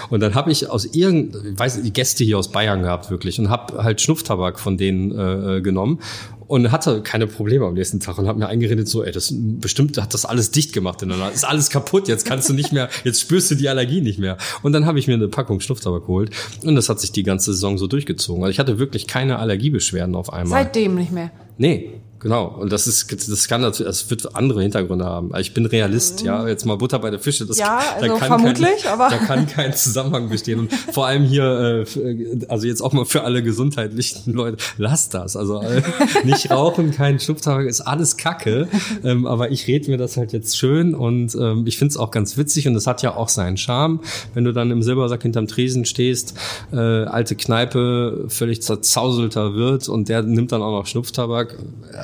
Und 0.08 0.20
dann 0.20 0.34
habe 0.34 0.52
ich 0.52 0.70
aus 0.70 0.84
irgend, 0.84 1.34
ich 1.34 1.58
weiß 1.58 1.82
die 1.82 1.92
Gäste 1.92 2.22
hier 2.22 2.38
aus 2.38 2.52
Bayern 2.52 2.82
gehabt 2.82 3.10
wirklich 3.10 3.40
und 3.40 3.48
habe 3.48 3.82
halt 3.82 4.00
Schnupftabak 4.00 4.60
von 4.60 4.76
denen 4.76 5.10
äh, 5.10 5.56
äh 5.56 5.60
genommen 5.60 5.98
und 6.46 6.70
hatte 6.70 7.02
keine 7.02 7.26
Probleme 7.26 7.66
am 7.66 7.74
nächsten 7.74 8.00
Tag 8.00 8.18
und 8.18 8.28
hat 8.28 8.36
mir 8.36 8.46
eingeredet 8.46 8.88
so, 8.88 9.02
ey, 9.02 9.12
das 9.12 9.32
bestimmt 9.34 10.00
hat 10.00 10.14
das 10.14 10.24
alles 10.24 10.50
dicht 10.50 10.72
gemacht 10.72 11.02
in 11.02 11.08
der. 11.08 11.32
Ist 11.32 11.44
alles 11.44 11.70
kaputt, 11.70 12.08
jetzt 12.08 12.24
kannst 12.24 12.48
du 12.48 12.54
nicht 12.54 12.72
mehr, 12.72 12.88
jetzt 13.04 13.20
spürst 13.20 13.50
du 13.50 13.54
die 13.54 13.68
Allergie 13.68 14.00
nicht 14.00 14.18
mehr. 14.18 14.36
Und 14.62 14.72
dann 14.72 14.86
habe 14.86 14.98
ich 14.98 15.06
mir 15.06 15.14
eine 15.14 15.28
Packung 15.28 15.60
Schnupftabak 15.60 16.06
geholt 16.06 16.30
und 16.62 16.76
das 16.76 16.88
hat 16.88 17.00
sich 17.00 17.12
die 17.12 17.22
ganze 17.22 17.52
Saison 17.52 17.78
so 17.78 17.86
durchgezogen. 17.86 18.42
Also 18.42 18.50
ich 18.50 18.58
hatte 18.58 18.78
wirklich 18.78 19.06
keine 19.06 19.38
Allergiebeschwerden 19.38 20.14
auf 20.14 20.32
einmal. 20.32 20.64
Seitdem 20.64 20.94
nicht 20.94 21.12
mehr. 21.12 21.30
Nee, 21.58 22.00
Genau, 22.18 22.46
und 22.46 22.72
das 22.72 22.86
ist, 22.86 23.12
das 23.28 23.46
kann 23.46 23.60
natürlich, 23.60 23.88
das 23.88 24.08
wird 24.10 24.34
andere 24.34 24.62
Hintergründe 24.62 25.04
haben. 25.04 25.30
Ich 25.38 25.52
bin 25.52 25.66
Realist, 25.66 26.22
ja, 26.22 26.48
jetzt 26.48 26.64
mal 26.64 26.76
Butter 26.76 26.98
bei 26.98 27.10
der 27.10 27.18
Fische, 27.18 27.44
das 27.44 27.58
ja, 27.58 27.78
also 27.94 28.06
da 28.08 28.18
kann 28.18 28.28
vermutlich, 28.28 28.82
kein, 28.84 28.92
aber 28.92 29.08
da 29.10 29.18
kann 29.18 29.46
kein 29.46 29.72
Zusammenhang 29.76 30.28
bestehen. 30.30 30.60
Und 30.60 30.72
vor 30.72 31.06
allem 31.06 31.24
hier, 31.24 31.84
äh, 31.96 32.46
also 32.48 32.66
jetzt 32.66 32.80
auch 32.80 32.92
mal 32.92 33.04
für 33.04 33.22
alle 33.22 33.42
gesundheitlichen 33.42 34.32
Leute, 34.32 34.56
lasst 34.78 35.12
das. 35.12 35.36
Also 35.36 35.60
äh, 35.60 35.82
nicht 36.24 36.50
rauchen, 36.50 36.90
kein 36.90 37.20
Schnupftabak, 37.20 37.66
ist 37.66 37.82
alles 37.82 38.16
Kacke. 38.16 38.68
Ähm, 39.04 39.26
aber 39.26 39.50
ich 39.50 39.66
rede 39.66 39.90
mir 39.90 39.98
das 39.98 40.16
halt 40.16 40.32
jetzt 40.32 40.56
schön 40.56 40.94
und 40.94 41.34
ähm, 41.34 41.64
ich 41.66 41.76
finde 41.76 41.92
es 41.92 41.96
auch 41.98 42.10
ganz 42.10 42.38
witzig 42.38 42.66
und 42.66 42.74
es 42.76 42.86
hat 42.86 43.02
ja 43.02 43.14
auch 43.14 43.28
seinen 43.28 43.58
Charme, 43.58 44.00
wenn 44.32 44.44
du 44.44 44.52
dann 44.52 44.70
im 44.70 44.82
Silbersack 44.82 45.22
hinterm 45.22 45.48
Tresen 45.48 45.84
stehst, 45.84 46.34
äh, 46.72 46.76
alte 46.76 47.36
Kneipe, 47.36 48.24
völlig 48.28 48.62
zerzauselter 48.62 49.54
wird 49.54 49.88
und 49.88 50.08
der 50.08 50.22
nimmt 50.22 50.52
dann 50.52 50.62
auch 50.62 50.72
noch 50.72 50.86
Schnupftabak 50.86 51.56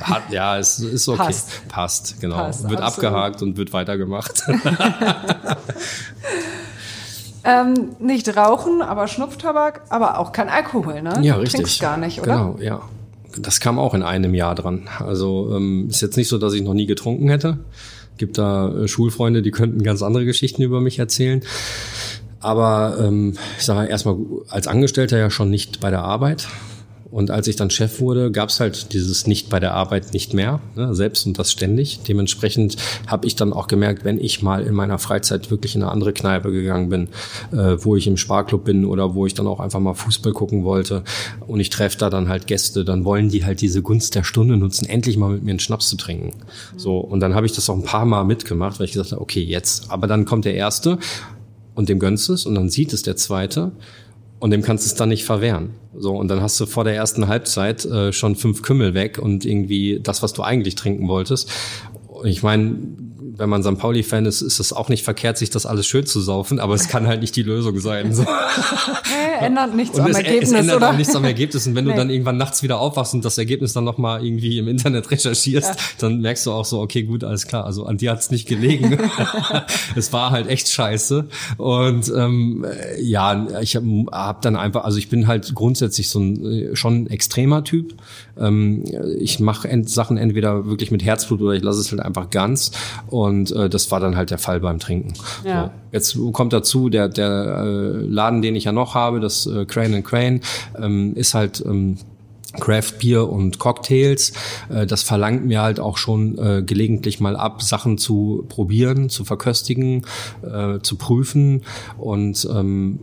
hat, 0.03 0.31
ja, 0.31 0.57
es 0.57 0.79
ist 0.79 1.07
okay. 1.07 1.23
Passt. 1.23 1.67
Passt, 1.67 2.21
genau. 2.21 2.35
Passt, 2.35 2.69
wird 2.69 2.81
absolut. 2.81 3.09
abgehakt 3.09 3.41
und 3.41 3.57
wird 3.57 3.73
weitergemacht. 3.73 4.43
ähm, 7.43 7.95
nicht 7.99 8.35
rauchen, 8.35 8.81
aber 8.81 9.07
Schnupftabak, 9.07 9.81
aber 9.89 10.19
auch 10.19 10.31
kein 10.31 10.49
Alkohol, 10.49 11.01
ne? 11.01 11.19
ja, 11.21 11.35
Du 11.35 11.41
richtig. 11.41 11.61
Trinkst 11.61 11.81
gar 11.81 11.97
nicht, 11.97 12.21
oder? 12.21 12.37
Genau, 12.37 12.57
ja. 12.59 12.81
Das 13.37 13.59
kam 13.59 13.79
auch 13.79 13.93
in 13.95 14.03
einem 14.03 14.35
Jahr 14.35 14.53
dran. 14.53 14.87
Also 14.99 15.51
ähm, 15.55 15.87
ist 15.89 16.01
jetzt 16.01 16.17
nicht 16.17 16.27
so, 16.27 16.37
dass 16.37 16.53
ich 16.53 16.61
noch 16.61 16.75
nie 16.75 16.85
getrunken 16.85 17.29
hätte. 17.29 17.57
Gibt 18.17 18.37
da 18.37 18.69
äh, 18.69 18.87
Schulfreunde, 18.87 19.41
die 19.41 19.51
könnten 19.51 19.81
ganz 19.81 20.03
andere 20.03 20.25
Geschichten 20.25 20.61
über 20.61 20.81
mich 20.81 20.99
erzählen. 20.99 21.41
Aber 22.39 22.97
ähm, 22.99 23.35
ich 23.57 23.65
sage 23.65 23.89
erstmal 23.89 24.17
als 24.49 24.67
Angestellter 24.67 25.17
ja 25.17 25.29
schon 25.29 25.49
nicht 25.49 25.79
bei 25.79 25.89
der 25.89 26.03
Arbeit. 26.03 26.47
Und 27.13 27.29
als 27.29 27.47
ich 27.47 27.55
dann 27.55 27.69
Chef 27.69 27.99
wurde, 27.99 28.31
gab 28.31 28.49
es 28.49 28.59
halt 28.59 28.91
dieses 28.91 29.27
nicht 29.27 29.47
bei 29.47 29.59
der 29.59 29.75
Arbeit 29.75 30.15
nicht 30.15 30.33
mehr, 30.33 30.61
ne, 30.75 30.95
selbst 30.95 31.27
und 31.27 31.37
das 31.37 31.51
ständig. 31.51 31.99
Dementsprechend 32.07 32.75
habe 33.05 33.27
ich 33.27 33.35
dann 33.35 33.53
auch 33.53 33.67
gemerkt, 33.67 34.03
wenn 34.03 34.19
ich 34.19 34.41
mal 34.41 34.63
in 34.63 34.73
meiner 34.73 34.97
Freizeit 34.97 35.51
wirklich 35.51 35.75
in 35.75 35.83
eine 35.83 35.91
andere 35.91 36.11
Kneipe 36.11 36.51
gegangen 36.51 36.89
bin, 36.89 37.09
äh, 37.51 37.77
wo 37.77 37.95
ich 37.95 38.07
im 38.07 38.17
Sparklub 38.17 38.65
bin 38.65 38.83
oder 38.83 39.13
wo 39.13 39.27
ich 39.27 39.35
dann 39.35 39.45
auch 39.45 39.59
einfach 39.59 39.79
mal 39.79 39.93
Fußball 39.93 40.33
gucken 40.33 40.63
wollte 40.63 41.03
und 41.45 41.59
ich 41.59 41.69
treffe 41.69 41.99
da 41.99 42.09
dann 42.09 42.29
halt 42.29 42.47
Gäste, 42.47 42.83
dann 42.83 43.05
wollen 43.05 43.29
die 43.29 43.45
halt 43.45 43.61
diese 43.61 43.83
Gunst 43.83 44.15
der 44.15 44.23
Stunde 44.23 44.57
nutzen, 44.57 44.89
endlich 44.89 45.15
mal 45.15 45.29
mit 45.29 45.43
mir 45.43 45.51
einen 45.51 45.59
Schnaps 45.59 45.89
zu 45.89 45.97
trinken. 45.97 46.33
So 46.77 46.97
und 46.97 47.19
dann 47.19 47.35
habe 47.35 47.45
ich 47.45 47.51
das 47.51 47.69
auch 47.69 47.75
ein 47.75 47.83
paar 47.83 48.05
Mal 48.05 48.23
mitgemacht, 48.23 48.79
weil 48.79 48.85
ich 48.85 48.93
gesagt 48.93 49.11
habe, 49.11 49.21
okay 49.21 49.43
jetzt. 49.43 49.91
Aber 49.91 50.07
dann 50.07 50.25
kommt 50.25 50.45
der 50.45 50.55
erste 50.55 50.97
und 51.75 51.89
dem 51.89 51.99
gönnst 51.99 52.31
es 52.31 52.47
und 52.47 52.55
dann 52.55 52.69
sieht 52.69 52.91
es 52.91 53.03
der 53.03 53.17
zweite 53.17 53.71
und 54.43 54.51
dem 54.51 54.61
kannst 54.61 54.83
du 54.83 54.87
es 54.89 54.95
dann 54.95 55.07
nicht 55.07 55.23
verwehren. 55.23 55.69
So, 55.95 56.17
und 56.17 56.27
dann 56.27 56.41
hast 56.41 56.59
du 56.59 56.65
vor 56.65 56.83
der 56.83 56.93
ersten 56.93 57.29
Halbzeit 57.29 57.85
äh, 57.85 58.11
schon 58.11 58.35
fünf 58.35 58.61
Kümmel 58.61 58.93
weg 58.93 59.17
und 59.17 59.45
irgendwie 59.45 60.01
das, 60.03 60.21
was 60.21 60.33
du 60.33 60.43
eigentlich 60.43 60.75
trinken 60.75 61.07
wolltest. 61.07 61.49
Ich 62.25 62.43
meine, 62.43 62.75
wenn 63.37 63.47
man 63.47 63.63
St. 63.63 63.77
Pauli-Fan 63.77 64.25
ist, 64.25 64.41
ist 64.41 64.59
es 64.59 64.73
auch 64.73 64.89
nicht 64.89 65.05
verkehrt, 65.05 65.37
sich 65.37 65.49
das 65.49 65.65
alles 65.65 65.87
schön 65.87 66.05
zu 66.05 66.19
saufen, 66.19 66.59
aber 66.59 66.73
es 66.73 66.89
kann 66.89 67.07
halt 67.07 67.21
nicht 67.21 67.37
die 67.37 67.43
Lösung 67.43 67.79
sein. 67.79 68.13
So. 68.13 68.25
Äh, 69.41 69.45
ändert 69.45 69.75
nichts 69.75 69.97
Und 69.97 70.05
am 70.05 70.11
es, 70.11 70.17
Ergebnis, 70.17 70.51
es 70.51 70.55
ändert 70.59 70.77
oder? 70.77 70.89
auch 70.91 70.97
nichts 70.97 71.15
am 71.15 71.23
Ergebnis. 71.25 71.67
Und 71.67 71.75
wenn 71.75 71.85
Nee. 71.85 71.91
du 71.91 71.97
dann 71.97 72.09
irgendwann 72.09 72.37
nachts 72.37 72.63
wieder 72.63 72.79
aufwachst 72.79 73.13
und 73.13 73.23
das 73.25 73.37
Ergebnis 73.37 73.73
dann 73.73 73.83
nochmal 73.83 74.25
irgendwie 74.25 74.57
im 74.57 74.67
Internet 74.67 75.09
recherchierst, 75.11 75.75
dann 75.99 76.21
merkst 76.21 76.45
du 76.45 76.51
auch 76.51 76.65
so, 76.65 76.81
okay, 76.81 77.03
gut, 77.03 77.23
alles 77.23 77.47
klar. 77.47 77.65
Also 77.65 77.85
an 77.85 77.97
dir 77.97 78.11
hat's 78.11 78.31
nicht 78.31 78.47
gelegen. 78.47 78.97
es 79.95 80.13
war 80.13 80.31
halt 80.31 80.47
echt 80.47 80.69
scheiße. 80.69 81.25
Und 81.57 82.11
ähm, 82.15 82.65
äh, 82.65 83.01
ja, 83.01 83.47
ich 83.61 83.75
habe 83.75 84.05
hab 84.11 84.41
dann 84.41 84.55
einfach, 84.55 84.83
also 84.83 84.97
ich 84.97 85.09
bin 85.09 85.27
halt 85.27 85.53
grundsätzlich 85.55 86.09
so 86.09 86.19
ein 86.19 86.45
äh, 86.45 86.75
schon 86.75 87.03
ein 87.03 87.07
extremer 87.07 87.63
Typ. 87.63 87.93
Ähm, 88.39 88.83
ich 89.19 89.39
mache 89.39 89.67
ent 89.67 89.89
Sachen 89.89 90.17
entweder 90.17 90.65
wirklich 90.67 90.91
mit 90.91 91.03
Herzblut 91.03 91.41
oder 91.41 91.53
ich 91.53 91.63
lasse 91.63 91.79
es 91.79 91.91
halt 91.91 92.01
einfach 92.01 92.29
ganz. 92.29 92.71
Und 93.07 93.51
äh, 93.51 93.69
das 93.69 93.91
war 93.91 93.99
dann 93.99 94.15
halt 94.15 94.31
der 94.31 94.37
Fall 94.37 94.59
beim 94.59 94.79
Trinken. 94.79 95.13
Ja. 95.45 95.65
So. 95.65 95.71
Jetzt 95.91 96.17
kommt 96.33 96.53
dazu, 96.53 96.89
der, 96.89 97.07
der 97.07 97.63
äh, 97.63 97.97
Laden, 98.07 98.41
den 98.41 98.55
ich 98.55 98.63
ja 98.63 98.71
noch 98.71 98.95
habe, 98.95 99.19
das 99.23 99.47
äh, 99.47 99.65
Crane 99.65 99.95
and 99.95 100.05
Crane, 100.05 100.41
ähm, 100.79 101.15
ist 101.15 101.33
halt 101.33 101.63
ähm, 101.65 101.97
Craft 102.59 102.99
Beer 103.01 103.29
und 103.29 103.59
Cocktails. 103.59 104.33
Äh, 104.69 104.85
das 104.85 105.01
verlangt 105.03 105.45
mir 105.45 105.61
halt 105.61 105.79
auch 105.79 105.97
schon 105.97 106.37
äh, 106.37 106.61
gelegentlich 106.63 107.19
mal 107.19 107.35
ab, 107.35 107.61
Sachen 107.63 107.97
zu 107.97 108.45
probieren, 108.49 109.09
zu 109.09 109.25
verköstigen, 109.25 110.05
äh, 110.43 110.79
zu 110.81 110.97
prüfen 110.97 111.63
und 111.97 112.47
ähm, 112.51 112.99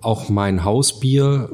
auch 0.00 0.28
mein 0.28 0.64
Hausbier 0.64 1.48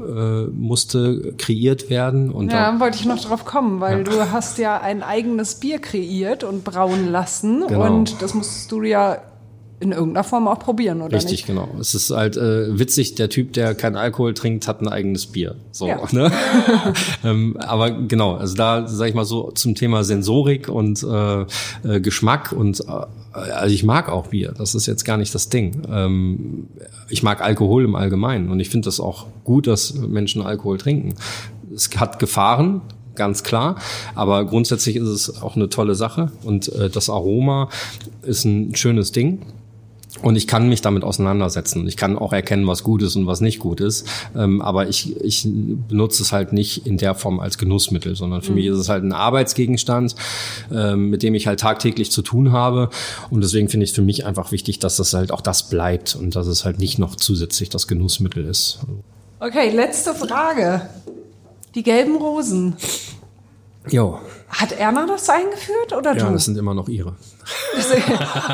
äh, 0.48 0.50
musste 0.58 1.34
kreiert 1.36 1.90
werden 1.90 2.30
und 2.30 2.50
Ja, 2.50 2.72
da, 2.72 2.80
wollte 2.80 2.96
ich 2.98 3.04
noch 3.04 3.20
drauf 3.20 3.44
kommen, 3.44 3.80
weil 3.80 4.04
du 4.04 4.32
hast 4.32 4.56
ja 4.56 4.80
ein 4.80 5.02
eigenes 5.02 5.56
Bier 5.56 5.78
kreiert 5.80 6.44
und 6.44 6.64
brauen 6.64 7.08
lassen 7.08 7.64
Genau. 7.68 7.86
und 7.86 8.22
das 8.22 8.32
musst 8.32 8.72
du 8.72 8.82
ja 8.82 9.18
in 9.80 9.92
irgendeiner 9.92 10.24
Form 10.24 10.48
auch 10.48 10.58
probieren, 10.58 11.02
oder 11.02 11.16
Richtig, 11.16 11.32
nicht? 11.32 11.46
genau. 11.46 11.68
Es 11.80 11.94
ist 11.94 12.10
halt 12.10 12.36
äh, 12.36 12.78
witzig, 12.78 13.14
der 13.14 13.28
Typ, 13.28 13.52
der 13.52 13.74
keinen 13.74 13.96
Alkohol 13.96 14.34
trinkt, 14.34 14.66
hat 14.66 14.80
ein 14.80 14.88
eigenes 14.88 15.26
Bier. 15.26 15.54
So, 15.70 15.86
Ja. 15.86 16.00
ne? 16.10 16.32
ähm, 17.24 17.56
aber 17.58 17.90
genau, 17.92 18.34
also 18.34 18.56
da 18.56 18.86
sage 18.88 19.10
ich 19.10 19.14
mal 19.14 19.24
so 19.24 19.52
zum 19.52 19.74
Thema 19.76 20.02
Sensorik 20.02 20.68
und 20.68 21.02
äh, 21.04 21.42
äh, 21.84 22.00
Geschmack 22.00 22.52
und 22.52 22.80
äh, 22.80 22.84
also 23.32 23.72
ich 23.72 23.84
mag 23.84 24.08
auch 24.08 24.28
Bier. 24.28 24.52
Das 24.56 24.74
ist 24.74 24.86
jetzt 24.86 25.04
gar 25.04 25.16
nicht 25.16 25.32
das 25.34 25.48
Ding. 25.48 25.82
Ähm, 25.88 26.66
ich 27.08 27.22
mag 27.22 27.40
Alkohol 27.40 27.84
im 27.84 27.94
Allgemeinen 27.94 28.50
und 28.50 28.58
ich 28.58 28.70
finde 28.70 28.86
das 28.86 28.98
auch 28.98 29.26
gut, 29.44 29.68
dass 29.68 29.94
Menschen 29.94 30.42
Alkohol 30.42 30.78
trinken. 30.78 31.14
Es 31.72 31.88
hat 31.96 32.18
Gefahren, 32.18 32.80
ganz 33.14 33.44
klar. 33.44 33.76
Aber 34.16 34.44
grundsätzlich 34.44 34.96
ist 34.96 35.06
es 35.08 35.40
auch 35.42 35.54
eine 35.54 35.68
tolle 35.68 35.94
Sache 35.94 36.32
und 36.42 36.68
äh, 36.72 36.90
das 36.90 37.08
Aroma 37.10 37.68
ist 38.22 38.44
ein 38.44 38.74
schönes 38.74 39.12
Ding. 39.12 39.42
Und 40.22 40.36
ich 40.36 40.46
kann 40.46 40.68
mich 40.68 40.80
damit 40.80 41.04
auseinandersetzen. 41.04 41.86
Ich 41.86 41.96
kann 41.96 42.18
auch 42.18 42.32
erkennen, 42.32 42.66
was 42.66 42.82
gut 42.82 43.02
ist 43.02 43.16
und 43.16 43.26
was 43.26 43.40
nicht 43.40 43.58
gut 43.58 43.80
ist. 43.80 44.06
Ähm, 44.36 44.60
aber 44.60 44.88
ich, 44.88 45.16
ich 45.20 45.46
benutze 45.88 46.22
es 46.22 46.32
halt 46.32 46.52
nicht 46.52 46.86
in 46.86 46.98
der 46.98 47.14
Form 47.14 47.40
als 47.40 47.58
Genussmittel, 47.58 48.16
sondern 48.16 48.42
für 48.42 48.52
mich 48.52 48.66
ist 48.66 48.78
es 48.78 48.88
halt 48.88 49.04
ein 49.04 49.12
Arbeitsgegenstand, 49.12 50.16
ähm, 50.72 51.10
mit 51.10 51.22
dem 51.22 51.34
ich 51.34 51.46
halt 51.46 51.60
tagtäglich 51.60 52.10
zu 52.10 52.22
tun 52.22 52.52
habe. 52.52 52.90
Und 53.30 53.42
deswegen 53.42 53.68
finde 53.68 53.84
ich 53.84 53.90
es 53.90 53.96
für 53.96 54.02
mich 54.02 54.26
einfach 54.26 54.50
wichtig, 54.50 54.78
dass 54.80 54.96
das 54.96 55.14
halt 55.14 55.30
auch 55.30 55.40
das 55.40 55.68
bleibt 55.68 56.16
und 56.16 56.34
dass 56.34 56.46
es 56.46 56.64
halt 56.64 56.78
nicht 56.78 56.98
noch 56.98 57.14
zusätzlich 57.14 57.68
das 57.68 57.86
Genussmittel 57.86 58.44
ist. 58.44 58.80
Okay, 59.40 59.70
letzte 59.70 60.14
Frage. 60.14 60.88
Die 61.74 61.82
gelben 61.82 62.16
Rosen. 62.16 62.76
Jo, 63.88 64.18
Hat 64.48 64.72
Erna 64.72 65.06
das 65.06 65.28
eingeführt 65.28 65.92
oder 65.96 66.16
ja, 66.16 66.26
du? 66.26 66.32
das 66.32 66.46
sind 66.46 66.56
immer 66.56 66.74
noch 66.74 66.88
ihre. 66.88 67.14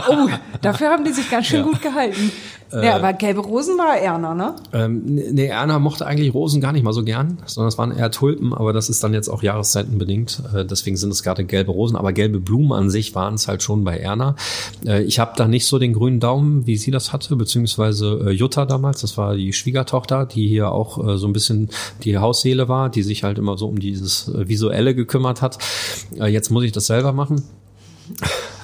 oh, 0.09 0.29
dafür 0.61 0.91
haben 0.91 1.05
die 1.05 1.13
sich 1.13 1.31
ganz 1.31 1.47
schön 1.47 1.63
gut 1.63 1.81
gehalten. 1.83 2.33
Äh, 2.75 2.87
ja, 2.87 2.97
aber 2.97 3.13
gelbe 3.13 3.41
Rosen 3.41 3.79
war 3.79 3.97
Erna, 3.97 4.35
ne? 4.35 4.57
Ähm, 4.73 5.03
nee, 5.05 5.47
Erna 5.47 5.79
mochte 5.79 6.07
eigentlich 6.07 6.35
Rosen 6.35 6.61
gar 6.61 6.73
nicht 6.73 6.83
mal 6.83 6.93
so 6.93 7.05
gern, 7.05 7.39
sondern 7.47 7.69
es 7.69 7.79
waren 7.79 7.97
eher 7.97 8.11
Tulpen, 8.11 8.53
aber 8.53 8.73
das 8.73 8.89
ist 8.89 9.05
dann 9.05 9.15
jetzt 9.15 9.29
auch 9.29 9.43
jahreszeitenbedingt. 9.43 10.43
Äh, 10.55 10.65
deswegen 10.65 10.97
sind 10.97 11.11
es 11.11 11.23
gerade 11.23 11.45
gelbe 11.45 11.71
Rosen, 11.71 11.97
aber 11.97 12.13
gelbe 12.13 12.41
Blumen 12.41 12.73
an 12.73 12.91
sich 12.91 13.15
waren 13.15 13.35
es 13.35 13.47
halt 13.47 13.63
schon 13.63 13.85
bei 13.85 13.99
Erna. 13.99 14.35
Äh, 14.85 15.03
ich 15.05 15.19
habe 15.19 15.33
da 15.37 15.47
nicht 15.47 15.67
so 15.67 15.79
den 15.79 15.93
grünen 15.93 16.21
Daumen, 16.21 16.67
wie 16.67 16.77
sie 16.77 16.91
das 16.91 17.13
hatte, 17.13 17.37
beziehungsweise 17.37 18.27
äh, 18.27 18.31
Jutta 18.31 18.67
damals, 18.67 19.03
das 19.03 19.17
war 19.17 19.37
die 19.37 19.53
Schwiegertochter, 19.53 20.27
die 20.27 20.49
hier 20.49 20.73
auch 20.73 21.07
äh, 21.07 21.17
so 21.17 21.27
ein 21.29 21.33
bisschen 21.33 21.69
die 22.03 22.19
Hausseele 22.19 22.69
war, 22.69 22.89
die 22.89 23.03
sich 23.03 23.23
halt 23.23 23.39
immer 23.39 23.57
so 23.57 23.69
um 23.69 23.79
dieses 23.79 24.33
Visuelle 24.35 24.95
gekümmert 24.95 25.43
hat. 25.43 25.59
Äh, 26.19 26.27
jetzt 26.27 26.51
muss 26.51 26.65
ich 26.65 26.73
das 26.73 26.87
selber 26.87 27.13
machen. 27.13 27.43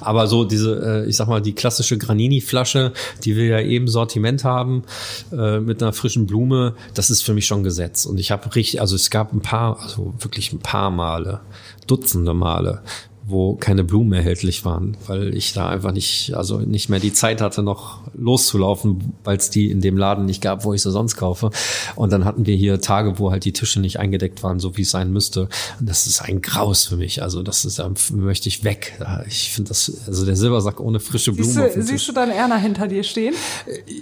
Aber 0.00 0.26
so 0.26 0.44
diese, 0.44 1.04
äh, 1.04 1.08
ich 1.08 1.16
sag 1.16 1.28
mal, 1.28 1.40
die 1.40 1.54
klassische 1.54 1.98
Granini-Flasche, 1.98 2.92
die 3.24 3.36
wir 3.36 3.46
ja 3.46 3.60
eben 3.60 3.88
Sortiment 3.88 4.44
haben, 4.44 4.84
äh, 5.32 5.60
mit 5.60 5.82
einer 5.82 5.92
frischen 5.92 6.26
Blume, 6.26 6.74
das 6.94 7.10
ist 7.10 7.22
für 7.22 7.34
mich 7.34 7.46
schon 7.46 7.62
Gesetz. 7.62 8.06
Und 8.06 8.18
ich 8.18 8.30
habe 8.30 8.54
richtig, 8.54 8.80
also 8.80 8.96
es 8.96 9.10
gab 9.10 9.32
ein 9.32 9.40
paar, 9.40 9.80
also 9.80 10.14
wirklich 10.18 10.52
ein 10.52 10.60
paar 10.60 10.90
Male, 10.90 11.40
Dutzende 11.86 12.34
Male, 12.34 12.82
wo 13.30 13.54
keine 13.54 13.84
Blumen 13.84 14.12
erhältlich 14.12 14.64
waren, 14.64 14.96
weil 15.06 15.34
ich 15.34 15.52
da 15.52 15.68
einfach 15.68 15.92
nicht, 15.92 16.34
also 16.34 16.58
nicht 16.58 16.88
mehr 16.88 17.00
die 17.00 17.12
Zeit 17.12 17.40
hatte, 17.40 17.62
noch 17.62 18.00
loszulaufen, 18.14 19.14
weil 19.24 19.36
es 19.36 19.50
die 19.50 19.70
in 19.70 19.80
dem 19.80 19.96
Laden 19.96 20.26
nicht 20.26 20.42
gab, 20.42 20.64
wo 20.64 20.74
ich 20.74 20.82
sie 20.82 20.90
sonst 20.90 21.16
kaufe. 21.16 21.50
Und 21.96 22.12
dann 22.12 22.24
hatten 22.24 22.46
wir 22.46 22.56
hier 22.56 22.80
Tage, 22.80 23.18
wo 23.18 23.30
halt 23.30 23.44
die 23.44 23.52
Tische 23.52 23.80
nicht 23.80 23.98
eingedeckt 23.98 24.42
waren, 24.42 24.60
so 24.60 24.76
wie 24.76 24.82
es 24.82 24.90
sein 24.90 25.12
müsste. 25.12 25.48
Und 25.78 25.88
das 25.88 26.06
ist 26.06 26.22
ein 26.22 26.42
Graus 26.42 26.84
für 26.84 26.96
mich. 26.96 27.22
Also 27.22 27.42
das 27.42 27.64
ist, 27.64 27.78
da 27.78 27.90
möchte 28.12 28.48
ich 28.48 28.64
weg. 28.64 28.98
Ich 29.28 29.50
finde 29.50 29.68
das, 29.68 29.92
also 30.06 30.24
der 30.26 30.36
Silbersack 30.36 30.80
ohne 30.80 31.00
frische 31.00 31.32
Blumen. 31.32 31.52
Siehst 31.52 31.76
du, 31.76 31.82
siehst 31.82 32.08
du 32.08 32.12
dann 32.12 32.30
Erna 32.30 32.56
hinter 32.56 32.88
dir 32.88 33.02
stehen? 33.02 33.34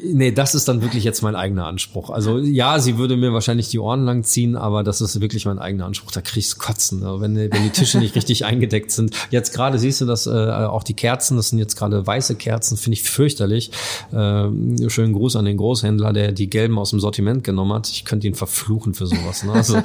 Nee, 0.05 0.33
das 0.33 0.55
ist 0.55 0.68
dann 0.68 0.83
wirklich 0.83 1.05
jetzt 1.05 1.22
mein 1.22 1.37
eigener 1.37 1.66
Anspruch. 1.66 2.11
Also 2.11 2.39
ja, 2.39 2.79
sie 2.79 2.99
würde 2.99 3.16
mir 3.16 3.33
wahrscheinlich 3.33 3.68
die 3.68 3.79
Ohren 3.79 4.05
lang 4.05 4.24
ziehen, 4.24 4.57
aber 4.57 4.83
das 4.83 5.01
ist 5.01 5.20
wirklich 5.20 5.47
mein 5.47 5.59
eigener 5.59 5.87
Anspruch. 5.87 6.11
Da 6.11 6.20
kriegst 6.20 6.55
du 6.55 6.59
Kotzen, 6.59 7.01
ne? 7.01 7.16
wenn, 7.20 7.37
wenn 7.37 7.62
die 7.62 7.70
Tische 7.70 7.99
nicht 7.99 8.14
richtig 8.14 8.45
eingedeckt 8.45 8.91
sind. 8.91 9.14
Jetzt 9.31 9.55
gerade 9.55 9.79
siehst 9.79 10.01
du 10.01 10.07
das, 10.07 10.27
äh, 10.27 10.31
auch 10.31 10.83
die 10.83 10.95
Kerzen, 10.95 11.37
das 11.37 11.51
sind 11.51 11.59
jetzt 11.59 11.77
gerade 11.77 12.07
weiße 12.07 12.37
Kerzen, 12.37 12.77
finde 12.77 12.95
ich 12.95 13.03
fürchterlich. 13.03 13.71
Äh, 14.12 14.89
schönen 14.89 15.12
Gruß 15.12 15.37
an 15.37 15.45
den 15.45 15.57
Großhändler, 15.57 16.12
der 16.12 16.33
die 16.33 16.51
gelben 16.51 16.79
aus 16.79 16.91
dem 16.91 17.01
Sortiment 17.01 17.45
genommen 17.45 17.73
hat. 17.73 17.89
Ich 17.89 18.05
könnte 18.05 18.27
ihn 18.27 18.35
verfluchen 18.35 18.95
für 18.95 19.07
sowas. 19.07 19.45
Ne? 19.45 19.53
Also, 19.53 19.81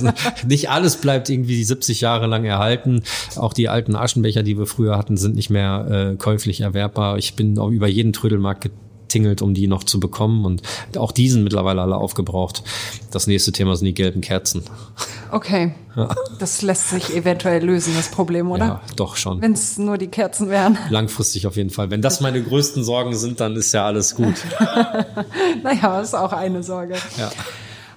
nicht 0.46 0.70
alles 0.70 0.96
bleibt 0.96 1.28
irgendwie 1.28 1.62
70 1.64 2.00
Jahre 2.00 2.26
lang 2.26 2.44
erhalten. 2.44 3.02
Auch 3.36 3.52
die 3.52 3.68
alten 3.68 3.96
Aschenbecher, 3.96 4.42
die 4.42 4.58
wir 4.58 4.66
früher 4.66 4.96
hatten, 4.96 5.16
sind 5.16 5.34
nicht 5.34 5.50
mehr 5.50 6.12
äh, 6.12 6.16
käuflich 6.16 6.60
erwerbbar. 6.60 7.18
Ich 7.18 7.34
bin 7.34 7.58
auch 7.58 7.70
über 7.70 7.88
jeden 7.88 8.12
Trödelmarkt 8.12 8.70
tingelt, 9.08 9.42
um 9.42 9.54
die 9.54 9.66
noch 9.66 9.84
zu 9.84 10.00
bekommen. 10.00 10.44
Und 10.44 10.62
auch 10.96 11.12
die 11.12 11.28
sind 11.28 11.44
mittlerweile 11.44 11.82
alle 11.82 11.96
aufgebraucht. 11.96 12.62
Das 13.10 13.26
nächste 13.26 13.52
Thema 13.52 13.76
sind 13.76 13.86
die 13.86 13.94
gelben 13.94 14.20
Kerzen. 14.20 14.62
Okay. 15.30 15.72
Ja. 15.96 16.14
Das 16.38 16.62
lässt 16.62 16.90
sich 16.90 17.14
eventuell 17.14 17.64
lösen, 17.64 17.94
das 17.96 18.08
Problem, 18.08 18.50
oder? 18.50 18.64
Ja, 18.64 18.80
doch 18.96 19.16
schon. 19.16 19.42
Wenn 19.42 19.52
es 19.52 19.78
nur 19.78 19.98
die 19.98 20.06
Kerzen 20.06 20.48
wären. 20.48 20.78
Langfristig 20.90 21.46
auf 21.46 21.56
jeden 21.56 21.70
Fall. 21.70 21.90
Wenn 21.90 22.02
das 22.02 22.20
meine 22.20 22.42
größten 22.42 22.84
Sorgen 22.84 23.16
sind, 23.16 23.40
dann 23.40 23.56
ist 23.56 23.72
ja 23.72 23.84
alles 23.84 24.14
gut. 24.14 24.34
naja, 25.62 26.00
ist 26.00 26.14
auch 26.14 26.32
eine 26.32 26.62
Sorge. 26.62 26.94
Ja. 27.16 27.30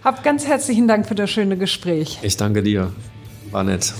Hab 0.04 0.24
ganz 0.24 0.48
herzlichen 0.48 0.88
Dank 0.88 1.08
für 1.08 1.16
das 1.16 1.30
schöne 1.30 1.58
Gespräch. 1.58 2.20
Ich 2.24 2.38
danke 2.38 2.64
dir. 2.64 2.92
War 3.52 3.64
nett. 3.64 3.94